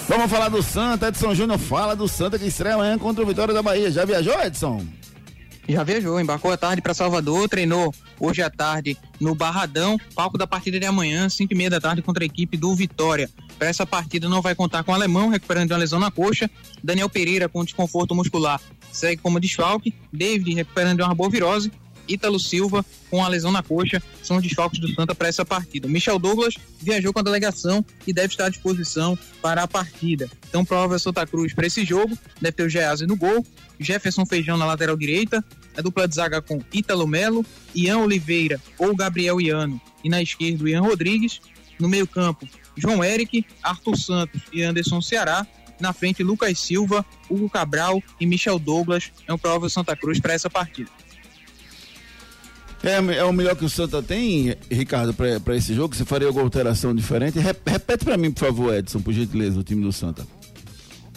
Vamos 0.09 0.31
falar 0.31 0.49
do 0.49 0.63
Santa. 0.63 1.09
Edson 1.09 1.35
Júnior 1.35 1.59
fala 1.59 1.97
do 1.97 2.07
Santa 2.07 2.39
que 2.39 2.47
estreia 2.47 2.77
amanhã 2.77 2.97
contra 2.97 3.23
o 3.23 3.27
Vitória 3.27 3.53
da 3.53 3.63
Bahia. 3.63 3.91
Já 3.91 4.05
viajou, 4.05 4.41
Edson? 4.41 4.85
Já 5.69 5.83
viajou, 5.83 6.21
embarcou 6.21 6.53
à 6.53 6.57
tarde 6.57 6.83
para 6.83 6.93
Salvador, 6.93 7.49
treinou 7.49 7.93
hoje 8.21 8.43
à 8.43 8.51
tarde 8.51 8.99
no 9.19 9.35
Barradão, 9.35 9.97
palco 10.15 10.37
da 10.37 10.47
partida 10.47 10.79
de 10.79 10.85
amanhã, 10.85 11.29
5 11.29 11.53
e 11.53 11.57
meia 11.57 11.71
da 11.71 11.81
tarde, 11.81 12.03
contra 12.03 12.23
a 12.23 12.27
equipe 12.27 12.57
do 12.57 12.75
Vitória. 12.75 13.31
Para 13.59 13.69
essa 13.69 13.87
partida 13.87 14.29
não 14.29 14.43
vai 14.43 14.55
contar 14.55 14.85
com 14.85 14.93
o 14.93 14.95
alemão, 14.95 15.31
recuperando 15.31 15.69
de 15.69 15.73
uma 15.73 15.79
lesão 15.79 15.99
na 15.99 16.11
coxa, 16.11 16.51
Daniel 16.83 17.09
Pereira 17.09 17.49
com 17.49 17.65
desconforto 17.65 18.15
muscular 18.15 18.61
segue 18.95 19.21
como 19.21 19.41
desfalque, 19.41 19.95
David 20.13 20.55
recuperando 20.55 20.99
de 20.99 21.03
uma 21.03 21.29
virose, 21.29 21.71
Ítalo 22.07 22.39
Silva 22.39 22.85
com 23.11 23.25
a 23.25 23.29
lesão 23.29 23.51
na 23.51 23.63
coxa, 23.63 24.03
são 24.23 24.37
os 24.37 24.43
desfalques 24.43 24.79
do 24.79 24.89
Santa 24.95 25.15
para 25.15 25.29
essa 25.29 25.45
partida. 25.45 25.89
Michel 25.89 26.19
Douglas 26.19 26.55
viajou 26.81 27.13
com 27.13 27.21
a 27.21 27.23
delegação 27.23 27.85
e 28.07 28.13
deve 28.13 28.29
estar 28.29 28.47
à 28.47 28.49
disposição 28.49 29.19
para 29.41 29.63
a 29.63 29.69
partida. 29.69 30.29
Então, 30.49 30.65
prova 30.65 30.99
Santa 30.99 31.27
Cruz 31.27 31.53
para 31.55 31.67
esse 31.67 31.85
jogo, 31.85 32.17
deve 32.41 32.53
ter 32.53 32.65
o 32.65 32.69
Geazi 32.69 33.07
no 33.07 33.17
gol, 33.17 33.45
Jefferson 33.81 34.27
Feijão 34.27 34.57
na 34.57 34.67
lateral 34.67 34.97
direita, 34.97 35.45
a 35.77 35.81
dupla 35.81 36.07
de 36.07 36.15
zaga 36.15 36.41
com 36.41 36.61
Ítalo 36.73 37.07
Melo, 37.07 37.45
Ian 37.75 37.99
Oliveira 37.99 38.61
ou 38.79 38.95
Gabriel 38.95 39.41
Iano, 39.41 39.81
e 40.03 40.09
na 40.09 40.23
esquerda 40.23 40.69
Ian 40.69 40.83
Rodrigues, 40.83 41.41
no 41.79 41.89
meio 41.89 42.07
campo 42.07 42.47
João 42.77 43.03
Eric, 43.05 43.47
Arthur 43.63 43.97
Santos 43.97 44.43
e 44.53 44.63
Anderson 44.63 45.01
Ceará, 45.01 45.47
na 45.85 45.93
frente 45.93 46.23
Lucas 46.23 46.59
Silva, 46.59 47.05
Hugo 47.31 47.49
Cabral 47.49 48.03
e 48.19 48.27
Michel 48.27 48.59
Douglas, 48.59 49.13
é 49.29 49.33
um 49.33 49.39
prova 49.39 49.69
Santa 49.69 49.95
Cruz 49.95 50.19
para 50.19 50.33
essa 50.33 50.51
partida. 50.51 50.91
É, 52.83 52.97
é 53.17 53.25
o 53.25 53.33
melhor 53.33 53.57
que 53.57 53.65
o 53.65 53.69
Santa 53.69 54.03
tem, 54.03 54.55
Ricardo, 54.71 55.15
para 55.15 55.57
esse 55.57 55.73
jogo? 55.75 55.95
Você 55.97 56.05
faria 56.05 56.27
alguma 56.27 56.45
alteração 56.45 56.95
diferente? 56.95 57.39
Rep- 57.39 57.67
repete 57.67 58.05
para 58.05 58.17
mim, 58.19 58.31
por 58.31 58.41
favor, 58.41 58.75
Edson, 58.75 59.01
por 59.01 59.13
gentileza, 59.15 59.59
o 59.59 59.63
time 59.63 59.83
do 59.83 59.91
Santa. 59.93 60.27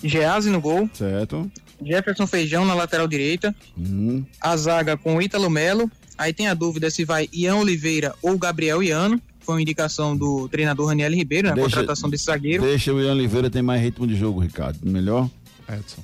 Geazi 0.01 0.49
no 0.49 0.61
gol, 0.61 0.89
Certo? 0.93 1.51
Jefferson 1.83 2.25
Feijão 2.25 2.65
na 2.65 2.73
lateral 2.73 3.07
direita, 3.07 3.53
Uhum. 3.75 4.25
a 4.41 4.55
zaga 4.57 4.95
com 4.97 5.21
Ítalo 5.21 5.49
Melo. 5.49 5.91
Aí 6.17 6.33
tem 6.33 6.47
a 6.47 6.53
dúvida 6.53 6.89
se 6.89 7.03
vai 7.05 7.27
Ian 7.33 7.57
Oliveira 7.57 8.15
ou 8.21 8.37
Gabriel 8.37 8.81
Iano. 8.81 9.21
Foi 9.47 9.55
uma 9.55 9.61
indicação 9.61 10.13
do 10.17 10.49
treinador 10.49 10.87
Raniel 10.87 11.13
Ribeiro 11.13 11.47
na 11.47 11.53
Deixa- 11.53 11.69
contratação 11.77 12.09
desse 12.09 12.25
zagueiro. 12.25 12.63
Deixa 12.63 12.93
o 12.93 13.01
Ian 13.01 13.13
Oliveira 13.13 13.49
ter 13.49 13.61
mais 13.61 13.81
ritmo 13.81 14.05
de 14.05 14.13
jogo, 14.13 14.41
Ricardo. 14.41 14.77
Melhor? 14.83 15.29
Edson. 15.69 16.03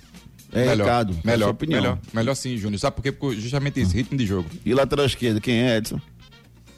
É, 0.54 0.68
melhor, 0.68 0.78
Ricardo. 0.86 1.20
Melhor, 1.26 1.46
sua 1.48 1.52
opinião. 1.52 1.82
melhor, 1.82 2.00
melhor 2.14 2.36
sim, 2.36 2.56
Júnior. 2.56 2.80
Sabe 2.80 2.96
por 2.96 3.02
quê? 3.02 3.12
Porque 3.12 3.42
justamente 3.42 3.82
esse 3.82 3.94
ritmo 3.94 4.18
de 4.18 4.26
jogo. 4.26 4.50
E 4.66 4.74
lateral 4.74 5.06
esquerdo, 5.06 5.42
quem 5.42 5.62
é, 5.62 5.76
Edson? 5.76 6.00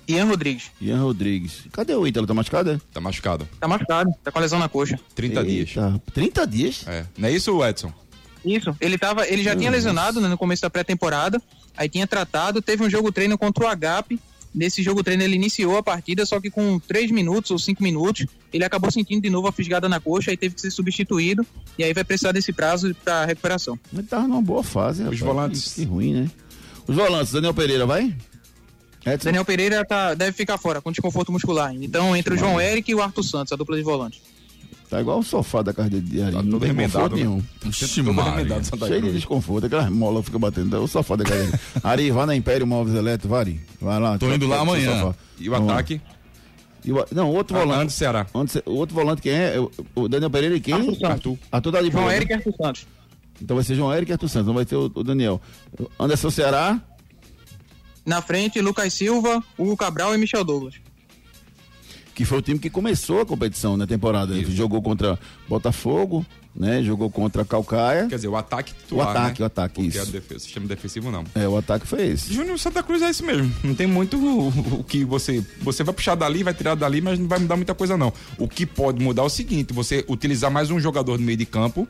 Ian 0.07 0.26
Rodrigues. 0.26 0.72
Ian 0.82 1.01
Rodrigues. 1.03 1.68
Cadê 1.72 1.93
o 1.93 2.07
Ítalo? 2.07 2.26
Tá 2.26 2.34
machucado? 2.34 2.72
é? 2.72 2.80
Tá 2.91 2.99
machucado. 2.99 3.47
Tá 3.59 3.68
machucado, 3.68 4.11
tá 4.24 4.32
com 4.32 4.39
a 4.39 4.41
lesão 4.41 4.57
na 4.57 4.68
coxa. 4.68 4.99
30 5.13 5.43
dias. 5.43 5.70
Eita, 5.70 6.01
30 6.16 6.47
dias? 6.47 6.84
É. 6.88 7.05
Não 7.16 7.30
é 7.30 7.32
isso, 7.32 7.63
Edson? 7.63 7.93
Isso, 8.43 8.76
ele 8.82 8.97
tava, 8.97 9.28
ele 9.28 9.43
já 9.43 9.55
tinha 9.55 9.70
lesionado 9.70 10.20
né, 10.20 10.28
no 10.28 10.38
começo 10.38 10.63
da 10.63 10.70
pré-temporada, 10.72 11.39
aí 11.78 11.88
tinha 11.88 12.07
tratado, 12.07 12.59
teve 12.59 12.84
um 12.84 12.89
jogo 12.89 13.11
treino 13.11 13.38
contra 13.38 13.66
o 13.66 13.68
Agape. 13.68 14.20
Nesse 14.56 14.82
jogo 14.82 15.03
treino 15.03 15.22
ele 15.22 15.36
iniciou 15.36 15.78
a 15.78 15.84
partida, 15.84 16.26
só 16.26 16.39
que 16.39 16.49
com 16.49 16.80
3 16.80 17.12
minutos 17.12 17.51
ou 17.51 17.60
5 17.60 17.84
minutos, 17.84 18.26
ele 18.53 18.64
acabou 18.64 18.89
sentindo 18.89 19.22
de 19.22 19.30
novo 19.30 19.47
a 19.47 19.51
fisgada 19.51 19.89
na 19.89 19.99
coxa 19.99 20.32
e 20.32 20.38
teve 20.38 20.56
que 20.56 20.62
ser 20.62 20.72
substituído, 20.72 21.45
e 21.78 21.84
aí 21.84 21.93
vai 21.93 22.06
precisar 22.06 22.32
desse 22.32 22.53
prazo 22.53 22.95
para 23.03 23.26
recuperação. 23.26 23.78
Ele 23.91 24.03
tava 24.03 24.28
numa 24.28 24.41
boa 24.41 24.64
fase, 24.64 25.01
Os 25.01 25.06
rapaz. 25.08 25.20
volantes. 25.20 25.74
Que, 25.74 25.82
que 25.82 25.86
ruim, 25.86 26.14
né? 26.14 26.32
Os 26.88 26.95
volantes, 26.95 27.34
Daniel 27.34 27.53
Pereira, 27.53 27.86
vai? 27.86 28.16
Edson? 29.06 29.26
Daniel 29.26 29.45
Pereira 29.45 29.86
tá, 29.86 30.14
deve 30.14 30.32
ficar 30.32 30.58
fora 30.58 30.82
com 30.82 30.91
desconforto 30.91 31.32
muscular. 31.32 31.74
Então, 31.76 32.16
entre 32.16 32.34
o 32.34 32.38
João 32.38 32.60
Eric 32.60 32.89
e 32.89 32.95
o 32.95 33.01
Arthur 33.01 33.24
Santos, 33.24 33.51
a 33.51 33.56
dupla 33.56 33.76
de 33.76 33.84
volantes. 33.84 34.22
Tá 34.90 35.02
igual 35.02 35.20
o 35.20 35.24
sofá 35.24 35.62
da 35.64 35.74
casa 35.74 35.90
de 35.90 36.22
Ari. 36.22 36.32
Tá 36.36 36.42
não 36.44 36.52
todo 36.52 36.60
tem 36.62 36.68
remendado, 36.70 37.10
conforto 37.10 37.16
né? 37.16 37.24
nenhum. 37.24 38.14
Maria. 38.14 38.32
remendado, 38.32 38.66
Santa 38.66 38.88
Cheio 38.88 39.02
de 39.02 39.12
desconforto, 39.14 39.66
aquela 39.66 39.90
mola 39.90 40.22
fica 40.22 40.38
batendo. 40.38 40.76
É 40.76 40.80
o 40.80 40.88
sofá 40.88 41.16
da 41.16 41.24
casa 41.24 41.44
dele. 41.44 41.60
Ari, 41.84 42.12
vá 42.12 42.26
na 42.26 42.36
Império 42.36 42.68
Móveis 42.68 42.96
Eletro, 42.96 43.28
vai, 43.28 43.40
Ari. 43.42 43.60
Vai 43.82 44.00
lá. 44.00 44.18
Tô 44.18 44.32
indo 44.32 44.48
lá 44.48 44.60
amanhã. 44.62 45.14
E 45.40 45.50
o 45.50 45.52
Vamos 45.52 45.68
lá. 45.68 45.74
ataque? 45.74 46.00
E 46.84 46.92
o- 46.94 47.04
não, 47.12 47.32
outro 47.32 47.56
Volante 47.58 47.72
volante. 47.74 47.88
do 47.88 47.92
Ceará. 47.98 48.28
Cê- 48.48 48.64
o 48.66 48.74
outro 48.74 48.94
volante 48.96 49.22
quem 49.22 49.32
é? 49.34 49.60
O- 49.60 49.72
O 49.96 50.08
Daniel 50.08 50.30
Pereira 50.30 50.56
e 50.56 50.60
quem? 50.62 50.74
Arthur 50.76 50.92
Santos. 50.94 51.10
Arthur. 51.10 51.38
Arthur 51.52 51.72
tá 51.72 51.82
de 51.82 51.90
João 51.92 52.04
boa, 52.04 52.12
né? 52.12 52.18
Eric 52.18 52.32
e 52.32 52.36
Arthur 52.36 52.54
Santos. 52.56 52.88
Então 53.42 53.56
vai 53.56 53.66
ser 53.66 53.76
João 53.76 53.94
Eric 53.94 54.12
e 54.12 54.14
Arthur 54.14 54.30
Santos, 54.30 54.48
não 54.48 54.54
vai 54.54 54.66
ser 54.66 54.76
o, 54.76 54.92
o 54.94 55.04
Daniel. 55.04 55.42
Anderson 56.00 56.30
Ceará, 56.30 56.80
Na 58.06 58.22
frente, 58.22 58.62
Lucas 58.62 58.94
Silva, 58.94 59.44
Hugo 59.58 59.76
Cabral 59.76 60.14
e 60.14 60.18
Michel 60.20 60.44
Douglas. 60.44 60.76
Que 62.16 62.24
foi 62.26 62.38
o 62.38 62.41
time 62.41 62.57
que 62.57 62.70
começou 62.70 63.22
a 63.22 63.26
competição 63.26 63.76
na 63.76 63.86
temporada. 63.86 64.34
Ele 64.34 64.55
jogou 64.55 64.82
contra 64.82 65.20
Botafogo, 65.49 66.26
né? 66.55 66.82
Jogou 66.82 67.11
contra 67.11 67.43
Calcaia. 67.43 68.07
Quer 68.07 68.16
dizer, 68.16 68.30
o 68.30 68.38
ataque 68.38 68.74
titular, 68.74 69.07
O 69.07 69.09
ataque, 69.11 69.39
né? 69.41 69.43
o 69.43 69.47
ataque, 69.47 69.76
Porque 69.76 69.97
isso. 69.97 70.11
defesa, 70.11 70.38
o 70.38 70.39
sistema 70.39 70.66
defensivo 70.68 71.11
não. 71.11 71.26
É, 71.36 71.45
o 71.47 71.57
ataque 71.57 71.86
foi 71.86 72.07
esse. 72.07 72.34
Júnior 72.34 72.57
Santa 72.57 72.82
Cruz 72.82 73.01
é 73.01 73.09
isso 73.09 73.26
mesmo. 73.26 73.53
Não 73.61 73.76
tem 73.76 73.86
muito 73.86 74.18
o, 74.18 74.47
o 74.80 74.84
que 74.84 75.03
você. 75.03 75.43
Você 75.61 75.84
vai 75.84 75.93
puxar 75.93 76.16
dali, 76.16 76.41
vai 76.41 76.53
tirar 76.53 76.76
dali, 76.76 77.01
mas 77.01 77.20
não 77.20 77.28
vai 77.28 77.38
mudar 77.39 77.57
muita 77.57 77.76
coisa, 77.76 77.97
não. 77.97 78.13
O 78.38 78.47
que 78.47 78.66
pode 78.66 79.03
mudar 79.03 79.24
é 79.24 79.26
o 79.26 79.30
seguinte: 79.30 79.74
você 79.74 80.05
utilizar 80.07 80.49
mais 80.49 80.72
um 80.72 80.80
jogador 80.80 81.20
no 81.20 81.26
meio 81.26 81.38
de 81.38 81.45
campo, 81.45 81.86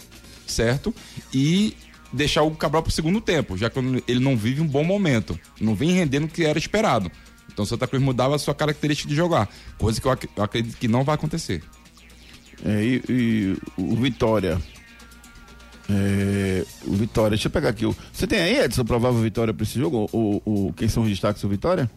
certo? 0.47 0.91
E 1.31 1.75
deixar 2.11 2.43
o 2.43 2.51
Cabral 2.51 2.81
pro 2.81 2.91
segundo 2.91 3.19
tempo, 3.21 3.57
já 3.57 3.69
que 3.69 3.77
ele 4.07 4.19
não 4.19 4.35
vive 4.37 4.61
um 4.61 4.67
bom 4.67 4.83
momento. 4.83 5.37
Não 5.61 5.75
vem 5.75 5.91
rendendo 5.91 6.25
o 6.25 6.27
que 6.27 6.43
era 6.45 6.57
esperado. 6.57 7.11
Então 7.55 7.63
o 7.63 7.65
Santa 7.65 7.87
Cruz 7.87 8.03
mudava 8.03 8.35
a 8.35 8.37
sua 8.37 8.53
característica 8.53 9.07
de 9.07 9.15
jogar. 9.15 9.47
Coisa 9.77 10.01
que 10.01 10.05
eu, 10.05 10.11
ac- 10.11 10.29
eu 10.35 10.43
acredito 10.43 10.75
que 10.77 10.89
não 10.89 11.05
vai 11.05 11.15
acontecer. 11.15 11.63
É, 12.65 12.83
e, 12.83 13.01
e 13.09 13.57
o 13.77 13.95
Vitória. 13.95 14.61
É, 15.89 16.65
o 16.85 16.93
Vitória, 16.93 17.29
deixa 17.31 17.47
eu 17.47 17.51
pegar 17.51 17.69
aqui. 17.69 17.85
o- 17.85 17.95
Você 18.11 18.25
tem 18.27 18.39
aí, 18.39 18.59
Edson, 18.59 18.83
provável 18.83 19.21
vitória 19.21 19.53
pra 19.53 19.63
esse 19.63 19.79
jogo? 19.79 20.09
O, 20.11 20.41
o, 20.45 20.73
quem 20.73 20.89
são 20.89 21.03
os 21.03 21.09
destaques 21.09 21.41
do 21.41 21.47
Vitória? 21.49 21.89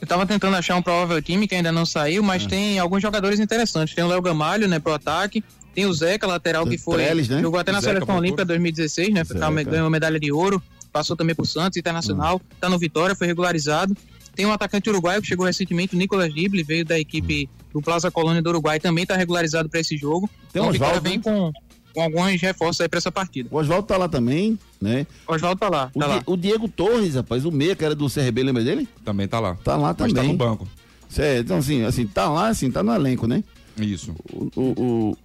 Eu 0.00 0.06
tava 0.06 0.26
tentando 0.26 0.56
achar 0.56 0.74
um 0.76 0.82
provável 0.82 1.20
time 1.22 1.46
que 1.46 1.54
ainda 1.54 1.70
não 1.70 1.86
saiu, 1.86 2.22
mas 2.22 2.44
É. 2.44 2.48
tem 2.48 2.78
alguns 2.78 3.00
jogadores 3.02 3.38
interessantes. 3.40 3.94
Tem 3.94 4.02
o 4.04 4.08
Léo 4.08 4.20
Gamalho, 4.22 4.66
né, 4.68 4.78
pro 4.78 4.92
ataque. 4.92 5.42
Tem 5.74 5.86
o 5.86 5.92
Zeca, 5.92 6.26
lateral, 6.26 6.66
que 6.66 6.78
foi. 6.78 6.96
Trellis, 7.02 7.28
né? 7.28 7.40
Jogou 7.42 7.60
até 7.60 7.70
na 7.70 7.80
Zeca 7.80 7.94
Seleção. 7.94 8.16
Olímpica 8.16 8.44
2016, 8.44 9.12
né? 9.12 9.22
Zeca. 9.24 9.38
Tá, 9.40 9.50
ganhou 9.50 9.88
medalha 9.90 10.18
de 10.18 10.32
ouro. 10.32 10.62
Passou 10.90 11.14
também 11.14 11.34
pro 11.34 11.44
Santos, 11.44 11.76
Internacional. 11.76 12.36
Hum. 12.36 12.56
Tá 12.58 12.70
no 12.70 12.78
Vitória, 12.78 13.14
foi 13.14 13.26
regularizado. 13.26 13.94
Tem 14.36 14.46
um 14.46 14.52
atacante 14.52 14.88
uruguaio 14.90 15.20
que 15.22 15.26
chegou 15.26 15.46
recentemente, 15.46 15.96
o 15.96 15.98
Nicolas 15.98 16.32
Dible, 16.32 16.62
veio 16.62 16.84
da 16.84 16.98
equipe 16.98 17.48
do 17.72 17.80
Plaza 17.82 18.10
Colônia 18.10 18.40
do 18.42 18.50
Uruguai, 18.50 18.78
também 18.78 19.04
tá 19.06 19.16
regularizado 19.16 19.68
para 19.68 19.80
esse 19.80 19.96
jogo. 19.96 20.28
Tem 20.52 20.60
então 20.62 20.64
o 20.64 20.66
o 20.68 20.70
Oswaldo, 20.70 21.00
vem 21.00 21.20
com, 21.20 21.50
com 21.94 22.02
alguns 22.02 22.40
reforços 22.40 22.80
aí 22.82 22.88
para 22.88 22.98
essa 22.98 23.10
partida. 23.10 23.48
O 23.50 23.56
Oswaldo 23.58 23.86
tá 23.88 23.96
lá 23.96 24.08
também, 24.08 24.58
né? 24.80 25.06
O 25.26 25.32
Oswaldo 25.34 25.58
tá 25.58 25.68
lá, 25.68 25.90
O, 25.94 25.98
tá 25.98 26.06
Di- 26.06 26.12
lá. 26.14 26.22
o 26.26 26.36
Diego 26.36 26.68
Torres, 26.68 27.14
rapaz, 27.14 27.44
o 27.44 27.50
meia 27.50 27.74
que 27.74 27.84
era 27.84 27.94
do 27.94 28.08
CRB, 28.10 28.42
lembra 28.42 28.62
dele? 28.62 28.86
Também 29.04 29.26
tá 29.26 29.40
lá. 29.40 29.54
Tá 29.64 29.74
lá 29.76 29.88
Mas 29.98 30.12
tá 30.12 30.20
também. 30.20 30.32
no 30.32 30.36
banco. 30.38 30.68
Cê- 31.08 31.38
então, 31.38 31.56
assim, 31.58 31.82
assim, 31.84 32.06
tá 32.06 32.28
lá, 32.28 32.48
assim, 32.48 32.70
tá 32.70 32.82
no 32.82 32.94
elenco, 32.94 33.26
né? 33.26 33.42
Isso. 33.78 34.14
O, 34.32 34.50
o, 34.56 35.16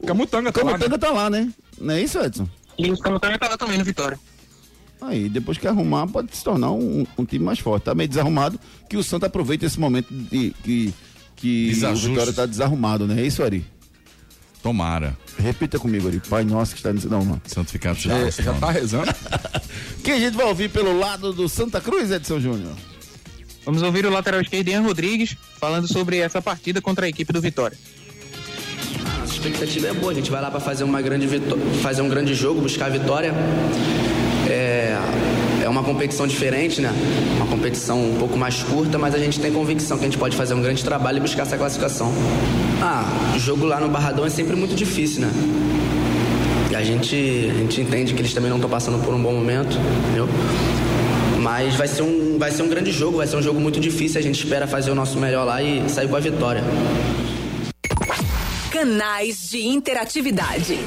o 0.00 0.06
Camutanga 0.06 0.50
o 0.50 0.52
tá 0.52 0.60
lá. 0.62 0.66
né? 0.66 0.72
Camutanga 0.78 0.98
tá 0.98 1.10
lá, 1.12 1.30
né? 1.30 1.52
Não 1.80 1.94
é 1.94 2.02
isso, 2.02 2.18
Edson? 2.18 2.48
E 2.78 2.90
o 2.90 2.98
Camutanga 2.98 3.38
tá 3.38 3.48
lá 3.48 3.56
também 3.56 3.78
no 3.78 3.84
Vitória. 3.84 4.18
Aí, 5.00 5.28
depois 5.28 5.58
que 5.58 5.66
arrumar, 5.66 6.06
pode 6.06 6.34
se 6.34 6.42
tornar 6.42 6.72
um, 6.72 7.06
um 7.18 7.24
time 7.24 7.44
mais 7.44 7.58
forte. 7.58 7.84
Tá 7.84 7.94
meio 7.94 8.08
desarrumado, 8.08 8.58
que 8.88 8.96
o 8.96 9.02
Santa 9.02 9.26
aproveita 9.26 9.66
esse 9.66 9.78
momento 9.78 10.12
de 10.12 10.54
que, 10.62 10.94
que 11.36 11.84
o. 11.84 11.94
Vitória 11.96 12.32
tá 12.32 12.46
desarrumado, 12.46 13.06
né? 13.06 13.20
É 13.20 13.26
isso, 13.26 13.42
Ari? 13.42 13.64
Tomara. 14.62 15.16
Repita 15.38 15.78
comigo, 15.78 16.08
Ari. 16.08 16.20
Pai 16.28 16.44
nosso 16.44 16.72
que 16.72 16.80
está 16.80 16.92
nesse 16.92 17.08
não, 17.08 17.24
mano. 17.24 17.42
Santificado 17.46 17.98
Já, 17.98 18.18
vosso 18.18 18.42
já 18.42 18.54
tá 18.54 18.70
rezando. 18.70 19.12
Quem 20.02 20.14
a 20.14 20.18
gente 20.18 20.36
vai 20.36 20.46
ouvir 20.46 20.70
pelo 20.70 20.98
lado 20.98 21.32
do 21.32 21.48
Santa 21.48 21.80
Cruz, 21.80 22.10
Edson 22.10 22.40
Júnior? 22.40 22.72
Vamos 23.64 23.82
ouvir 23.82 24.06
o 24.06 24.10
lateral 24.10 24.40
esquerdo 24.40 24.68
Ian 24.68 24.82
Rodrigues 24.82 25.36
falando 25.58 25.88
sobre 25.92 26.18
essa 26.18 26.40
partida 26.40 26.80
contra 26.80 27.06
a 27.06 27.08
equipe 27.08 27.32
do 27.32 27.40
Vitória. 27.40 27.76
Nossa 29.18 29.34
expectativa 29.34 29.88
é 29.88 29.92
boa, 29.92 30.12
a 30.12 30.14
gente 30.14 30.30
vai 30.30 30.40
lá 30.40 30.50
para 30.50 30.60
fazer 30.60 30.84
uma 30.84 31.02
grande 31.02 31.26
fazer 31.82 32.00
um 32.00 32.08
grande 32.08 32.32
jogo, 32.32 32.60
buscar 32.60 32.86
a 32.86 32.90
vitória. 32.90 33.34
É, 34.48 34.96
é 35.62 35.68
uma 35.68 35.82
competição 35.82 36.26
diferente, 36.26 36.80
né? 36.80 36.92
Uma 37.36 37.46
competição 37.46 38.00
um 38.00 38.16
pouco 38.16 38.36
mais 38.36 38.62
curta, 38.62 38.98
mas 38.98 39.14
a 39.14 39.18
gente 39.18 39.40
tem 39.40 39.52
convicção 39.52 39.98
que 39.98 40.04
a 40.04 40.06
gente 40.08 40.18
pode 40.18 40.36
fazer 40.36 40.54
um 40.54 40.62
grande 40.62 40.84
trabalho 40.84 41.18
e 41.18 41.20
buscar 41.20 41.42
essa 41.42 41.56
classificação. 41.56 42.12
Ah, 42.80 43.04
o 43.34 43.38
jogo 43.38 43.64
lá 43.66 43.80
no 43.80 43.88
Barradão 43.88 44.24
é 44.24 44.30
sempre 44.30 44.54
muito 44.54 44.74
difícil, 44.74 45.22
né? 45.22 45.30
E 46.70 46.76
a 46.76 46.82
gente, 46.82 47.50
a 47.50 47.58
gente 47.58 47.80
entende 47.80 48.14
que 48.14 48.20
eles 48.20 48.34
também 48.34 48.50
não 48.50 48.58
estão 48.58 48.70
passando 48.70 49.02
por 49.04 49.14
um 49.14 49.22
bom 49.22 49.32
momento, 49.32 49.76
entendeu? 50.04 50.28
Mas 51.40 51.74
vai 51.74 51.86
ser, 51.86 52.02
um, 52.02 52.38
vai 52.38 52.50
ser 52.50 52.62
um 52.62 52.68
grande 52.68 52.90
jogo, 52.90 53.18
vai 53.18 53.26
ser 53.26 53.36
um 53.36 53.42
jogo 53.42 53.60
muito 53.60 53.80
difícil. 53.80 54.18
A 54.18 54.22
gente 54.22 54.42
espera 54.42 54.66
fazer 54.66 54.90
o 54.90 54.94
nosso 54.94 55.18
melhor 55.18 55.44
lá 55.44 55.62
e 55.62 55.88
sair 55.88 56.08
com 56.08 56.16
a 56.16 56.20
vitória. 56.20 56.62
Canais 58.70 59.48
de 59.50 59.66
interatividade. 59.66 60.78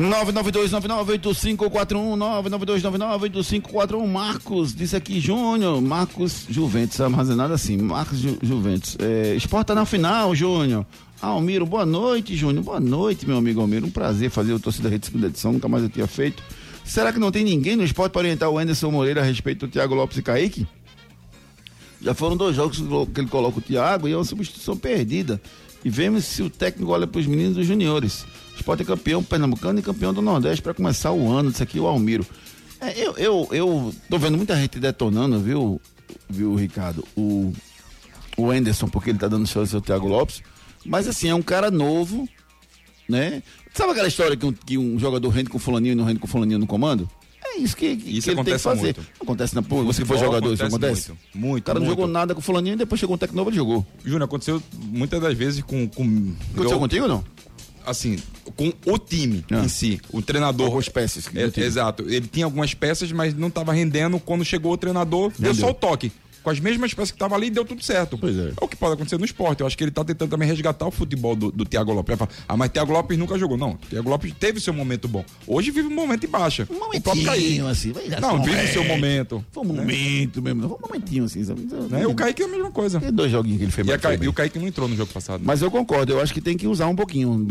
992998541 0.00 2.16
992998541 2.16 4.06
Marcos, 4.06 4.74
disse 4.74 4.96
aqui 4.96 5.20
Júnior, 5.20 5.82
Marcos 5.82 6.46
Juventus, 6.48 6.98
armazenado 7.00 7.52
assim, 7.52 7.76
Marcos 7.76 8.18
Ju, 8.18 8.38
Juventus. 8.40 8.96
É, 8.98 9.34
esporte 9.34 9.66
tá 9.66 9.74
na 9.74 9.84
final, 9.84 10.34
Júnior. 10.34 10.86
Almiro, 11.20 11.66
boa 11.66 11.84
noite, 11.84 12.34
Júnior. 12.34 12.64
Boa 12.64 12.80
noite, 12.80 13.26
meu 13.26 13.36
amigo 13.36 13.60
Almiro. 13.60 13.86
Um 13.86 13.90
prazer 13.90 14.30
fazer 14.30 14.54
o 14.54 14.58
Torcida 14.58 14.88
Rede 14.88 15.04
segunda 15.04 15.26
edição, 15.26 15.52
nunca 15.52 15.68
mais 15.68 15.82
eu 15.82 15.90
tinha 15.90 16.06
feito. 16.06 16.42
Será 16.82 17.12
que 17.12 17.18
não 17.18 17.30
tem 17.30 17.44
ninguém 17.44 17.76
no 17.76 17.84
esporte 17.84 18.12
para 18.12 18.20
orientar 18.20 18.48
o 18.48 18.58
Anderson 18.58 18.90
Moreira 18.90 19.20
a 19.20 19.24
respeito 19.24 19.66
do 19.66 19.70
Thiago 19.70 19.94
Lopes 19.94 20.16
e 20.16 20.22
Kaique? 20.22 20.66
Já 22.00 22.14
foram 22.14 22.38
dois 22.38 22.56
jogos 22.56 22.82
que 23.12 23.20
ele 23.20 23.28
coloca 23.28 23.58
o 23.58 23.60
Thiago 23.60 24.08
e 24.08 24.12
é 24.12 24.16
uma 24.16 24.24
substituição 24.24 24.78
perdida. 24.78 25.38
E 25.84 25.90
vemos 25.90 26.24
se 26.24 26.42
o 26.42 26.48
técnico 26.48 26.90
olha 26.90 27.06
para 27.06 27.20
os 27.20 27.26
meninos 27.26 27.56
dos 27.56 27.66
juniores. 27.66 28.24
O 28.60 28.62
Sport 28.62 28.80
é 28.82 28.84
campeão 28.84 29.22
pernambucano 29.22 29.78
e 29.78 29.82
campeão 29.82 30.12
do 30.12 30.20
Nordeste 30.20 30.60
para 30.60 30.74
começar 30.74 31.12
o 31.12 31.32
ano. 31.32 31.48
Isso 31.48 31.62
aqui 31.62 31.80
o 31.80 31.86
Almiro. 31.86 32.26
É, 32.78 32.98
eu, 32.98 33.16
eu, 33.16 33.48
eu 33.52 33.94
tô 34.08 34.18
vendo 34.18 34.36
muita 34.36 34.54
gente 34.54 34.78
detonando, 34.78 35.40
viu, 35.40 35.80
viu, 36.28 36.54
Ricardo? 36.54 37.02
O, 37.16 37.54
o 38.36 38.50
Anderson, 38.50 38.86
porque 38.86 39.10
ele 39.10 39.18
tá 39.18 39.28
dando 39.28 39.46
chance 39.46 39.74
ao 39.74 39.80
Thiago 39.80 40.06
Lopes. 40.06 40.42
Mas 40.84 41.08
assim, 41.08 41.28
é 41.28 41.34
um 41.34 41.40
cara 41.40 41.70
novo, 41.70 42.28
né? 43.08 43.42
Sabe 43.72 43.92
aquela 43.92 44.08
história 44.08 44.36
que 44.36 44.44
um, 44.44 44.52
que 44.52 44.76
um 44.76 44.98
jogador 44.98 45.30
rende 45.30 45.48
com 45.48 45.58
fulaninho 45.58 45.92
e 45.92 45.94
não 45.94 46.04
rende 46.04 46.20
com 46.20 46.26
fulaninho 46.26 46.58
no 46.58 46.66
comando? 46.66 47.08
É 47.42 47.58
isso 47.58 47.74
que, 47.74 47.96
que 47.96 48.18
Isso 48.18 48.28
ele 48.30 48.36
tem 48.36 48.44
que 48.44 48.50
acontece 48.50 48.64
fazer. 48.64 48.82
muito. 48.82 49.00
Acontece 49.22 49.54
na 49.54 49.62
pô, 49.62 49.82
Você 49.84 50.02
que 50.02 50.08
foi 50.08 50.18
jogador, 50.18 50.52
isso 50.52 50.64
acontece? 50.64 51.08
Muito, 51.08 51.38
muito. 51.46 51.62
O 51.62 51.66
cara 51.66 51.78
não 51.78 51.86
muito. 51.86 51.98
jogou 51.98 52.12
nada 52.12 52.34
com 52.34 52.40
o 52.40 52.44
fulaninho 52.44 52.74
e 52.74 52.76
depois 52.76 52.98
chegou 53.00 53.16
um 53.16 53.18
técnico 53.18 53.38
novo 53.38 53.50
e 53.50 53.54
jogou. 53.54 53.86
Júnior, 54.04 54.24
aconteceu 54.24 54.62
muitas 54.74 55.20
das 55.20 55.34
vezes 55.34 55.62
com. 55.62 55.88
com 55.88 56.34
Aconteceu 56.54 56.78
contigo 56.78 57.04
ou 57.04 57.08
não? 57.08 57.24
Assim, 57.86 58.18
com 58.56 58.72
o 58.86 58.98
time 58.98 59.44
Ah. 59.50 59.64
em 59.64 59.68
si. 59.68 60.00
O 60.12 60.20
treinador. 60.22 60.66
Algumas 60.66 60.88
peças 60.88 61.28
É, 61.34 61.60
exato. 61.60 62.04
Ele 62.08 62.26
tinha 62.26 62.44
algumas 62.44 62.74
peças, 62.74 63.10
mas 63.12 63.34
não 63.34 63.48
estava 63.48 63.72
rendendo. 63.72 64.18
Quando 64.20 64.44
chegou 64.44 64.72
o 64.72 64.76
treinador, 64.76 65.32
deu 65.38 65.52
Rendeu. 65.52 65.66
só 65.66 65.70
o 65.70 65.74
toque. 65.74 66.12
Com 66.42 66.50
as 66.50 66.58
mesmas 66.60 66.94
peças 66.94 67.10
que 67.10 67.16
estavam 67.16 67.36
ali, 67.36 67.50
deu 67.50 67.64
tudo 67.64 67.82
certo. 67.82 68.16
Pois 68.18 68.36
é. 68.36 68.52
o 68.60 68.66
que 68.68 68.76
pode 68.76 68.94
acontecer 68.94 69.18
no 69.18 69.24
esporte. 69.24 69.60
Eu 69.60 69.66
acho 69.66 69.76
que 69.76 69.84
ele 69.84 69.90
tá 69.90 70.04
tentando 70.04 70.30
também 70.30 70.48
resgatar 70.48 70.86
o 70.86 70.90
futebol 70.90 71.36
do, 71.36 71.50
do 71.50 71.64
Thiago 71.64 71.92
Lopes. 71.92 72.16
Ah, 72.48 72.56
mas 72.56 72.70
Thiago 72.70 72.92
Lopes 72.92 73.18
nunca 73.18 73.38
jogou. 73.38 73.56
Não, 73.56 73.76
Thiago 73.88 74.08
Lopes 74.08 74.32
teve 74.38 74.60
seu 74.60 74.72
momento 74.72 75.06
bom. 75.08 75.24
Hoje 75.46 75.70
vive 75.70 75.88
um 75.88 75.94
momento 75.94 76.24
em 76.24 76.28
baixa. 76.28 76.66
Um 76.70 76.76
o 76.76 77.00
próprio 77.00 77.24
Kaique. 77.24 77.60
assim, 77.60 77.92
Não, 78.20 78.36
um 78.36 78.42
vive 78.42 78.64
o 78.64 78.72
seu 78.72 78.84
momento. 78.84 79.44
Foi 79.52 79.64
um 79.64 79.66
momento 79.66 80.42
mesmo, 80.42 80.68
foi 80.68 80.76
um 80.78 80.80
momentinho 80.80 81.24
assim, 81.24 81.44
sabe? 81.44 81.60
Né? 81.90 82.06
O 82.06 82.14
Kaique 82.14 82.42
é 82.42 82.44
a 82.46 82.48
mesma 82.48 82.70
coisa. 82.70 83.00
Tem 83.00 83.12
dois 83.12 83.30
joguinhos 83.30 83.58
que 83.58 83.64
ele 83.64 83.72
fez 83.72 83.86
E, 83.86 83.96
bem. 83.98 84.18
e 84.22 84.28
o 84.28 84.32
Kaique 84.32 84.58
não 84.58 84.66
entrou 84.66 84.88
no 84.88 84.96
jogo 84.96 85.12
passado. 85.12 85.42
Mas 85.44 85.62
eu 85.62 85.70
concordo, 85.70 86.12
eu 86.12 86.20
acho 86.20 86.32
que 86.32 86.40
tem 86.40 86.56
que 86.56 86.66
usar 86.66 86.86
um 86.86 86.96
pouquinho, 86.96 87.46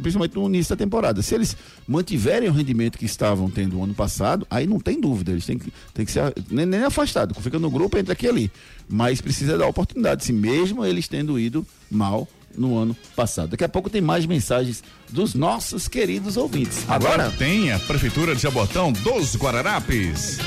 principalmente 0.00 0.34
no 0.36 0.46
início 0.46 0.74
da 0.74 0.78
temporada. 0.78 1.22
Se 1.22 1.34
eles 1.34 1.56
mantiverem 1.86 2.48
o 2.48 2.52
rendimento 2.52 2.98
que 2.98 3.04
estavam 3.04 3.50
tendo 3.50 3.78
o 3.78 3.84
ano 3.84 3.94
passado, 3.94 4.46
aí 4.50 4.66
não 4.66 4.78
tem 4.78 5.00
dúvida, 5.00 5.32
eles 5.32 5.44
têm 5.46 5.58
que, 5.58 5.72
têm 5.94 6.04
que 6.04 6.12
ser 6.12 6.32
nem, 6.50 6.66
nem 6.66 6.84
afastado, 6.84 7.34
fica 7.40 7.58
no 7.58 7.70
grupo, 7.70 7.98
entra 7.98 8.12
aqui 8.12 8.27
ali. 8.28 8.50
Mas 8.88 9.20
precisa 9.20 9.58
dar 9.58 9.66
oportunidade, 9.66 10.24
se 10.24 10.32
mesmo 10.32 10.84
eles 10.84 11.08
tendo 11.08 11.38
ido 11.38 11.66
mal 11.90 12.26
no 12.56 12.76
ano 12.76 12.96
passado. 13.14 13.50
Daqui 13.50 13.64
a 13.64 13.68
pouco 13.68 13.90
tem 13.90 14.00
mais 14.00 14.26
mensagens 14.26 14.82
dos 15.10 15.34
nossos 15.34 15.86
queridos 15.86 16.36
ouvintes. 16.36 16.84
Agora, 16.88 17.14
Agora 17.24 17.30
tem 17.36 17.72
a 17.72 17.78
Prefeitura 17.78 18.34
de 18.34 18.42
Jabotão 18.42 18.92
dos 18.92 19.36
Guararapes. 19.36 20.38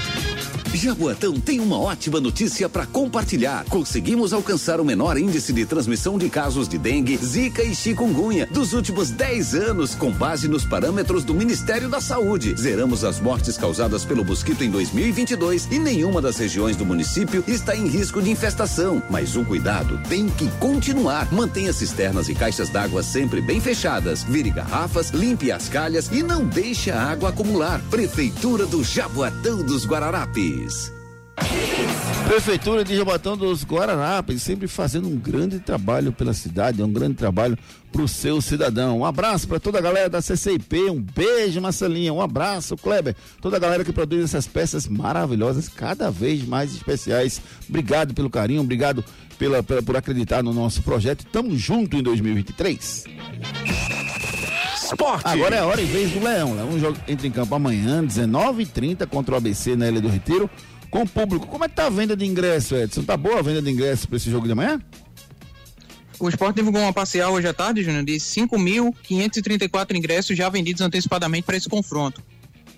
Jaboatão 0.74 1.40
tem 1.40 1.60
uma 1.60 1.78
ótima 1.78 2.20
notícia 2.20 2.70
para 2.70 2.86
compartilhar. 2.86 3.66
Conseguimos 3.66 4.32
alcançar 4.32 4.80
o 4.80 4.86
menor 4.86 5.18
índice 5.18 5.52
de 5.52 5.66
transmissão 5.66 6.18
de 6.18 6.30
casos 6.30 6.68
de 6.68 6.78
dengue, 6.78 7.18
zika 7.18 7.62
e 7.62 7.76
chikungunya 7.76 8.48
dos 8.48 8.74
últimos 8.74 9.12
10 9.12 9.54
anos, 9.54 9.94
com 9.94 10.12
base 10.12 10.48
nos 10.48 10.66
parâmetros 10.66 11.24
do 11.24 11.34
Ministério 11.34 11.90
da 11.90 12.00
Saúde. 12.00 12.56
Zeramos 12.58 13.04
as 13.04 13.20
mortes 13.20 13.58
causadas 13.58 14.06
pelo 14.06 14.24
mosquito 14.24 14.64
em 14.64 14.72
2022 14.72 15.68
e 15.70 15.78
nenhuma 15.78 16.22
das 16.22 16.38
regiões 16.38 16.78
do 16.78 16.86
município 16.86 17.44
está 17.48 17.76
em 17.76 17.88
risco 17.88 18.22
de 18.22 18.32
infestação. 18.32 19.04
Mas 19.10 19.36
o 19.36 19.44
cuidado 19.44 20.00
tem 20.08 20.30
que 20.30 20.48
continuar. 20.60 21.32
Mantenha 21.34 21.74
cisternas 21.74 22.30
e 22.30 22.36
caixas 22.36 22.70
d'água 22.70 23.04
sempre 23.04 23.42
bem 23.42 23.60
fechadas. 23.60 24.24
Vire 24.24 24.50
garrafas, 24.50 25.10
limpe 25.10 25.52
as 25.52 25.68
calhas 25.68 26.10
e 26.12 26.24
não 26.24 26.46
deixe 26.46 26.90
a 26.90 27.02
água 27.02 27.30
acumular. 27.30 27.82
Prefeitura 27.90 28.66
do 28.66 28.84
Jaboatão 28.84 29.64
dos 29.64 29.86
Guararapes. 29.86 30.61
Prefeitura 32.28 32.84
de 32.84 32.96
Jabatão 32.96 33.36
dos 33.36 33.66
Guararapes, 33.66 34.42
sempre 34.42 34.68
fazendo 34.68 35.08
um 35.08 35.18
grande 35.18 35.60
trabalho 35.60 36.14
pela 36.14 36.34
cidade, 36.34 36.82
é 36.82 36.86
um 36.86 36.92
grande 36.92 37.16
trabalho 37.16 37.58
para 37.92 38.02
o 38.02 38.08
seu 38.08 38.42
cidadão. 38.42 39.00
Um 39.00 39.06
abraço 39.06 39.48
para 39.48 39.60
toda 39.60 39.80
a 39.80 39.82
galera 39.82 40.10
da 40.10 40.22
CCIP, 40.22 40.90
um 40.90 41.02
beijo, 41.02 41.60
Marcelinha, 41.60 42.14
um 42.14 42.22
abraço, 42.22 42.78
Kleber, 42.78 43.16
toda 43.42 43.58
a 43.58 43.60
galera 43.60 43.84
que 43.84 43.92
produz 43.92 44.24
essas 44.24 44.48
peças 44.48 44.88
maravilhosas, 44.88 45.68
cada 45.68 46.10
vez 46.10 46.46
mais 46.46 46.74
especiais. 46.74 47.42
Obrigado 47.68 48.14
pelo 48.14 48.30
carinho, 48.30 48.62
obrigado 48.62 49.04
pela, 49.38 49.62
pela 49.62 49.82
por 49.82 49.98
acreditar 49.98 50.42
no 50.42 50.54
nosso 50.54 50.82
projeto. 50.84 51.26
Tamo 51.26 51.58
junto 51.58 51.98
em 51.98 52.04
2023. 52.04 53.06
Esporte. 54.92 55.26
Agora 55.26 55.56
é 55.56 55.62
hora 55.62 55.82
e 55.82 55.86
vez 55.86 56.12
do 56.12 56.20
Leão. 56.20 56.54
Leão 56.54 56.80
joga, 56.80 57.00
entra 57.08 57.26
em 57.26 57.32
campo 57.32 57.56
amanhã, 57.56 58.04
19h30 58.04 59.08
contra 59.08 59.34
o 59.34 59.38
ABC 59.38 59.76
na 59.76 59.88
Ilha 59.88 60.02
do 60.02 60.10
Retiro, 60.10 60.50
com 60.90 61.04
o 61.04 61.08
público. 61.08 61.48
Como 61.48 61.64
é 61.64 61.70
que 61.70 61.76
tá 61.76 61.86
a 61.86 61.90
venda 61.90 62.16
de 62.16 62.26
ingresso, 62.26 62.76
Edson? 62.76 63.04
Tá 63.04 63.16
boa 63.16 63.40
a 63.40 63.42
venda 63.42 63.62
de 63.62 63.72
ingresso 63.72 64.08
para 64.08 64.18
esse 64.18 64.30
jogo 64.30 64.46
de 64.46 64.52
amanhã? 64.52 64.82
O 66.20 66.30
esporte 66.30 66.58
divulgou 66.58 66.82
uma 66.82 66.94
parcial 66.94 67.34
hoje 67.34 67.48
à 67.48 67.54
tarde, 67.54 67.84
Júnior, 67.84 68.04
de 68.04 68.14
5.534 68.14 69.96
ingressos 69.96 70.38
já 70.38 70.50
vendidos 70.50 70.82
antecipadamente 70.82 71.46
para 71.46 71.58
esse 71.58 71.68
confronto. 71.68 72.22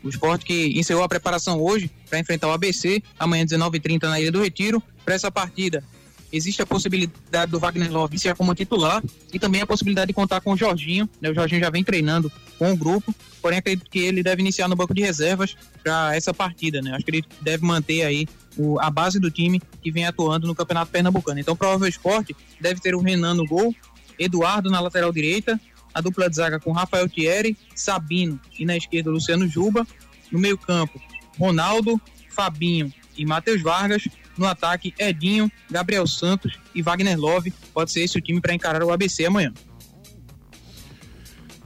O 0.04 0.10
esporte 0.10 0.46
que 0.46 0.80
encerrou 0.80 1.04
a 1.04 1.10
preparação 1.10 1.60
hoje 1.62 1.90
para 2.10 2.20
enfrentar 2.20 2.48
o 2.48 2.52
ABC, 2.52 3.02
amanhã 3.18 3.46
19h30 3.46 4.04
na 4.04 4.20
Ilha 4.20 4.32
do 4.32 4.42
Retiro. 4.42 4.82
Para 5.04 5.16
essa 5.16 5.30
partida, 5.30 5.84
existe 6.34 6.64
a 6.64 6.66
possibilidade 6.66 7.52
do 7.52 7.60
Wagner 7.60 7.92
Love 7.92 8.18
ser 8.18 8.36
como 8.36 8.56
titular 8.56 9.04
e 9.32 9.38
também 9.38 9.62
a 9.62 9.68
possibilidade 9.68 10.08
de 10.08 10.14
contar 10.14 10.42
com 10.42 10.52
o 10.52 10.58
Jorginho. 10.58 11.08
Né? 11.22 11.30
O 11.30 11.36
Jorginho 11.36 11.62
já 11.62 11.70
vem 11.70 11.84
treinando 11.84 12.32
com 12.58 12.74
o 12.74 12.76
grupo, 12.76 13.14
porém 13.40 13.60
acredito 13.60 13.90
que 13.90 14.00
ele 14.00 14.24
deve 14.24 14.42
iniciar 14.42 14.68
no 14.68 14.76
banco 14.76 14.94
de 14.94 15.02
reservas 15.02 15.56
para 15.84 16.16
essa 16.16 16.34
partida. 16.34 16.82
Né? 16.82 16.92
Acho 16.96 17.06
que 17.06 17.12
ele 17.12 17.26
deve 17.40 17.64
manter 17.64 18.04
aí 18.04 18.28
o, 18.58 18.80
a 18.80 18.90
base 18.90 19.20
do 19.20 19.30
time 19.30 19.62
que 19.82 19.92
vem 19.92 20.06
atuando 20.06 20.48
no 20.48 20.56
Campeonato 20.56 20.92
Pernambucano. 20.92 21.40
Então, 21.40 21.56
provável 21.56 21.88
esporte 21.88 22.36
deve 22.60 22.82
ter 22.82 22.96
o 22.96 23.00
Renan 23.00 23.36
no 23.36 23.46
gol, 23.46 23.74
Eduardo 24.18 24.72
na 24.72 24.80
lateral 24.80 25.12
direita, 25.12 25.60
a 25.94 26.02
dupla 26.02 26.30
de 26.30 26.36
zaga 26.36 26.60
com 26.60 26.72
Rafael 26.72 27.08
Thierry, 27.08 27.56
Sabino 27.76 28.40
e 28.58 28.66
na 28.66 28.76
esquerda 28.76 29.12
Luciano 29.12 29.48
Juba. 29.48 29.86
No 30.32 30.40
meio-campo, 30.40 31.00
Ronaldo, 31.38 32.02
Fabinho 32.30 32.92
e 33.16 33.24
Matheus 33.24 33.62
Vargas. 33.62 34.08
No 34.38 34.46
ataque, 34.46 34.94
Edinho, 34.98 35.52
Gabriel 35.70 36.08
Santos 36.08 36.58
e 36.74 36.82
Wagner 36.82 37.20
Love. 37.20 37.54
Pode 37.74 37.92
ser 37.92 38.02
esse 38.02 38.18
o 38.18 38.22
time 38.22 38.42
para 38.42 38.54
encarar 38.54 38.84
o 38.84 38.92
ABC 38.92 39.26
amanhã. 39.26 39.54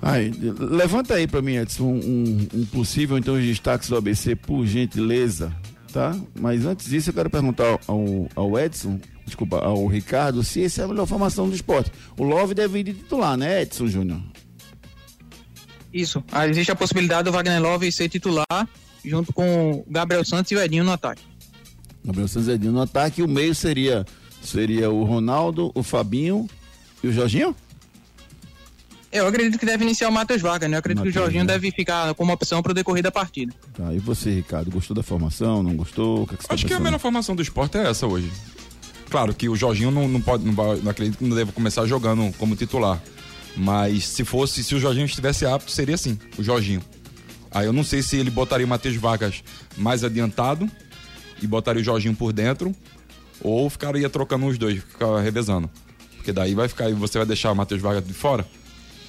Ai, 0.01 0.31
levanta 0.59 1.15
aí 1.15 1.27
para 1.27 1.41
mim, 1.41 1.55
Edson, 1.55 1.83
um, 1.83 1.97
um, 1.97 2.47
um 2.61 2.65
possível 2.65 3.17
então 3.17 3.33
os 3.33 3.43
destaques 3.43 3.89
do 3.89 3.97
ABC, 3.97 4.35
por 4.35 4.65
gentileza, 4.65 5.51
tá? 5.91 6.15
Mas 6.39 6.65
antes 6.65 6.87
disso, 6.87 7.09
eu 7.09 7.13
quero 7.13 7.29
perguntar 7.29 7.79
ao, 7.87 8.27
ao 8.35 8.59
Edson, 8.59 8.99
desculpa, 9.25 9.57
ao 9.57 9.87
Ricardo, 9.87 10.43
se 10.43 10.63
essa 10.63 10.83
é 10.83 10.85
a 10.85 10.87
melhor 10.87 11.07
formação 11.07 11.49
do 11.49 11.55
esporte. 11.55 11.91
O 12.15 12.23
Love 12.23 12.53
deve 12.53 12.79
ir 12.79 12.83
de 12.83 12.93
titular, 12.93 13.35
né, 13.35 13.63
Edson 13.63 13.87
Júnior? 13.87 14.21
Isso. 15.91 16.23
Ah, 16.31 16.47
existe 16.47 16.71
a 16.71 16.75
possibilidade 16.75 17.23
do 17.23 17.31
Wagner 17.31 17.61
Love 17.61 17.91
ser 17.91 18.07
titular 18.07 18.67
junto 19.03 19.33
com 19.33 19.71
o 19.71 19.85
Gabriel 19.89 20.23
Santos 20.23 20.51
e 20.51 20.55
o 20.55 20.61
Edinho 20.61 20.83
no 20.83 20.91
ataque. 20.91 21.23
Gabriel 22.07 22.27
Santos 22.29 22.47
Edinho 22.47 22.71
no 22.71 22.81
ataque. 22.81 23.21
O 23.21 23.27
meio 23.27 23.53
seria, 23.53 24.05
seria 24.41 24.89
o 24.89 25.03
Ronaldo, 25.03 25.71
o 25.75 25.83
Fabinho 25.83 26.47
e 27.03 27.07
o 27.07 27.11
Jorginho? 27.13 27.53
Eu 29.11 29.27
acredito 29.27 29.59
que 29.59 29.65
deve 29.65 29.83
iniciar 29.83 30.09
o 30.09 30.11
Matheus 30.11 30.41
Vargas, 30.41 30.69
né? 30.69 30.77
Eu 30.77 30.79
acredito 30.79 31.03
que 31.03 31.09
o 31.09 31.11
Jorginho 31.11 31.45
deve 31.45 31.71
ficar 31.71 32.13
como 32.13 32.31
opção 32.31 32.61
para 32.61 32.71
o 32.71 32.75
decorrer 32.75 33.03
da 33.03 33.11
partida. 33.11 33.53
Tá, 33.73 33.93
e 33.93 33.99
você, 33.99 34.31
Ricardo, 34.31 34.71
gostou 34.71 34.95
da 34.95 35.03
formação? 35.03 35.61
Não 35.61 35.75
gostou? 35.75 36.23
O 36.23 36.27
que, 36.27 36.35
é 36.35 36.37
que 36.37 36.43
você 36.43 36.47
tá 36.47 36.53
Acho 36.53 36.65
que 36.65 36.73
a 36.73 36.79
melhor 36.79 36.99
formação 36.99 37.35
do 37.35 37.41
esporte 37.41 37.77
é 37.77 37.89
essa 37.89 38.07
hoje. 38.07 38.31
Claro 39.09 39.33
que 39.33 39.47
o 39.49 39.55
Jorginho 39.55 39.91
não, 39.91 40.07
não 40.07 40.21
pode, 40.21 40.45
não, 40.45 40.53
não 40.53 40.91
acredito 40.91 41.17
que 41.17 41.25
não 41.25 41.35
deva 41.35 41.51
começar 41.51 41.85
jogando 41.85 42.33
como 42.37 42.55
titular. 42.55 43.01
Mas 43.55 44.05
se 44.05 44.23
fosse, 44.23 44.63
se 44.63 44.75
o 44.75 44.79
Jorginho 44.79 45.05
estivesse 45.05 45.45
apto, 45.45 45.71
seria 45.71 45.95
assim, 45.95 46.17
o 46.37 46.43
Jorginho. 46.43 46.81
Aí 47.51 47.65
eu 47.65 47.73
não 47.73 47.83
sei 47.83 48.01
se 48.01 48.17
ele 48.17 48.29
botaria 48.29 48.65
o 48.65 48.69
Matheus 48.69 48.95
Vargas 48.95 49.41
mais 49.77 50.03
adiantado 50.03 50.69
e 51.41 51.47
botaria 51.47 51.81
o 51.81 51.83
Jorginho 51.85 52.15
por 52.15 52.31
dentro, 52.33 52.73
ou 53.41 53.69
ficaria 53.69 54.09
trocando 54.09 54.45
os 54.47 54.57
dois, 54.57 54.79
ficar 54.79 55.19
revezando. 55.21 55.69
Porque 56.15 56.31
daí 56.31 56.53
vai 56.55 56.67
ficar, 56.67 56.91
você 56.93 57.17
vai 57.17 57.27
deixar 57.27 57.51
o 57.51 57.55
Matheus 57.55 57.81
Vargas 57.81 58.05
de 58.05 58.13
fora 58.13 58.45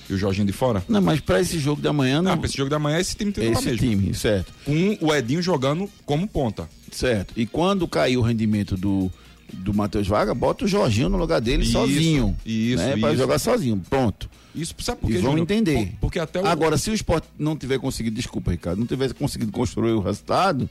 e 0.08 0.14
o 0.14 0.18
Jorginho 0.18 0.46
de 0.46 0.52
fora. 0.52 0.84
Não, 0.88 1.00
mas 1.02 1.20
para 1.20 1.40
esse 1.40 1.58
jogo 1.58 1.80
da 1.82 1.92
manhã 1.92 2.22
não. 2.22 2.32
Ah, 2.32 2.36
pra 2.36 2.46
esse 2.46 2.56
jogo 2.56 2.70
da 2.70 2.78
manhã 2.78 2.98
esse 2.98 3.16
time 3.16 3.32
titular 3.32 3.52
Esse 3.58 3.64
mesmo. 3.70 3.78
time, 3.88 4.14
certo. 4.14 4.52
Com 4.64 4.96
o 5.00 5.14
Edinho 5.14 5.42
jogando 5.42 5.88
como 6.06 6.26
ponta. 6.28 6.68
Certo. 6.92 7.32
E 7.36 7.44
quando 7.46 7.86
cair 7.88 8.16
o 8.16 8.22
rendimento 8.22 8.76
do, 8.76 9.10
do 9.52 9.74
Matheus 9.74 10.06
Vargas, 10.06 10.36
bota 10.36 10.64
o 10.64 10.68
Jorginho 10.68 11.08
no 11.08 11.18
lugar 11.18 11.40
dele 11.40 11.62
Isso, 11.64 11.72
sozinho. 11.72 12.36
isso, 12.46 12.76
né? 12.82 12.96
Pra 12.96 13.10
isso. 13.10 13.18
jogar 13.18 13.38
sozinho. 13.38 13.82
Pronto. 13.90 14.30
Isso, 14.54 14.74
sabe 14.80 15.00
por 15.00 15.10
E 15.10 15.14
quê, 15.14 15.18
vão 15.20 15.36
entender. 15.38 15.74
Por- 15.74 15.96
porque 16.02 16.18
até 16.18 16.40
o... 16.40 16.46
Agora, 16.46 16.78
se 16.78 16.90
o 16.90 16.94
esporte 16.94 17.26
não 17.38 17.56
tiver 17.56 17.78
conseguido, 17.78 18.16
desculpa, 18.16 18.50
Ricardo, 18.50 18.78
não 18.78 18.86
tiver 18.86 19.12
conseguido 19.12 19.52
construir 19.52 19.92
o 19.92 20.00
resultado, 20.00 20.68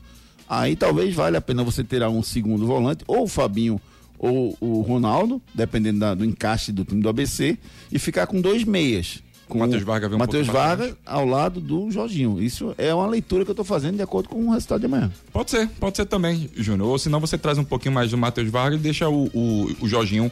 aí 0.49 0.75
talvez 0.75 1.13
valha 1.13 1.37
a 1.39 1.41
pena 1.41 1.63
você 1.63 1.83
ter 1.83 2.01
um 2.03 2.21
segundo 2.23 2.65
volante, 2.65 3.03
ou 3.07 3.23
o 3.23 3.27
Fabinho 3.27 3.79
ou 4.19 4.57
o 4.59 4.81
Ronaldo, 4.81 5.39
dependendo 5.53 5.99
da- 5.99 6.15
do 6.15 6.25
encaixe 6.25 6.71
do 6.71 6.83
time 6.83 7.01
do 7.01 7.09
ABC, 7.09 7.57
e 7.91 7.99
ficar 7.99 8.25
com 8.27 8.41
dois 8.41 8.63
meias. 8.63 9.21
Com 9.47 9.59
Matheus 9.59 9.83
Vargas 9.83 10.11
um 10.11 10.17
Matheus 10.17 10.47
Vargas 10.47 10.93
ao 11.05 11.25
lado 11.25 11.61
do 11.61 11.89
Jorginho. 11.89 12.41
Isso 12.41 12.75
é 12.77 12.93
uma 12.93 13.07
leitura 13.07 13.45
que 13.45 13.51
eu 13.51 13.53
estou 13.53 13.63
fazendo 13.63 13.95
de 13.95 14.01
acordo 14.01 14.27
com 14.27 14.45
o 14.45 14.51
resultado 14.51 14.81
de 14.81 14.87
amanhã. 14.87 15.09
Pode 15.31 15.51
ser, 15.51 15.69
pode 15.79 15.95
ser 15.95 16.05
também, 16.05 16.49
Júnior. 16.55 16.89
Ou 16.89 16.99
senão 16.99 17.19
você 17.21 17.37
traz 17.37 17.57
um 17.57 17.63
pouquinho 17.63 17.93
mais 17.93 18.11
do 18.11 18.17
Matheus 18.17 18.49
Vargas 18.49 18.77
e 18.77 18.83
deixa 18.83 19.07
o, 19.07 19.27
o, 19.33 19.71
o 19.79 19.87
Jorginho 19.87 20.29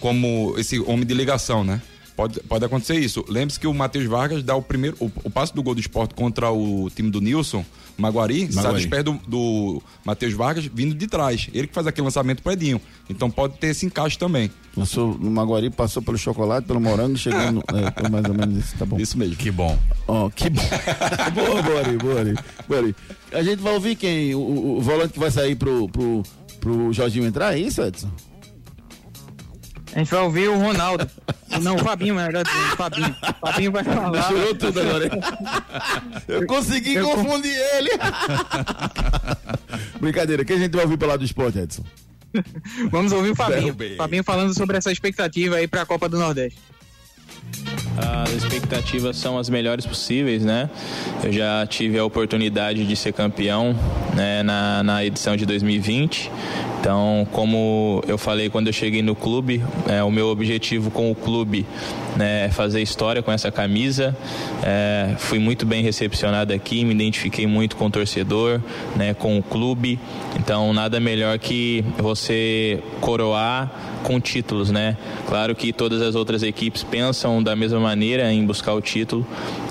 como 0.00 0.54
esse 0.56 0.78
homem 0.80 1.04
de 1.04 1.12
ligação, 1.12 1.62
né? 1.62 1.82
Pode, 2.16 2.38
pode 2.40 2.64
acontecer 2.64 2.94
isso. 2.94 3.24
Lembre-se 3.28 3.58
que 3.58 3.66
o 3.66 3.74
Matheus 3.74 4.06
Vargas 4.06 4.42
dá 4.44 4.54
o 4.54 4.62
primeiro. 4.62 4.96
O, 5.00 5.10
o 5.24 5.30
passe 5.30 5.52
do 5.52 5.60
gol 5.62 5.74
do 5.74 5.80
esporte 5.80 6.14
contra 6.14 6.48
o 6.50 6.88
time 6.94 7.10
do 7.10 7.20
Nilson, 7.20 7.64
Maguari, 7.98 8.46
sai 8.52 8.62
Maguari. 8.62 8.76
dos 8.82 8.86
pés 8.86 9.02
do, 9.04 9.12
do 9.26 9.82
Matheus 10.04 10.32
Vargas 10.32 10.64
vindo 10.72 10.94
de 10.94 11.08
trás. 11.08 11.48
Ele 11.52 11.66
que 11.66 11.74
faz 11.74 11.88
aquele 11.88 12.04
lançamento 12.04 12.40
pro 12.40 12.52
Edinho. 12.52 12.80
Então 13.10 13.28
pode 13.28 13.58
ter 13.58 13.68
esse 13.68 13.84
encaixe 13.84 14.16
também. 14.16 14.48
Lançou 14.76 15.18
no 15.18 15.28
Maguari, 15.28 15.70
passou 15.70 16.00
pelo 16.02 16.16
chocolate, 16.16 16.66
pelo 16.68 16.80
morango, 16.80 17.16
chegou 17.16 17.50
no. 17.50 17.64
É, 17.74 18.00
foi 18.00 18.08
mais 18.10 18.24
ou 18.26 18.34
menos 18.34 18.64
isso, 18.64 18.76
tá 18.78 18.86
bom. 18.86 18.96
Isso 18.96 19.18
mesmo. 19.18 19.34
Que 19.34 19.50
bom. 19.50 19.76
Ó, 20.06 20.30
que 20.30 20.48
bom. 20.50 20.62
boa, 21.34 21.62
Bori, 21.62 21.96
Bori, 21.98 22.34
Bori. 22.68 22.96
A 23.32 23.42
gente 23.42 23.60
vai 23.60 23.74
ouvir 23.74 23.96
quem? 23.96 24.34
O, 24.36 24.38
o- 24.38 24.76
o 24.78 24.80
volante 24.80 25.12
que 25.14 25.18
vai 25.18 25.32
sair 25.32 25.56
pro, 25.56 25.88
pro, 25.88 26.22
pro 26.60 26.92
Jorginho 26.92 27.26
entrar, 27.26 27.54
é 27.56 27.58
isso, 27.58 27.82
Edson? 27.82 28.08
A 29.94 29.98
gente 29.98 30.10
vai 30.10 30.20
ouvir 30.22 30.48
o 30.48 30.58
Ronaldo. 30.58 31.08
Não, 31.62 31.76
o 31.76 31.78
Fabinho, 31.78 32.16
melhor 32.16 32.42
dizendo, 32.44 32.72
o 32.72 32.76
Fabinho. 32.76 33.16
O 33.22 33.46
Fabinho 33.46 33.72
vai 33.72 33.84
falar. 33.84 34.10
Misturou 34.10 34.54
tudo 34.56 34.80
agora, 34.80 35.04
hein? 35.04 35.10
Eu 36.26 36.46
consegui 36.46 36.94
Eu- 36.94 37.08
confundir 37.08 37.54
ele. 37.76 37.90
Brincadeira, 40.00 40.44
quem 40.44 40.56
a 40.56 40.58
gente 40.58 40.72
vai 40.72 40.84
ouvir 40.84 40.96
pela 40.98 41.16
do 41.16 41.24
esporte, 41.24 41.58
Edson? 41.58 41.84
Vamos 42.90 43.12
ouvir 43.12 43.30
o 43.30 43.36
Fabinho. 43.36 43.76
Fabinho 43.96 44.24
falando 44.24 44.52
sobre 44.52 44.76
essa 44.76 44.90
expectativa 44.90 45.56
aí 45.56 45.68
para 45.68 45.82
a 45.82 45.86
Copa 45.86 46.08
do 46.08 46.18
Nordeste. 46.18 46.58
As 47.96 48.32
expectativas 48.32 49.16
são 49.16 49.38
as 49.38 49.48
melhores 49.48 49.86
possíveis, 49.86 50.44
né? 50.44 50.68
Eu 51.22 51.32
já 51.32 51.66
tive 51.66 51.98
a 51.98 52.04
oportunidade 52.04 52.84
de 52.84 52.96
ser 52.96 53.12
campeão 53.12 53.74
né, 54.14 54.42
na, 54.42 54.82
na 54.82 55.04
edição 55.04 55.36
de 55.36 55.46
2020. 55.46 56.30
Então, 56.80 57.26
como 57.32 58.02
eu 58.06 58.18
falei 58.18 58.50
quando 58.50 58.66
eu 58.66 58.72
cheguei 58.72 59.02
no 59.02 59.14
clube, 59.14 59.62
é, 59.88 60.02
o 60.02 60.10
meu 60.10 60.26
objetivo 60.28 60.90
com 60.90 61.10
o 61.10 61.14
clube 61.14 61.64
né, 62.16 62.50
fazer 62.50 62.80
história 62.82 63.22
com 63.22 63.32
essa 63.32 63.50
camisa. 63.50 64.16
É, 64.62 65.14
fui 65.18 65.38
muito 65.38 65.66
bem 65.66 65.82
recepcionado 65.82 66.52
aqui, 66.52 66.84
me 66.84 66.94
identifiquei 66.94 67.46
muito 67.46 67.76
com 67.76 67.86
o 67.86 67.90
torcedor, 67.90 68.60
né, 68.96 69.14
com 69.14 69.38
o 69.38 69.42
clube. 69.42 69.98
Então, 70.38 70.72
nada 70.72 71.00
melhor 71.00 71.38
que 71.38 71.84
você 71.98 72.82
coroar 73.00 73.70
com 74.02 74.20
títulos, 74.20 74.70
né? 74.70 74.96
Claro 75.26 75.54
que 75.54 75.72
todas 75.72 76.02
as 76.02 76.14
outras 76.14 76.42
equipes 76.42 76.82
pensam 76.82 77.42
da 77.42 77.56
mesma 77.56 77.80
maneira 77.80 78.30
em 78.30 78.44
buscar 78.44 78.74
o 78.74 78.80
título, 78.80 79.26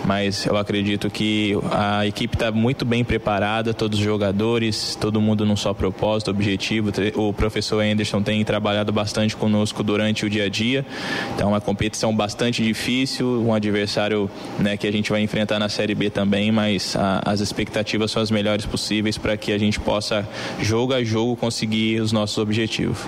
mas 0.06 0.46
eu 0.46 0.58
acredito 0.58 1.10
que 1.10 1.58
a 1.72 2.06
equipe 2.06 2.36
está 2.36 2.52
muito 2.52 2.86
bem 2.86 3.04
preparada, 3.04 3.74
todos 3.74 4.00
os 4.00 4.06
jogadores, 4.06 4.96
todo 5.00 5.22
mundo 5.22 5.46
num 5.46 5.56
só 5.56 5.74
propósito, 5.74 6.32
objetivo. 6.32 6.92
O 7.16 7.34
professor 7.34 7.84
Anderson 7.84 8.22
tem 8.22 8.44
trabalhado 8.44 8.92
bastante 8.92 9.36
conosco 9.36 9.84
durante 9.84 10.26
o 10.26 10.30
dia 10.30 10.46
a 10.46 10.50
dia, 10.50 10.86
então 11.34 11.48
é 11.48 11.52
uma 11.52 11.62
competição 11.62 12.16
bastante 12.16 12.64
difícil, 12.64 13.42
um 13.42 13.54
adversário 13.54 14.30
né, 14.60 14.78
que 14.78 14.88
a 14.88 14.92
gente 14.92 15.10
vai 15.10 15.22
enfrentar 15.22 15.60
na 15.60 15.70
Série 15.70 15.96
B 15.96 16.10
também, 16.10 16.52
mas 16.52 16.96
a, 16.96 17.22
as 17.26 17.40
expectativas 17.40 18.12
são 18.12 18.22
as 18.22 18.32
melhores 18.32 18.66
possíveis 18.66 19.18
para 19.18 19.38
que 19.38 19.52
a 19.52 19.58
gente 19.58 19.80
possa, 19.80 20.28
jogo 20.62 20.94
a 20.94 21.04
jogo, 21.04 21.36
conseguir 21.36 22.02
os 22.02 22.12
nossos 22.12 22.38
objetivos. 22.38 23.00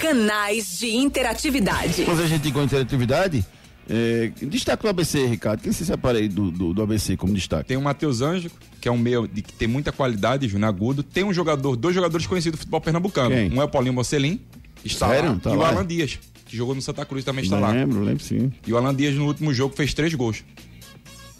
Canais 0.00 0.78
de 0.78 0.96
interatividade. 0.96 2.04
Quando 2.04 2.22
a 2.22 2.26
gente 2.26 2.42
tem 2.42 2.52
com 2.52 2.62
interatividade, 2.62 3.44
é, 3.88 4.30
destaque 4.46 4.82
do 4.82 4.88
ABC, 4.88 5.26
Ricardo. 5.26 5.60
Quem 5.62 5.72
se 5.72 5.84
separa 5.84 6.18
aí 6.18 6.28
do, 6.28 6.50
do, 6.50 6.74
do 6.74 6.82
ABC 6.82 7.16
como 7.16 7.32
destaque? 7.34 7.68
Tem 7.68 7.76
o 7.76 7.82
Matheus 7.82 8.20
Anjo, 8.20 8.50
que 8.80 8.88
é 8.88 8.92
um 8.92 8.98
meio 8.98 9.26
de 9.26 9.42
que 9.42 9.52
tem 9.52 9.66
muita 9.68 9.90
qualidade, 9.92 10.46
Júnior 10.48 10.68
Agudo. 10.68 11.02
Tem 11.02 11.24
um 11.24 11.32
jogador, 11.32 11.76
dois 11.76 11.94
jogadores 11.94 12.26
conhecidos 12.26 12.58
do 12.58 12.60
futebol 12.60 12.80
pernambucano. 12.80 13.30
Quem? 13.30 13.52
Um 13.52 13.60
é 13.60 13.64
o 13.64 13.68
Paulinho 13.68 13.94
Mocelin, 13.94 14.40
está 14.84 15.08
Sério? 15.08 15.30
lá, 15.32 15.38
Tá 15.38 15.50
e 15.50 15.56
o 15.56 15.58
lá? 15.58 15.68
Alan 15.68 15.86
Dias, 15.86 16.18
que 16.46 16.56
jogou 16.56 16.74
no 16.74 16.82
Santa 16.82 17.04
Cruz 17.06 17.24
também 17.24 17.44
está 17.44 17.58
lá. 17.58 17.70
Lembro, 17.72 18.00
lembro 18.02 18.22
sim. 18.22 18.52
E 18.66 18.72
o 18.72 18.76
Alan 18.76 18.94
Dias 18.94 19.14
no 19.14 19.26
último 19.26 19.52
jogo 19.54 19.74
fez 19.74 19.94
três 19.94 20.12
gols. 20.14 20.44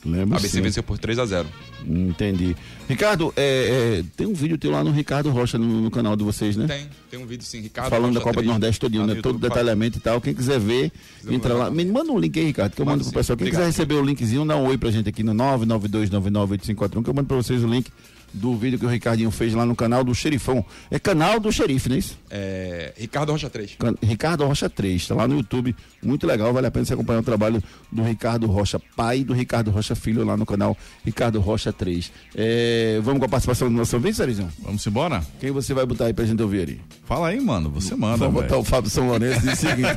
Lembro 0.05 0.37
ABC 0.37 0.57
sim. 0.57 0.63
venceu 0.63 0.83
por 0.83 0.99
3 0.99 1.19
a 1.19 1.27
0 1.27 1.49
Entendi. 1.87 2.57
Ricardo, 2.89 3.33
é, 3.37 4.01
é, 4.01 4.05
tem 4.17 4.27
um 4.27 4.35
vídeo 4.35 4.59
teu 4.59 4.71
lá 4.71 4.83
no 4.83 4.91
Ricardo 4.91 5.31
Rocha, 5.31 5.59
no, 5.59 5.83
no 5.83 5.91
canal 5.91 6.17
de 6.17 6.25
vocês, 6.25 6.57
né? 6.57 6.67
Tem, 6.67 6.89
tem 7.11 7.21
um 7.21 7.27
vídeo 7.27 7.45
sim, 7.45 7.61
Ricardo. 7.61 7.91
Falando 7.91 8.15
Rocha 8.15 8.19
da 8.19 8.21
Copa 8.21 8.35
do 8.37 8.43
3, 8.43 8.49
Nordeste 8.49 8.81
todinho, 8.81 9.07
né? 9.07 9.15
Todo 9.15 9.35
YouTube, 9.35 9.41
detalhamento 9.41 9.99
e 9.99 10.01
tal. 10.01 10.21
Quem 10.21 10.35
quiser 10.35 10.59
ver, 10.59 10.93
entra 11.29 11.55
lá. 11.55 11.71
Me 11.71 11.85
manda 11.85 12.11
um 12.13 12.19
link 12.19 12.39
aí, 12.39 12.47
Ricardo, 12.47 12.75
que 12.75 12.83
eu 12.83 12.87
mando 12.87 13.05
pro 13.05 13.13
pessoal. 13.13 13.37
Quem 13.37 13.51
quiser 13.51 13.67
receber 13.67 13.95
o 13.95 14.03
linkzinho, 14.03 14.45
dá 14.45 14.57
um 14.57 14.67
oi 14.67 14.79
pra 14.79 14.91
gente 14.91 15.09
aqui 15.09 15.23
no 15.23 15.33
992998541, 15.35 17.05
que 17.05 17.11
eu 17.11 17.15
mando 17.15 17.29
pra 17.29 17.37
vocês 17.37 17.63
o 17.63 17.67
link 17.67 17.91
do 18.33 18.57
vídeo 18.57 18.79
que 18.79 18.85
o 18.87 18.89
Ricardinho 18.89 19.31
fez 19.31 19.55
lá 19.55 19.65
no 19.67 19.75
canal 19.75 20.05
do 20.05 20.15
Xerifão. 20.15 20.65
É 20.91 20.99
canal 20.99 21.41
do 21.41 21.51
Xerife, 21.53 21.89
não 21.89 21.97
é 21.97 21.99
isso? 21.99 22.19
É, 22.31 22.93
Ricardo 22.97 23.33
Rocha 23.33 23.49
3. 23.51 23.77
Can- 23.79 23.95
Ricardo 24.03 24.45
Rocha 24.47 24.69
3, 24.69 25.07
tá 25.09 25.15
lá 25.15 25.27
no 25.27 25.37
YouTube, 25.37 25.75
muito 26.03 26.27
legal, 26.27 26.53
vale 26.53 26.67
a 26.67 26.71
pena 26.71 26.85
você 26.85 26.95
acompanhar 26.95 27.21
o 27.21 27.23
trabalho 27.23 27.63
do 27.91 28.03
Ricardo 28.03 28.47
Rocha, 28.47 28.81
pai 28.97 29.25
do 29.25 29.33
Ricardo 29.33 29.71
Rocha 29.71 29.95
Filho, 29.95 30.25
lá 30.25 30.37
no 30.37 30.45
canal 30.47 30.77
Ricardo 31.05 31.41
Rocha 31.41 31.73
3. 31.73 32.13
É, 32.35 33.01
vamos 33.03 33.19
com 33.21 33.25
a 33.27 33.29
participação 33.29 33.69
do 33.71 33.75
nosso 33.77 33.97
ouvinte, 33.97 34.17
Sarizão? 34.17 34.49
Vamos 34.63 34.87
embora? 34.87 35.23
Quem 35.41 35.51
você 35.51 35.73
vai 35.75 35.87
botar 35.87 36.07
aí 36.07 36.13
pra 36.13 36.25
gente 36.25 36.43
ouvir 36.43 36.69
aí? 36.69 36.81
Fala 37.07 37.29
aí, 37.29 37.41
mano. 37.41 37.71
Você 37.71 37.95
manda. 37.97 38.19
Vamos 38.19 38.35
botar 38.43 38.57
o 38.59 38.65
Fábio 38.65 38.91
São 38.91 39.09
Lourenço 39.09 39.41
diz 39.41 39.55
o 39.55 39.57
seguinte: 39.57 39.89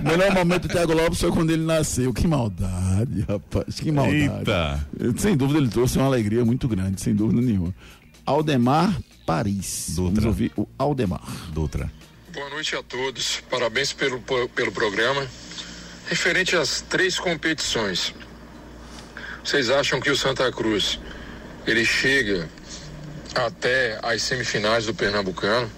o 0.00 0.04
melhor 0.08 0.32
momento 0.34 0.68
do 0.68 0.68
Thiago 0.72 0.92
Lopes 0.94 1.20
foi 1.20 1.30
quando 1.32 1.50
ele 1.50 1.64
nasceu. 1.64 2.12
Que 2.14 2.26
maldade, 2.28 3.24
rapaz, 3.28 3.80
que 3.80 3.90
maldade. 3.90 4.16
Eita. 4.16 4.86
Sem 5.16 5.36
dúvida, 5.36 5.58
ele 5.58 5.68
trouxe 5.68 5.98
uma 5.98 6.06
alegria 6.06 6.44
muito 6.44 6.68
grande, 6.68 7.00
sem 7.00 7.14
dúvida 7.14 7.40
nenhuma. 7.40 7.74
Aldemar 8.30 8.96
Paris. 9.26 9.94
Vamos 9.96 10.24
ouvir 10.24 10.52
o 10.56 10.64
Aldemar. 10.78 11.20
Dutra. 11.50 11.90
Boa 12.32 12.48
noite 12.50 12.76
a 12.76 12.82
todos. 12.82 13.42
Parabéns 13.50 13.92
pelo, 13.92 14.22
pelo 14.54 14.70
programa. 14.70 15.26
Referente 16.06 16.54
às 16.54 16.80
três 16.80 17.18
competições, 17.18 18.14
vocês 19.42 19.68
acham 19.68 20.00
que 20.00 20.10
o 20.10 20.16
Santa 20.16 20.50
Cruz 20.52 21.00
ele 21.66 21.84
chega 21.84 22.48
até 23.34 23.98
as 24.00 24.22
semifinais 24.22 24.86
do 24.86 24.94
Pernambucano? 24.94 25.68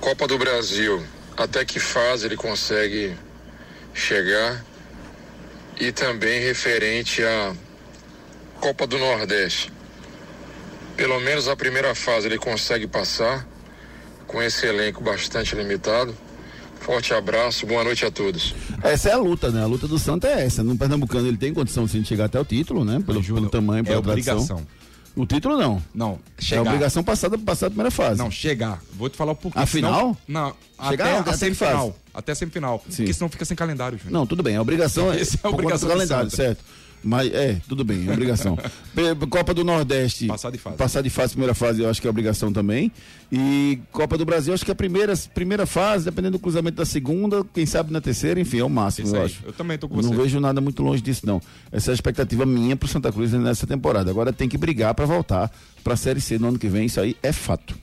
Copa 0.00 0.28
do 0.28 0.38
Brasil, 0.38 1.04
até 1.36 1.64
que 1.64 1.80
fase 1.80 2.24
ele 2.24 2.36
consegue 2.36 3.16
chegar? 3.92 4.64
E 5.80 5.90
também 5.90 6.40
referente 6.40 7.24
à 7.24 7.52
Copa 8.60 8.86
do 8.86 8.96
Nordeste. 8.96 9.75
Pelo 10.96 11.20
menos 11.20 11.46
a 11.48 11.54
primeira 11.56 11.94
fase 11.94 12.26
ele 12.26 12.38
consegue 12.38 12.86
passar 12.86 13.46
com 14.26 14.42
esse 14.42 14.66
elenco 14.66 15.02
bastante 15.02 15.54
limitado. 15.54 16.14
Forte 16.80 17.12
abraço, 17.12 17.66
boa 17.66 17.82
noite 17.82 18.04
a 18.04 18.10
todos. 18.10 18.54
Essa 18.82 19.10
é 19.10 19.12
a 19.12 19.18
luta, 19.18 19.50
né? 19.50 19.62
A 19.62 19.66
luta 19.66 19.88
do 19.88 19.98
Santa 19.98 20.28
é 20.28 20.44
essa. 20.44 20.62
No 20.62 20.76
Pernambucano 20.76 21.26
ele 21.26 21.36
tem 21.36 21.52
condição 21.52 21.86
sim, 21.88 22.00
de 22.00 22.08
chegar 22.08 22.26
até 22.26 22.38
o 22.38 22.44
título, 22.44 22.84
né? 22.84 23.02
Pelo, 23.04 23.22
pelo 23.22 23.48
tamanho, 23.50 23.84
pela 23.84 23.98
é 23.98 24.02
tradição. 24.02 24.36
obrigação. 24.36 24.66
O 25.16 25.24
título 25.26 25.56
não. 25.56 25.82
Não, 25.94 26.18
É 26.38 26.42
chegar. 26.42 26.62
obrigação 26.62 27.02
passada 27.02 27.38
passar 27.38 27.66
a 27.66 27.70
primeira 27.70 27.90
fase. 27.90 28.18
Não, 28.18 28.30
chegar. 28.30 28.80
Vou 28.92 29.08
te 29.08 29.16
falar 29.16 29.32
o 29.32 29.36
porquê. 29.36 29.58
A 29.58 29.66
final? 29.66 30.16
Não, 30.28 30.54
Chegar 30.88 31.06
até 31.06 31.18
até 31.18 31.32
semifinal. 31.32 31.96
Até 32.12 32.32
a 32.32 32.34
semifinal. 32.34 32.78
Porque 32.78 33.12
senão 33.12 33.28
fica 33.30 33.44
sem 33.46 33.56
calendário, 33.56 33.96
Júnior. 33.98 34.12
Não, 34.12 34.26
tudo 34.26 34.42
bem. 34.42 34.56
A 34.56 34.62
obrigação 34.62 35.10
é, 35.12 35.18
Essa 35.20 35.38
é 35.42 35.46
a 35.46 35.50
obrigação 35.50 35.88
do 35.88 35.92
do 35.94 35.96
calendário, 35.98 36.30
Santa. 36.30 36.42
certo? 36.42 36.64
Mas 37.02 37.32
é, 37.32 37.60
tudo 37.68 37.84
bem, 37.84 38.08
é 38.08 38.12
obrigação. 38.12 38.58
Copa 39.30 39.54
do 39.54 39.62
Nordeste. 39.62 40.26
Passar 40.26 40.50
de 40.50 40.58
fase. 40.58 40.76
Passar 40.76 41.02
de 41.02 41.10
fase, 41.10 41.32
primeira 41.32 41.54
fase, 41.54 41.82
eu 41.82 41.88
acho 41.88 42.00
que 42.00 42.06
é 42.06 42.10
obrigação 42.10 42.52
também. 42.52 42.90
E 43.30 43.78
Copa 43.92 44.18
do 44.18 44.24
Brasil, 44.24 44.52
acho 44.52 44.64
que 44.64 44.70
a 44.70 44.74
primeira, 44.74 45.14
primeira 45.34 45.66
fase, 45.66 46.04
dependendo 46.04 46.38
do 46.38 46.40
cruzamento 46.40 46.76
da 46.76 46.84
segunda, 46.84 47.44
quem 47.54 47.64
sabe 47.66 47.92
na 47.92 48.00
terceira, 48.00 48.40
enfim, 48.40 48.58
é 48.58 48.64
o 48.64 48.68
máximo, 48.70 49.06
Isso 49.06 49.16
eu 49.16 49.20
aí. 49.20 49.26
acho. 49.26 49.40
Eu 49.44 49.52
também 49.52 49.78
tô 49.78 49.88
com 49.88 49.96
Não 49.96 50.02
você. 50.10 50.16
vejo 50.16 50.40
nada 50.40 50.60
muito 50.60 50.82
longe 50.82 51.00
disso, 51.02 51.26
não. 51.26 51.40
Essa 51.70 51.90
é 51.90 51.92
a 51.92 51.94
expectativa 51.94 52.44
minha 52.44 52.76
pro 52.76 52.88
Santa 52.88 53.12
Cruz 53.12 53.32
nessa 53.32 53.66
temporada. 53.66 54.10
Agora 54.10 54.32
tem 54.32 54.48
que 54.48 54.58
brigar 54.58 54.94
para 54.94 55.06
voltar 55.06 55.50
pra 55.84 55.96
Série 55.96 56.20
C 56.20 56.38
no 56.38 56.48
ano 56.48 56.58
que 56.58 56.68
vem, 56.68 56.86
isso 56.86 57.00
aí 57.00 57.16
é 57.22 57.32
fato. 57.32 57.76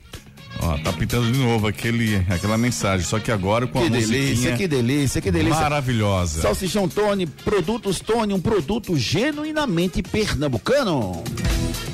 Ó, 0.60 0.78
tá 0.78 0.92
pintando 0.92 1.30
de 1.30 1.38
novo 1.38 1.66
aquele, 1.66 2.16
aquela 2.30 2.56
mensagem, 2.56 3.04
só 3.06 3.18
que 3.18 3.30
agora 3.30 3.66
com 3.66 3.80
Que 3.80 3.86
a 3.86 3.90
delícia, 3.90 4.56
que 4.56 4.66
delícia, 4.68 5.20
que 5.20 5.30
delícia. 5.30 5.60
Maravilhosa. 5.60 6.42
Salsichão 6.42 6.88
Tony, 6.88 7.26
produtos 7.26 8.00
Tony, 8.00 8.32
um 8.32 8.40
produto 8.40 8.96
genuinamente 8.96 10.02
pernambucano. 10.02 11.22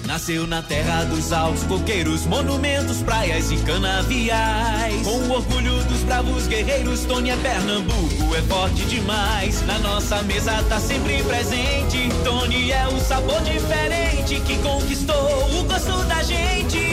Nasceu 0.06 0.44
na 0.46 0.61
terra 0.61 1.04
dos 1.04 1.32
altos 1.32 1.62
coqueiros, 1.64 2.26
monumentos, 2.26 2.98
praias 2.98 3.50
e 3.52 3.56
canaviais. 3.58 5.02
Com 5.02 5.18
o 5.18 5.30
orgulho 5.30 5.84
dos 5.84 6.00
bravos 6.00 6.48
guerreiros, 6.48 7.04
Tony 7.04 7.30
é 7.30 7.36
Pernambuco, 7.36 8.34
é 8.36 8.42
forte 8.42 8.84
demais. 8.86 9.64
Na 9.66 9.78
nossa 9.78 10.20
mesa 10.24 10.62
tá 10.64 10.80
sempre 10.80 11.22
presente. 11.22 12.08
Tony 12.24 12.72
é 12.72 12.88
o 12.88 12.98
sabor 12.98 13.40
diferente 13.42 14.40
que 14.40 14.58
conquistou 14.58 15.61
o 15.61 15.64
gosto 15.64 16.04
da 16.06 16.22
gente. 16.24 16.89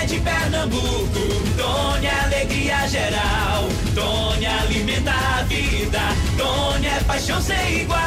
É 0.00 0.06
de 0.06 0.18
Pernambuco, 0.20 1.18
é 2.02 2.24
alegria 2.24 2.88
geral. 2.88 3.68
Tony 3.94 4.46
alimenta 4.46 5.10
a 5.10 5.42
vida, 5.42 6.00
Tony 6.38 6.86
é 6.86 7.00
paixão 7.04 7.42
sem 7.42 7.82
igual. 7.82 8.00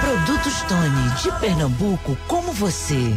Produtos 0.00 0.62
Tony, 0.68 1.10
de 1.22 1.32
Pernambuco, 1.40 2.16
como 2.28 2.52
você. 2.52 3.12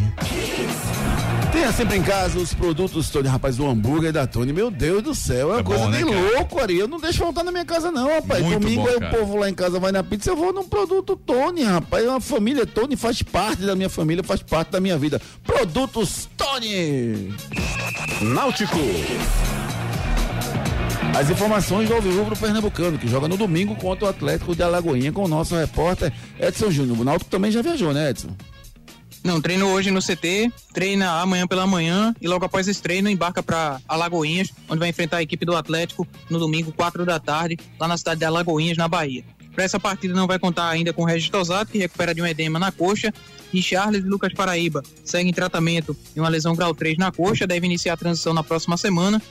Tenha 1.60 1.74
sempre 1.74 1.98
em 1.98 2.02
casa 2.02 2.40
os 2.40 2.54
produtos 2.54 3.10
Tony, 3.10 3.28
rapaz, 3.28 3.60
o 3.60 3.68
hambúrguer 3.68 4.14
da 4.14 4.26
Tony, 4.26 4.54
meu 4.54 4.72
Deus 4.72 5.04
do 5.04 5.14
céu, 5.14 5.50
é 5.50 5.56
uma 5.56 5.60
É 5.60 5.64
coisa 5.64 5.84
bom, 5.84 5.90
né, 5.90 5.98
de 5.98 6.06
cara? 6.06 6.18
louco, 6.38 6.58
Ari. 6.62 6.80
Eu 6.80 6.88
não 6.88 7.02
deixo 7.02 7.20
faltar 7.20 7.44
na 7.44 7.52
minha 7.52 7.66
casa, 7.66 7.92
não, 7.92 8.08
rapaz. 8.08 8.42
Muito 8.42 8.62
Domingo 8.62 8.84
bom, 8.84 8.88
aí 8.88 8.96
o 8.96 9.00
cara. 9.02 9.18
povo 9.18 9.36
lá 9.36 9.50
em 9.50 9.54
casa 9.54 9.78
vai 9.78 9.92
na 9.92 10.02
pizza, 10.02 10.30
eu 10.30 10.38
vou 10.38 10.54
num 10.54 10.64
produto 10.64 11.18
Tony, 11.18 11.64
rapaz. 11.64 12.06
É 12.06 12.10
uma 12.10 12.22
família 12.22 12.66
Tony, 12.66 12.96
faz 12.96 13.22
parte 13.22 13.64
da 13.64 13.76
minha 13.76 13.90
família, 13.90 14.24
faz 14.24 14.42
parte 14.42 14.70
da 14.72 14.80
minha 14.80 14.98
vida. 14.98 15.22
Produtos 15.44 16.30
Tony! 16.38 17.34
Náutico. 18.22 18.80
As 21.20 21.30
informações 21.30 21.90
do 21.90 21.94
Alvirrubro 21.96 22.38
Pernambucano, 22.38 22.98
que 22.98 23.08
joga 23.10 23.28
no 23.28 23.36
domingo 23.36 23.76
contra 23.76 24.06
o 24.06 24.08
Atlético 24.10 24.56
de 24.56 24.64
Alagoinha 24.64 25.12
com 25.12 25.26
o 25.26 25.28
nosso 25.28 25.56
repórter 25.58 26.14
Edson 26.40 26.72
Júnior. 26.72 27.02
O 27.02 27.04
Náutico 27.04 27.30
também 27.30 27.52
já 27.52 27.62
viajou, 27.62 27.92
né, 27.94 28.12
Edson? 28.12 28.30
Não, 29.24 29.42
treino 29.42 29.68
hoje 29.68 29.92
no 29.92 30.00
CT, 30.02 30.52
treina 30.74 31.20
amanhã 31.22 31.46
pela 31.46 31.68
manhã 31.68 32.16
e 32.22 32.28
logo 32.28 32.46
após 32.46 32.68
esse 32.68 32.82
treino 32.82 33.10
embarca 33.10 33.44
para 33.44 33.80
Alagoinhas, 33.88 34.52
onde 34.68 34.80
vai 34.80 34.90
enfrentar 34.90 35.18
a 35.18 35.22
equipe 35.22 35.46
do 35.46 35.56
Atlético 35.56 36.08
no 36.30 36.40
domingo, 36.40 36.72
4 36.72 37.06
da 37.06 37.20
tarde, 37.20 37.58
lá 37.78 37.88
na 37.88 37.98
cidade 37.98 38.20
de 38.20 38.26
Alagoinhas, 38.26 38.78
na 38.78 38.88
Bahia. 38.88 39.24
Para 39.54 39.66
essa 39.66 39.80
partida 39.80 40.14
não 40.14 40.26
vai 40.26 40.40
contar 40.40 40.70
ainda 40.70 40.94
com 40.94 41.04
Regis 41.04 41.30
Tosato, 41.30 41.72
que 41.72 41.78
recupera 41.78 42.16
de 42.16 42.22
um 42.22 42.26
edema 42.26 42.58
na 42.58 42.72
coxa, 42.72 43.14
e 43.54 43.62
Charles 43.62 44.06
e 44.06 44.08
Lucas 44.08 44.34
Paraíba 44.34 44.82
seguem 45.04 45.34
tratamento 45.34 45.96
de 46.14 46.20
uma 46.20 46.30
lesão 46.30 46.56
grau 46.56 46.74
3 46.74 46.98
na 46.98 47.12
coxa, 47.12 47.46
deve 47.46 47.66
iniciar 47.66 47.94
a 47.94 47.98
transição 47.98 48.34
na 48.34 48.44
próxima 48.44 48.78
semana. 48.78 49.22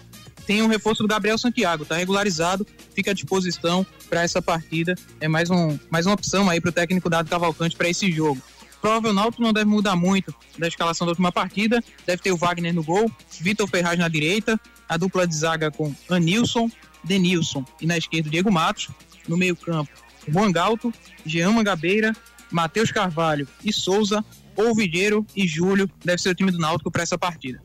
Tem 0.47 0.61
um 0.63 0.67
reforço 0.67 1.03
do 1.03 1.09
Gabriel 1.09 1.39
Santiago, 1.39 1.85
está 1.85 1.97
regularizado, 1.97 2.67
fica 2.95 3.13
à 3.13 3.15
disposição 3.15 3.87
para 4.09 4.23
essa 4.23 4.43
partida. 4.43 4.95
É 5.21 5.29
mais, 5.29 5.51
um, 5.51 5.79
mais 5.91 6.05
uma 6.07 6.15
opção 6.15 6.49
aí 6.49 6.61
para 6.61 6.71
o 6.71 6.73
técnico 6.73 7.09
Dado 7.09 7.29
Cavalcante 7.29 7.77
para 7.77 7.89
esse 7.89 8.11
jogo. 8.11 8.41
Provável 8.81 9.13
Náutico 9.13 9.43
não 9.43 9.53
deve 9.53 9.67
mudar 9.67 9.97
muito 9.97 10.35
da 10.59 10.69
escalação 10.69 11.07
da 11.07 11.11
última 11.11 11.33
partida. 11.33 11.83
Deve 12.07 12.23
ter 12.23 12.33
o 12.33 12.37
Wagner 12.37 12.75
no 12.75 12.83
gol, 12.83 13.11
Vitor 13.41 13.69
Ferraz 13.69 13.99
na 13.99 14.09
direita, 14.09 14.59
a 14.89 14.97
dupla 14.97 15.27
de 15.27 15.35
zaga 15.35 15.71
com 15.71 15.95
Anilson, 16.09 16.71
Denilson. 17.05 17.65
E 17.81 17.87
na 17.87 17.99
esquerda, 17.99 18.31
Diego 18.31 18.51
Matos. 18.51 18.89
No 19.27 19.37
meio-campo, 19.37 19.91
Juan 20.27 20.51
Galto, 20.51 20.93
Jean 21.27 21.53
Mangabeira, 21.53 22.17
Matheus 22.51 22.91
Carvalho 22.91 23.47
e 23.63 23.73
Souza, 23.73 24.25
Polvideiro 24.55 25.27
e 25.37 25.47
Júlio. 25.47 25.91
Deve 26.05 26.23
ser 26.23 26.31
o 26.31 26.35
time 26.35 26.51
do 26.51 26.59
Náutico 26.59 26.91
para 26.91 27.03
essa 27.03 27.19
partida. 27.19 27.63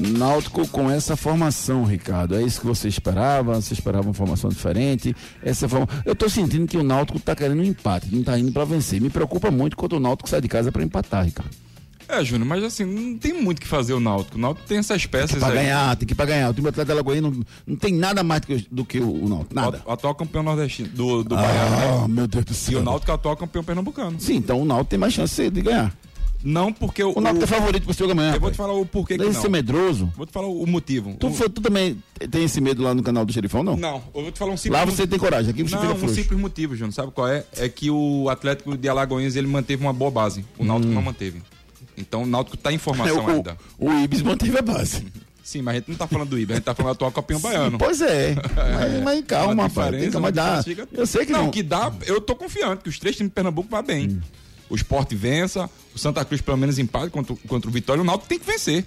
Náutico 0.00 0.66
com 0.68 0.90
essa 0.90 1.16
formação, 1.16 1.84
Ricardo. 1.84 2.34
É 2.36 2.42
isso 2.42 2.60
que 2.60 2.66
você 2.66 2.88
esperava? 2.88 3.54
Você 3.60 3.74
esperava 3.74 4.04
uma 4.06 4.14
formação 4.14 4.50
diferente? 4.50 5.14
Essa 5.42 5.68
forma... 5.68 5.88
Eu 6.04 6.14
tô 6.14 6.28
sentindo 6.28 6.66
que 6.66 6.76
o 6.76 6.82
Náutico 6.82 7.18
tá 7.20 7.34
querendo 7.36 7.60
um 7.60 7.64
empate, 7.64 8.08
não 8.14 8.22
tá 8.22 8.38
indo 8.38 8.52
para 8.52 8.64
vencer. 8.64 9.00
Me 9.00 9.10
preocupa 9.10 9.50
muito 9.50 9.76
quando 9.76 9.94
o 9.94 10.00
Náutico 10.00 10.28
sai 10.28 10.40
de 10.40 10.48
casa 10.48 10.70
para 10.72 10.82
empatar, 10.82 11.24
Ricardo. 11.24 11.50
É, 12.08 12.22
Júnior, 12.22 12.46
mas 12.46 12.62
assim, 12.62 12.84
não 12.84 13.16
tem 13.16 13.32
muito 13.32 13.58
o 13.58 13.60
que 13.62 13.66
fazer 13.66 13.94
o 13.94 14.00
Náutico. 14.00 14.36
O 14.36 14.40
Náutico 14.40 14.66
tem 14.66 14.76
essas 14.78 15.06
peças 15.06 15.30
Tem 15.30 15.38
que 15.38 15.44
pra 15.44 15.48
aí. 15.54 15.64
ganhar, 15.64 15.96
tem 15.96 16.06
que 16.06 16.12
ir 16.12 16.16
pra 16.16 16.26
ganhar. 16.26 16.50
O 16.50 16.52
time 16.52 16.64
do 16.64 16.68
Atlético 16.68 16.92
Alagoinha 16.92 17.22
não, 17.22 17.40
não 17.66 17.76
tem 17.76 17.94
nada 17.94 18.22
mais 18.22 18.42
do 18.70 18.84
que, 18.84 18.98
o, 18.98 19.24
o 19.24 19.28
Náutico. 19.28 19.54
Nada. 19.54 19.80
O 19.86 19.92
atual 19.92 20.14
campeão 20.14 20.42
nordestino 20.42 20.88
do, 20.88 21.24
do 21.24 21.34
Ah, 21.34 21.40
Baiano. 21.42 22.08
meu 22.08 22.26
Deus 22.26 22.44
do 22.44 22.52
E 22.52 22.54
céu. 22.54 22.80
o 22.80 22.82
Náutico 22.82 23.10
é 23.10 23.12
o 23.12 23.14
atual 23.14 23.36
campeão 23.36 23.64
pernambucano. 23.64 24.20
Sim, 24.20 24.34
então 24.36 24.60
o 24.60 24.64
Náutico 24.64 24.90
tem 24.90 24.98
mais 24.98 25.14
chance 25.14 25.48
de 25.48 25.62
ganhar. 25.62 25.94
Não 26.44 26.72
porque 26.72 27.02
o. 27.04 27.16
O 27.16 27.20
Náutico 27.20 27.44
é 27.44 27.46
favorito 27.46 27.84
pro 27.84 27.94
seu 27.94 28.10
amanhã. 28.10 28.34
Eu 28.34 28.40
vou 28.40 28.50
te 28.50 28.56
falar 28.56 28.72
o 28.72 28.84
porquê 28.84 29.14
que 29.14 29.18
Deve 29.22 29.34
não. 29.34 29.40
ser 29.42 29.48
medroso. 29.48 30.12
Vou 30.16 30.26
te 30.26 30.32
falar 30.32 30.48
o 30.48 30.66
motivo. 30.66 31.14
Tu, 31.18 31.26
O- 31.28 31.32
foi- 31.32 31.48
tu 31.48 31.60
também 31.60 32.02
tem 32.30 32.44
esse 32.44 32.60
medo 32.60 32.82
lá 32.82 32.94
no 32.94 33.02
canal 33.02 33.24
do 33.24 33.32
Xerifão, 33.32 33.62
não? 33.62 33.76
Não, 33.76 34.02
eu 34.14 34.22
vou 34.22 34.32
te 34.32 34.38
falar 34.38 34.52
um 34.52 34.56
simples 34.56 34.78
Lá 34.80 34.84
você 34.84 35.06
tem 35.06 35.18
coragem, 35.18 35.50
aqui 35.50 35.62
você 35.62 35.74
não, 35.74 35.82
fica 35.82 35.94
um 35.94 35.98
frouxo. 35.98 36.14
simples 36.16 36.38
motivo, 36.40 36.74
Júnior. 36.74 36.92
Sabe 36.94 37.12
qual 37.12 37.28
é? 37.28 37.44
É 37.56 37.68
que 37.68 37.90
o 37.90 38.28
Atlético 38.28 38.76
de 38.76 38.88
Alagoinhas 38.88 39.36
ele 39.36 39.46
manteve 39.46 39.82
uma 39.82 39.92
boa 39.92 40.10
base. 40.10 40.44
O 40.58 40.64
Náutico 40.64 40.92
não 40.92 41.02
manteve. 41.02 41.42
Então 41.96 42.22
o 42.22 42.26
Náutico 42.26 42.56
tá 42.56 42.72
em 42.72 42.78
formação 42.78 43.18
Hum. 43.24 43.28
É, 43.28 43.32
o, 43.32 43.36
ainda. 43.36 43.56
o 43.78 43.92
Ibis 44.04 44.22
manteve 44.22 44.58
a 44.58 44.62
base. 44.62 45.06
Sim, 45.44 45.60
mas 45.60 45.74
a 45.74 45.78
gente 45.78 45.88
não 45.90 45.96
tá 45.96 46.06
falando 46.06 46.28
do 46.30 46.38
Ibis, 46.38 46.52
a 46.52 46.56
gente 46.56 46.64
tá 46.64 46.74
falando 46.74 46.92
do 46.92 46.96
atual 46.96 47.12
campeão 47.12 47.40
baiano. 47.40 47.76
Pois 47.76 48.00
é. 48.00 48.34
Mas, 48.56 49.02
mas 49.02 49.24
calma, 49.26 49.64
rapaz. 49.64 49.90
Tem 49.90 50.10
dar. 50.32 50.58
diferença 50.62 50.88
Eu 50.92 51.04
sei 51.06 51.26
que 51.26 51.32
não. 51.32 51.44
não. 51.44 51.50
que 51.50 51.62
dá, 51.64 51.92
eu 52.06 52.20
tô 52.20 52.34
confiante 52.36 52.82
que 52.84 52.88
os 52.88 52.98
três 52.98 53.16
times 53.16 53.30
de 53.30 53.34
Pernambuco 53.34 53.68
vão 53.68 53.82
bem. 53.82 54.08
Hum. 54.08 54.20
O 54.70 54.76
Sport 54.76 55.12
vença, 55.14 55.68
o 55.94 55.98
Santa 55.98 56.24
Cruz 56.24 56.40
pelo 56.40 56.56
menos 56.56 56.78
empate 56.78 57.10
contra, 57.10 57.32
o- 57.32 57.36
contra 57.48 57.68
o 57.68 57.72
Vitória, 57.72 58.00
o 58.02 58.04
Náutico 58.04 58.28
tem 58.28 58.38
que 58.38 58.46
vencer. 58.46 58.84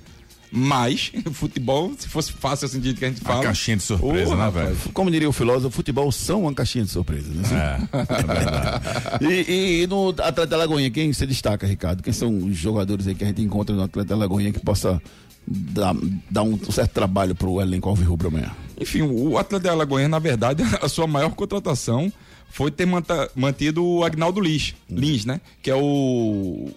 Mas, 0.52 1.12
futebol, 1.34 1.92
se 1.98 2.08
fosse 2.08 2.32
fácil 2.32 2.68
assim 2.68 2.80
de 2.80 2.94
que 2.94 3.04
a 3.04 3.10
gente 3.10 3.20
fala. 3.20 3.42
caixinha 3.44 3.76
de 3.78 3.84
surpresa, 3.84 4.34
Ô, 4.34 4.38
né, 4.38 4.50
velho? 4.52 4.78
Como 4.94 5.12
diria 5.12 5.28
o 5.28 5.34
filósofo, 5.34 5.76
futebol 5.76 6.10
são 6.12 6.44
uma 6.44 6.54
caixinha 6.54 6.86
de 6.86 6.92
surpresa, 6.92 7.28
né? 7.34 7.88
É, 7.92 7.98
é 8.00 8.24
verdade. 8.24 8.86
E, 9.26 9.52
e- 9.52 9.84
e 9.84 9.88
no 9.88 10.10
Atleta 10.10 10.56
Lagoinha, 10.56 10.90
quem 10.92 11.12
você 11.12 11.26
destaca, 11.26 11.66
Ricardo? 11.68 12.02
Quem 12.04 12.14
são 12.14 12.36
os 12.38 12.56
jogadores 12.56 13.08
aí 13.08 13.16
que 13.16 13.24
a 13.24 13.28
gente 13.28 13.42
encontra 13.42 13.76
no 13.76 13.82
Atleta 13.84 14.16
Lagoinha 14.16 14.54
que 14.54 14.60
possa 14.60 15.02
dar, 15.46 15.94
dar 16.30 16.44
um 16.44 16.58
certo 16.72 16.92
trabalho 16.92 17.36
pro 17.36 17.60
elenco 17.60 17.90
Alvirrubro 17.90 18.28
amanhã? 18.30 18.52
Enfim, 18.80 19.02
o 19.02 19.38
Atlético 19.38 19.64
de 19.68 19.70
Alagoinha, 19.70 20.08
na 20.08 20.20
verdade, 20.20 20.64
a 20.82 20.88
sua 20.88 21.08
maior 21.08 21.32
contratação 21.32 22.12
foi 22.56 22.72
ter 22.72 22.86
manta- 22.86 23.30
mantido 23.36 23.84
o 23.86 24.02
Agnaldo 24.06 24.40
Lins, 24.40 24.74
Lins, 24.90 25.26
né? 25.26 25.42
Que 25.62 25.70
é 25.70 25.76
o, 25.76 25.82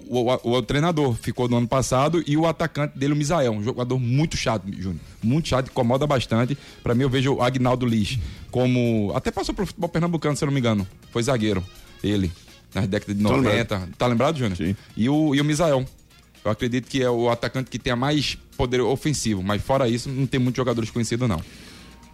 o, 0.09 0.19
o- 0.43 0.53
o 0.57 0.63
treinador, 0.63 1.15
ficou 1.15 1.47
do 1.47 1.55
ano 1.55 1.69
passado, 1.69 2.21
e 2.27 2.37
o 2.37 2.47
atacante 2.49 2.99
dele, 2.99 3.13
o 3.13 3.17
Misael, 3.17 3.53
um 3.53 3.63
jogador 3.63 3.97
muito 3.97 4.37
chato, 4.37 4.65
Júnior. 4.67 4.97
Muito 5.23 5.47
chato, 5.49 5.69
incomoda 5.71 6.05
bastante. 6.05 6.59
Pra 6.83 6.97
mim, 6.97 7.03
eu 7.03 7.09
vejo 7.09 7.33
o 7.35 7.43
Agnaldo 7.43 7.87
Lins 7.87 8.19
como. 8.51 9.13
Até 9.15 9.31
passou 9.31 9.55
pro 9.55 9.65
futebol 9.65 9.89
pernambucano, 9.89 10.37
se 10.37 10.43
eu 10.43 10.47
não 10.47 10.53
me 10.53 10.59
engano. 10.59 10.85
Foi 11.13 11.23
zagueiro, 11.23 11.63
ele, 12.03 12.33
nas 12.75 12.89
décadas 12.89 13.17
de 13.17 13.23
Tô 13.23 13.37
90. 13.37 13.91
Tá 13.97 14.07
lembrado, 14.09 14.37
Júnior? 14.37 14.57
Sim. 14.57 14.75
E 14.97 15.09
o, 15.09 15.33
e 15.33 15.41
o 15.41 15.45
Misael. 15.45 15.85
Eu 16.45 16.51
acredito 16.51 16.89
que 16.89 17.01
é 17.01 17.09
o 17.11 17.29
atacante 17.31 17.71
que 17.71 17.79
tenha 17.79 17.95
mais 17.97 18.37
poder 18.57 18.81
ofensivo, 18.81 19.43
mas 19.45 19.63
fora 19.63 19.89
isso, 19.89 20.09
não 20.09 20.27
tem 20.27 20.41
muitos 20.41 20.57
jogadores 20.57 20.91
conhecidos, 20.91 21.29
não. 21.29 21.41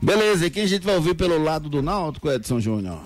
Beleza, 0.03 0.45
e 0.47 0.51
quem 0.51 0.65
a 0.65 0.67
gente 0.67 0.83
vai 0.85 0.97
ouvir 0.97 1.15
pelo 1.15 1.43
lado 1.43 1.69
do 1.71 1.81
Náutico, 1.81 2.29
Edson 2.31 2.61
Júnior? 2.61 3.01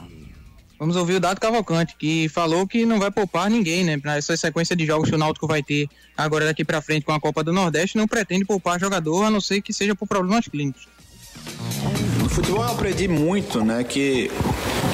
Vamos 0.78 0.94
ouvir 0.94 1.14
o 1.14 1.20
Dado 1.20 1.40
Cavalcante, 1.40 1.96
que 1.98 2.28
falou 2.28 2.66
que 2.66 2.86
não 2.86 3.00
vai 3.00 3.10
poupar 3.10 3.50
ninguém, 3.50 3.82
né? 3.84 3.98
Pra 3.98 4.16
essa 4.16 4.36
sequência 4.36 4.76
de 4.76 4.86
jogos 4.86 5.08
que 5.08 5.14
o 5.14 5.18
Náutico 5.18 5.46
vai 5.46 5.60
ter 5.62 5.88
agora 6.16 6.44
daqui 6.44 6.64
pra 6.64 6.80
frente 6.80 7.04
com 7.04 7.12
a 7.12 7.20
Copa 7.20 7.42
do 7.42 7.52
Nordeste, 7.52 7.96
não 7.96 8.06
pretende 8.06 8.44
poupar 8.44 8.78
jogador, 8.78 9.24
a 9.24 9.30
não 9.30 9.40
ser 9.40 9.60
que 9.60 9.72
seja 9.72 9.94
por 9.96 10.06
problemas 10.06 10.46
clínicos. 10.46 10.86
No 12.22 12.28
futebol 12.28 12.62
eu 12.62 12.70
aprendi 12.70 13.08
muito, 13.08 13.64
né, 13.64 13.82
que, 13.82 14.30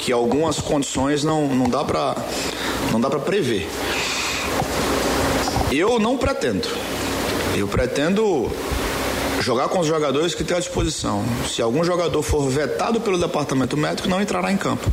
que 0.01 0.11
algumas 0.11 0.59
condições 0.59 1.23
não, 1.23 1.55
não 1.55 1.69
dá 1.69 1.85
para 1.85 2.17
não 2.91 3.01
dá 3.01 3.11
para 3.11 3.21
prever. 3.21 3.69
Eu 5.71 5.99
não 5.99 6.17
pretendo. 6.17 6.69
Eu 7.57 7.69
pretendo 7.69 8.51
jogar 9.41 9.69
com 9.69 9.81
os 9.81 9.87
jogadores 9.87 10.35
que 10.35 10.45
tem 10.45 10.57
à 10.57 10.61
disposição. 10.61 11.25
Se 11.47 11.61
algum 11.61 11.85
jogador 11.85 12.23
for 12.23 12.49
vetado 12.49 13.01
pelo 13.01 13.19
departamento 13.19 13.77
médico, 13.77 14.09
não 14.09 14.23
entrará 14.23 14.51
em 14.51 14.57
campo. 14.57 14.91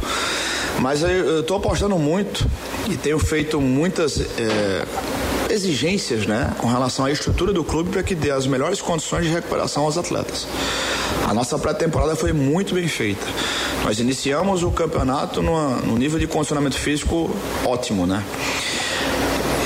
Mas 0.81 1.03
eu 1.03 1.41
estou 1.41 1.57
apostando 1.57 1.97
muito 1.99 2.43
e 2.89 2.97
tenho 2.97 3.19
feito 3.19 3.61
muitas 3.61 4.19
eh, 4.19 4.85
exigências 5.47 6.25
né, 6.25 6.55
com 6.57 6.67
relação 6.67 7.05
à 7.05 7.11
estrutura 7.11 7.53
do 7.53 7.63
clube 7.63 7.91
para 7.91 8.01
que 8.01 8.15
dê 8.15 8.31
as 8.31 8.47
melhores 8.47 8.81
condições 8.81 9.25
de 9.25 9.31
recuperação 9.31 9.83
aos 9.83 9.95
atletas. 9.95 10.47
A 11.27 11.35
nossa 11.35 11.59
pré-temporada 11.59 12.15
foi 12.15 12.33
muito 12.33 12.73
bem 12.73 12.87
feita. 12.87 13.23
Nós 13.83 13.99
iniciamos 13.99 14.63
o 14.63 14.71
campeonato 14.71 15.39
numa, 15.43 15.75
num 15.81 15.97
nível 15.97 16.17
de 16.17 16.25
condicionamento 16.25 16.79
físico 16.79 17.29
ótimo, 17.63 18.07
né? 18.07 18.23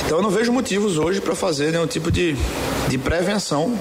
Então 0.06 0.18
eu 0.18 0.22
não 0.22 0.30
vejo 0.30 0.52
motivos 0.52 0.98
hoje 0.98 1.22
para 1.22 1.34
fazer 1.34 1.72
nenhum 1.72 1.88
tipo 1.88 2.12
de, 2.12 2.36
de 2.90 2.98
prevenção. 2.98 3.74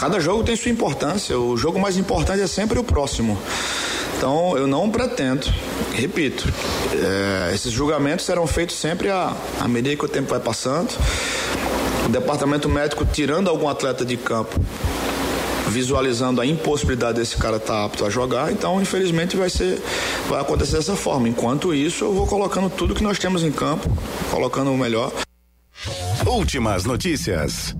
Cada 0.00 0.18
jogo 0.18 0.42
tem 0.42 0.56
sua 0.56 0.70
importância. 0.70 1.38
O 1.38 1.56
jogo 1.56 1.78
mais 1.78 1.96
importante 1.96 2.42
é 2.42 2.46
sempre 2.48 2.76
o 2.76 2.82
próximo. 2.82 3.38
Então 4.20 4.54
eu 4.54 4.66
não 4.66 4.90
pretendo, 4.90 5.46
repito, 5.94 6.46
eh, 6.92 7.52
esses 7.54 7.72
julgamentos 7.72 8.26
serão 8.26 8.46
feitos 8.46 8.76
sempre 8.76 9.08
à, 9.08 9.34
à 9.58 9.66
medida 9.66 9.96
que 9.96 10.04
o 10.04 10.08
tempo 10.08 10.28
vai 10.28 10.38
passando. 10.38 10.90
O 12.04 12.08
departamento 12.10 12.68
médico 12.68 13.06
tirando 13.06 13.48
algum 13.48 13.66
atleta 13.66 14.04
de 14.04 14.18
campo, 14.18 14.60
visualizando 15.68 16.38
a 16.38 16.44
impossibilidade 16.44 17.18
desse 17.18 17.34
cara 17.38 17.56
estar 17.56 17.82
apto 17.82 18.04
a 18.04 18.10
jogar, 18.10 18.52
então 18.52 18.78
infelizmente 18.78 19.38
vai 19.38 19.48
ser, 19.48 19.80
vai 20.28 20.42
acontecer 20.42 20.76
dessa 20.76 20.96
forma. 20.96 21.26
Enquanto 21.26 21.72
isso, 21.72 22.04
eu 22.04 22.12
vou 22.12 22.26
colocando 22.26 22.68
tudo 22.68 22.94
que 22.94 23.02
nós 23.02 23.18
temos 23.18 23.42
em 23.42 23.50
campo, 23.50 23.88
colocando 24.30 24.70
o 24.70 24.76
melhor. 24.76 25.10
Últimas 26.26 26.84
notícias. 26.84 27.74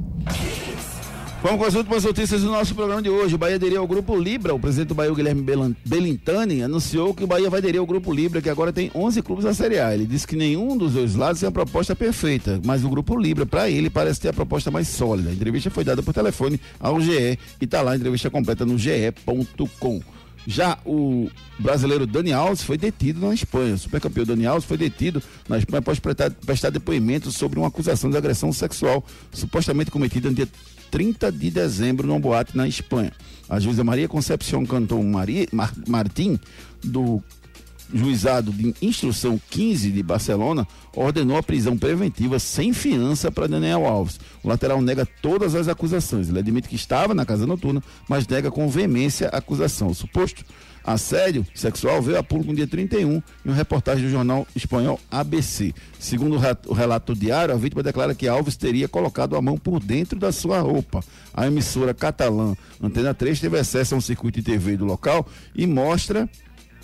Vamos 1.43 1.59
com 1.59 1.65
as 1.65 1.75
últimas 1.75 2.05
notícias 2.05 2.43
do 2.43 2.51
nosso 2.51 2.75
programa 2.75 3.01
de 3.01 3.09
hoje. 3.09 3.35
O 3.35 3.39
Bahia 3.39 3.57
aderiu 3.57 3.81
ao 3.81 3.87
Grupo 3.87 4.15
Libra. 4.15 4.55
O 4.55 4.61
presidente 4.61 4.89
do 4.89 4.95
Bahia, 4.95 5.15
Guilherme 5.15 5.43
Belintani, 5.87 6.63
anunciou 6.63 7.15
que 7.15 7.25
o 7.25 7.27
Bahia 7.27 7.49
vai 7.49 7.61
aderir 7.61 7.81
ao 7.81 7.87
Grupo 7.87 8.13
Libra, 8.13 8.43
que 8.43 8.51
agora 8.51 8.71
tem 8.75 8.91
11 8.95 9.23
clubes 9.23 9.47
na 9.47 9.55
Série 9.55 9.79
A. 9.79 9.95
Ele 9.95 10.05
disse 10.05 10.27
que 10.27 10.37
nenhum 10.37 10.77
dos 10.77 10.93
dois 10.93 11.15
lados 11.15 11.41
tem 11.41 11.49
a 11.49 11.53
proposta 11.53 11.97
perfeita, 11.97 12.61
mas 12.63 12.85
o 12.85 12.91
Grupo 12.91 13.17
Libra, 13.17 13.47
para 13.47 13.71
ele, 13.71 13.89
parece 13.89 14.21
ter 14.21 14.29
a 14.29 14.33
proposta 14.35 14.71
mais 14.71 14.89
sólida. 14.89 15.31
A 15.31 15.33
entrevista 15.33 15.71
foi 15.71 15.83
dada 15.83 16.03
por 16.03 16.13
telefone 16.13 16.61
ao 16.79 17.01
GE 17.01 17.39
e 17.59 17.65
está 17.65 17.81
lá 17.81 17.93
a 17.93 17.97
entrevista 17.97 18.29
completa 18.29 18.67
no 18.67 18.77
ge.com. 18.77 20.03
Já 20.47 20.79
o 20.85 21.31
brasileiro 21.59 22.07
Dani 22.07 22.33
Alves 22.33 22.63
foi 22.63 22.77
detido 22.77 23.27
na 23.27 23.33
Espanha. 23.33 23.75
O 23.75 23.79
supercampeão 23.79 24.27
Dani 24.27 24.47
Alves 24.47 24.67
foi 24.67 24.77
detido 24.77 25.23
na 25.49 25.57
Espanha 25.57 25.79
após 25.79 25.99
prestar, 25.99 26.31
prestar 26.31 26.71
depoimento 26.71 27.33
sobre 27.33 27.59
uma 27.59 27.69
acusação 27.69 28.11
de 28.11 28.17
agressão 28.17 28.53
sexual 28.53 29.03
supostamente 29.33 29.91
cometida 29.91 30.29
no 30.29 30.35
dia 30.35 30.49
30 30.91 31.31
de 31.31 31.51
dezembro 31.51 32.07
num 32.07 32.21
boate 32.21 32.57
na 32.57 32.67
Espanha. 32.67 33.13
A 33.49 33.59
juíza 33.59 33.83
Maria 33.83 34.09
Concepción 34.09 34.65
Canton 34.65 35.03
Maria, 35.11 35.47
Mar, 35.53 35.73
Martim, 35.89 36.39
do 36.85 37.23
juizado 37.93 38.53
de 38.53 38.75
instrução 38.81 39.41
15 39.51 39.91
de 39.91 40.03
Barcelona, 40.03 40.67
ordenou 40.95 41.37
a 41.37 41.43
prisão 41.43 41.77
preventiva 41.77 42.39
sem 42.39 42.73
fiança 42.73 43.31
para 43.31 43.47
Daniel 43.47 43.87
Alves. 43.87 44.19
O 44.43 44.49
lateral 44.49 44.81
nega 44.81 45.07
todas 45.23 45.55
as 45.55 45.69
acusações. 45.69 46.29
Ele 46.29 46.39
admite 46.39 46.69
que 46.69 46.77
estava 46.77 47.15
na 47.15 47.25
casa 47.25 47.47
noturna, 47.47 47.83
mas 48.09 48.27
nega 48.27 48.51
com 48.51 48.69
veemência 48.69 49.29
a 49.29 49.39
acusação. 49.39 49.89
O 49.89 49.95
suposto 49.95 50.45
assédio 50.83 51.47
sexual 51.55 52.01
veio 52.01 52.19
a 52.19 52.23
público 52.23 52.53
no 52.53 52.57
dia 52.57 52.67
31 52.67 53.11
em 53.17 53.23
uma 53.45 53.55
reportagem 53.55 54.03
do 54.05 54.11
jornal 54.11 54.47
espanhol 54.57 54.99
ABC. 55.11 55.75
Segundo 55.99 56.37
o 56.37 56.39
re- 56.39 56.57
o 56.67 56.73
relato 56.73 57.15
diário, 57.15 57.55
a 57.55 57.59
vítima 57.59 57.83
declara 57.83 58.15
que 58.15 58.27
Alves 58.27 58.57
teria 58.57 58.89
colocado 58.89 59.37
a 59.37 59.43
mão 59.43 59.59
por 59.59 59.79
dentro 59.79 60.19
da 60.19 60.33
sua 60.33 60.59
roupa. 60.61 61.05
A 61.35 61.47
emissora 61.47 61.93
catalã 61.93 62.57
Antena 62.83 63.13
3 63.13 63.39
teve 63.39 63.59
acesso 63.59 63.95
a 63.95 63.99
um 63.99 64.01
circuito 64.01 64.41
de 64.41 64.45
TV 64.47 64.77
do 64.79 64.87
local 64.87 65.29
e 65.55 65.67
mostra 65.67 66.27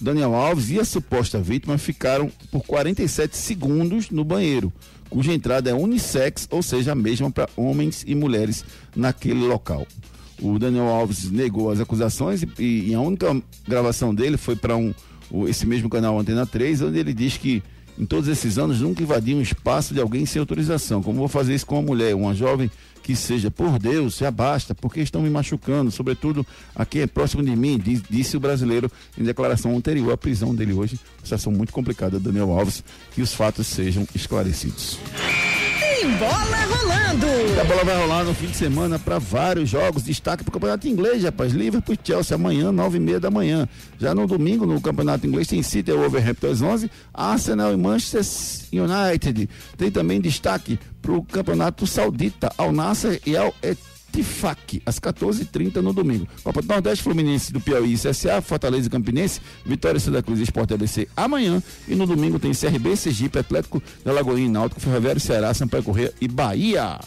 Daniel 0.01 0.35
Alves 0.35 0.71
e 0.71 0.79
a 0.79 0.85
suposta 0.85 1.41
vítima 1.41 1.79
ficaram 1.79 2.31
por 2.51 2.63
47 2.67 3.37
segundos 3.37 4.11
no 4.11 4.25
banheiro, 4.25 4.73
cuja 5.09 5.33
entrada 5.33 5.71
é 5.71 5.75
unissex, 5.75 6.47
ou 6.51 6.63
seja, 6.63 6.93
a 6.93 6.95
mesma 6.95 7.31
para 7.31 7.49
homens 7.57 8.05
e 8.07 8.15
mulheres 8.15 8.65
naquele 8.95 9.41
local. 9.47 9.87
O 10.41 10.59
Daniel 10.59 10.87
Alves 10.89 11.31
negou 11.31 11.71
as 11.71 11.81
acusações 11.81 12.43
e, 12.59 12.91
e 12.91 12.95
a 12.95 13.01
única 13.01 13.35
gravação 13.67 14.15
dele 14.15 14.37
foi 14.37 14.55
para 14.55 14.77
um, 14.77 14.93
esse 15.49 15.67
mesmo 15.67 15.89
canal 15.89 16.19
Antena 16.19 16.47
3, 16.47 16.83
onde 16.83 16.99
ele 16.99 17.15
diz 17.15 17.39
que, 17.39 17.63
em 17.99 18.05
todos 18.05 18.29
esses 18.29 18.59
anos, 18.59 18.81
nunca 18.83 19.03
invadi 19.03 19.35
um 19.35 19.41
espaço 19.41 19.95
de 19.95 20.01
alguém 20.01 20.27
sem 20.27 20.39
autorização. 20.39 21.03
Como 21.03 21.19
vou 21.19 21.29
fazer 21.29 21.55
isso 21.55 21.65
com 21.65 21.77
uma 21.77 21.83
mulher, 21.83 22.15
uma 22.15 22.35
jovem 22.35 22.71
que 23.07 23.15
seja, 23.15 23.53
por 23.53 23.79
Deus, 23.79 24.17
se 24.17 24.25
abasta, 24.25 24.75
porque 24.75 25.01
estão 25.01 25.23
me 25.23 25.31
machucando, 25.31 25.93
sobretudo 25.93 26.45
aqui 26.75 26.99
é 26.99 27.07
próximo 27.07 27.41
de 27.41 27.55
mim, 27.55 27.81
disse 28.11 28.37
o 28.37 28.41
brasileiro 28.41 28.91
em 29.17 29.23
declaração 29.23 29.77
anterior 29.77 30.13
à 30.13 30.17
prisão 30.17 30.53
dele 30.53 30.73
hoje. 30.73 30.99
Situação 31.23 31.53
muito 31.53 31.73
complicada, 31.73 32.19
Daniel 32.19 32.51
Alves, 32.51 32.83
que 33.13 33.23
os 33.23 33.33
fatos 33.33 33.69
sejam 33.69 34.09
esclarecidos. 34.13 34.99
Tem 35.99 36.11
bola 36.19 36.57
rolando. 36.69 37.27
A 37.59 37.65
bola 37.65 37.83
vai 37.83 37.97
rolar 37.97 38.23
no 38.23 38.35
fim 38.35 38.49
de 38.49 38.57
semana 38.57 38.99
para 38.99 39.19
vários 39.19 39.71
jogos. 39.71 40.03
Destaque 40.03 40.45
para 40.45 40.51
o 40.51 40.53
campeonato 40.53 40.87
inglês, 40.87 41.25
rapaz. 41.25 41.55
Liverpool 41.55 41.95
e 41.95 42.07
Chelsea 42.07 42.35
amanhã, 42.35 42.71
nove 42.71 42.99
e 42.99 43.01
meia 43.01 43.19
da 43.19 43.31
manhã. 43.31 43.67
Já 43.99 44.15
no 44.15 44.27
domingo, 44.27 44.67
no 44.67 44.79
campeonato 44.79 45.27
inglês, 45.27 45.49
tem 45.49 45.63
City 45.63 45.91
e 45.91 45.95
Wolverhampton 45.95 46.49
às 46.49 46.61
11, 46.61 46.91
Arsenal 47.15 47.73
e 47.73 47.79
Manchester 47.79 48.69
United. 48.75 49.49
Tem 49.79 49.91
também 49.91 50.21
destaque 50.21 50.79
para 51.01 51.13
o 51.13 51.23
campeonato 51.23 51.87
saudita, 51.87 52.53
Al 52.59 52.73
Nassr 52.73 53.19
e 53.25 53.35
Al 53.35 53.55
Etifak, 54.17 54.83
às 54.87 54.99
14h30 54.99 55.77
no 55.77 55.93
domingo. 55.93 56.27
Copa 56.43 56.63
do 56.63 56.69
Nordeste, 56.69 57.05
Fluminense 57.05 57.53
do 57.53 57.61
Piauí 57.61 57.93
e 57.93 57.99
CSA, 57.99 58.41
Fortaleza 58.41 58.87
e 58.87 58.91
Campinense, 58.91 59.41
Vitória 59.65 60.01
Santa 60.01 60.23
Cruz 60.23 60.41
e 60.41 60.45
Sport 60.45 60.73
ABC 60.73 61.07
amanhã. 61.15 61.63
E 61.87 61.95
no 61.95 62.07
domingo 62.07 62.39
tem 62.39 62.53
CRB, 62.53 62.97
Sergipe, 62.97 63.39
Atlético 63.39 63.83
da 64.05 64.13
Lagoinha, 64.13 64.51
Náutico, 64.51 64.81
Ferroviário, 64.81 65.21
Ceará, 65.21 65.53
Sampaio 65.53 65.83
Corrêa 65.83 66.13
e 66.21 66.27
Bahia. 66.27 66.99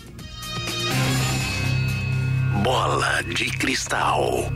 Bola 2.63 3.23
de 3.23 3.45
cristal. 3.57 4.51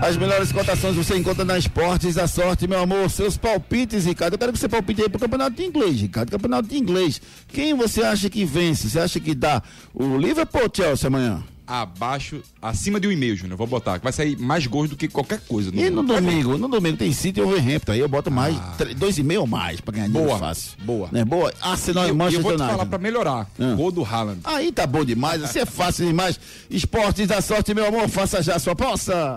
As 0.00 0.16
melhores 0.16 0.52
cotações 0.52 0.94
você 0.94 1.16
encontra 1.16 1.42
na 1.42 1.58
Esportes 1.58 2.14
da 2.14 2.28
Sorte, 2.28 2.68
meu 2.68 2.80
amor. 2.80 3.10
Seus 3.10 3.36
palpites, 3.36 4.04
Ricardo. 4.04 4.34
Eu 4.34 4.38
quero 4.38 4.52
que 4.52 4.58
você 4.58 4.68
palpite 4.68 5.02
aí 5.02 5.08
pro 5.08 5.18
campeonato 5.18 5.56
de 5.56 5.64
inglês, 5.64 5.98
Ricardo. 6.00 6.30
Campeonato 6.30 6.68
de 6.68 6.76
inglês. 6.76 7.20
Quem 7.48 7.74
você 7.74 8.02
acha 8.02 8.28
que 8.28 8.44
vence? 8.44 8.90
Você 8.90 9.00
acha 9.00 9.18
que 9.18 9.34
dá 9.34 9.62
o 9.94 10.18
Liverpool 10.18 10.62
ou 10.64 10.70
Chelsea 10.72 11.08
amanhã? 11.08 11.42
Abaixo, 11.66 12.42
acima 12.62 13.00
de 13.00 13.08
um 13.08 13.10
e-mail, 13.12 13.34
Júnior. 13.36 13.56
Vou 13.58 13.66
botar. 13.66 13.98
que 13.98 14.04
Vai 14.04 14.12
sair 14.12 14.36
mais 14.38 14.66
gols 14.66 14.88
do 14.88 14.96
que 14.96 15.08
qualquer 15.08 15.40
coisa. 15.48 15.70
E 15.74 15.90
no 15.90 16.02
domingo? 16.02 16.56
No 16.56 16.68
domingo 16.68 16.96
tem 16.96 17.12
City 17.12 17.40
e 17.40 17.42
Wolverhampton. 17.42 17.92
Aí 17.92 17.98
eu 18.00 18.08
boto 18.08 18.30
mais, 18.30 18.56
tre- 18.78 18.94
dois 18.94 19.18
e 19.18 19.22
meio 19.22 19.40
ou 19.40 19.46
mais 19.46 19.80
pra 19.80 19.92
ganhar 19.92 20.06
dinheiro 20.06 20.28
Boa, 20.28 20.38
fácil. 20.38 20.70
boa. 20.84 21.08
Né? 21.10 21.24
Boa. 21.24 21.52
Arsenal 21.60 22.04
e, 22.04 22.06
E 22.06 22.10
eu, 22.10 22.12
e 22.12 22.14
eu 22.14 22.16
Manchester 22.16 22.42
vou 22.42 22.52
te 22.52 22.54
United. 22.60 22.76
falar 22.76 22.86
pra 22.88 22.98
melhorar. 22.98 23.50
Ah. 23.58 23.74
Gol 23.74 23.90
do 23.90 24.04
Haaland. 24.04 24.40
Aí 24.44 24.70
tá 24.70 24.86
bom 24.86 25.04
demais, 25.04 25.42
assim 25.42 25.58
é 25.58 25.66
fácil 25.66 26.06
demais. 26.06 26.38
Esportes 26.70 27.26
da 27.26 27.40
Sorte, 27.40 27.74
meu 27.74 27.86
amor. 27.86 28.08
Faça 28.08 28.42
já 28.42 28.54
a 28.56 28.58
sua 28.58 28.72
aposta. 28.74 29.36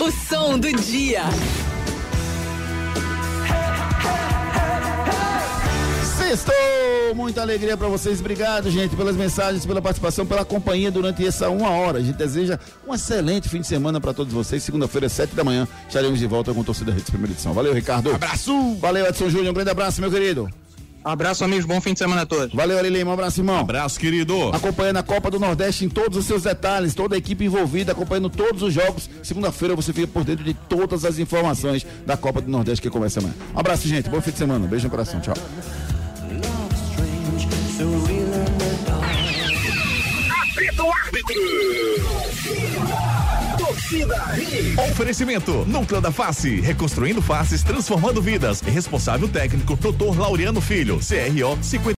O 0.00 0.10
som 0.10 0.58
do 0.58 0.72
dia. 0.72 1.22
Sextou! 6.18 6.54
Muita 7.14 7.42
alegria 7.42 7.76
pra 7.76 7.88
vocês. 7.88 8.20
Obrigado, 8.20 8.70
gente, 8.70 8.96
pelas 8.96 9.16
mensagens, 9.16 9.66
pela 9.66 9.82
participação, 9.82 10.26
pela 10.26 10.44
companhia 10.44 10.90
durante 10.90 11.26
essa 11.26 11.48
uma 11.48 11.70
hora. 11.70 11.98
A 11.98 12.02
gente 12.02 12.16
deseja 12.16 12.58
um 12.86 12.94
excelente 12.94 13.48
fim 13.48 13.60
de 13.60 13.66
semana 13.66 14.00
pra 14.00 14.12
todos 14.14 14.32
vocês. 14.32 14.62
Segunda-feira, 14.62 15.08
sete 15.08 15.34
da 15.34 15.44
manhã, 15.44 15.66
estaremos 15.86 16.18
de 16.18 16.26
volta 16.26 16.52
com 16.54 16.60
o 16.60 16.64
Torcida 16.64 16.92
Redes 16.92 17.10
Primeira 17.10 17.32
Edição. 17.32 17.52
Valeu, 17.52 17.72
Ricardo. 17.72 18.14
Abraço! 18.14 18.74
Valeu, 18.76 19.06
Edson 19.06 19.28
Júnior. 19.28 19.50
Um 19.50 19.54
grande 19.54 19.70
abraço, 19.70 20.00
meu 20.00 20.10
querido. 20.10 20.48
Abraço, 21.04 21.44
amigos. 21.44 21.64
Bom 21.64 21.80
fim 21.80 21.92
de 21.92 21.98
semana 21.98 22.22
a 22.22 22.26
todos. 22.26 22.54
Valeu, 22.54 22.78
Ari 22.78 22.88
Lima. 22.88 23.10
Um 23.10 23.14
abraço, 23.14 23.40
irmão. 23.40 23.58
Abraço, 23.60 23.98
querido. 23.98 24.50
Acompanhando 24.54 24.98
a 24.98 25.02
Copa 25.02 25.30
do 25.30 25.40
Nordeste 25.40 25.84
em 25.84 25.88
todos 25.88 26.16
os 26.16 26.26
seus 26.26 26.42
detalhes, 26.44 26.94
toda 26.94 27.14
a 27.14 27.18
equipe 27.18 27.44
envolvida, 27.44 27.92
acompanhando 27.92 28.30
todos 28.30 28.62
os 28.62 28.72
jogos. 28.72 29.10
Segunda-feira 29.22 29.74
você 29.74 29.92
fica 29.92 30.06
por 30.06 30.24
dentro 30.24 30.44
de 30.44 30.54
todas 30.54 31.04
as 31.04 31.18
informações 31.18 31.86
da 32.06 32.16
Copa 32.16 32.40
do 32.40 32.50
Nordeste 32.50 32.82
que 32.82 32.90
começa 32.90 33.20
amanhã. 33.20 33.34
Um 33.54 33.58
abraço, 33.58 33.88
gente. 33.88 34.08
Bom 34.08 34.20
fim 34.20 34.30
de 34.30 34.38
semana. 34.38 34.66
Beijo 34.66 34.84
no 34.84 34.90
coração. 34.90 35.20
Tchau. 35.20 35.34
Árbitro. 41.14 41.42
Oferecimento 44.90 45.64
Núcleo 45.66 46.00
da 46.00 46.10
Face, 46.10 46.60
reconstruindo 46.60 47.20
faces, 47.20 47.62
transformando 47.62 48.22
vidas. 48.22 48.62
Responsável 48.62 49.28
técnico, 49.28 49.76
Dr. 49.76 50.18
Laureano 50.18 50.60
Filho, 50.60 50.98
CRO 50.98 51.58
50 51.60 51.90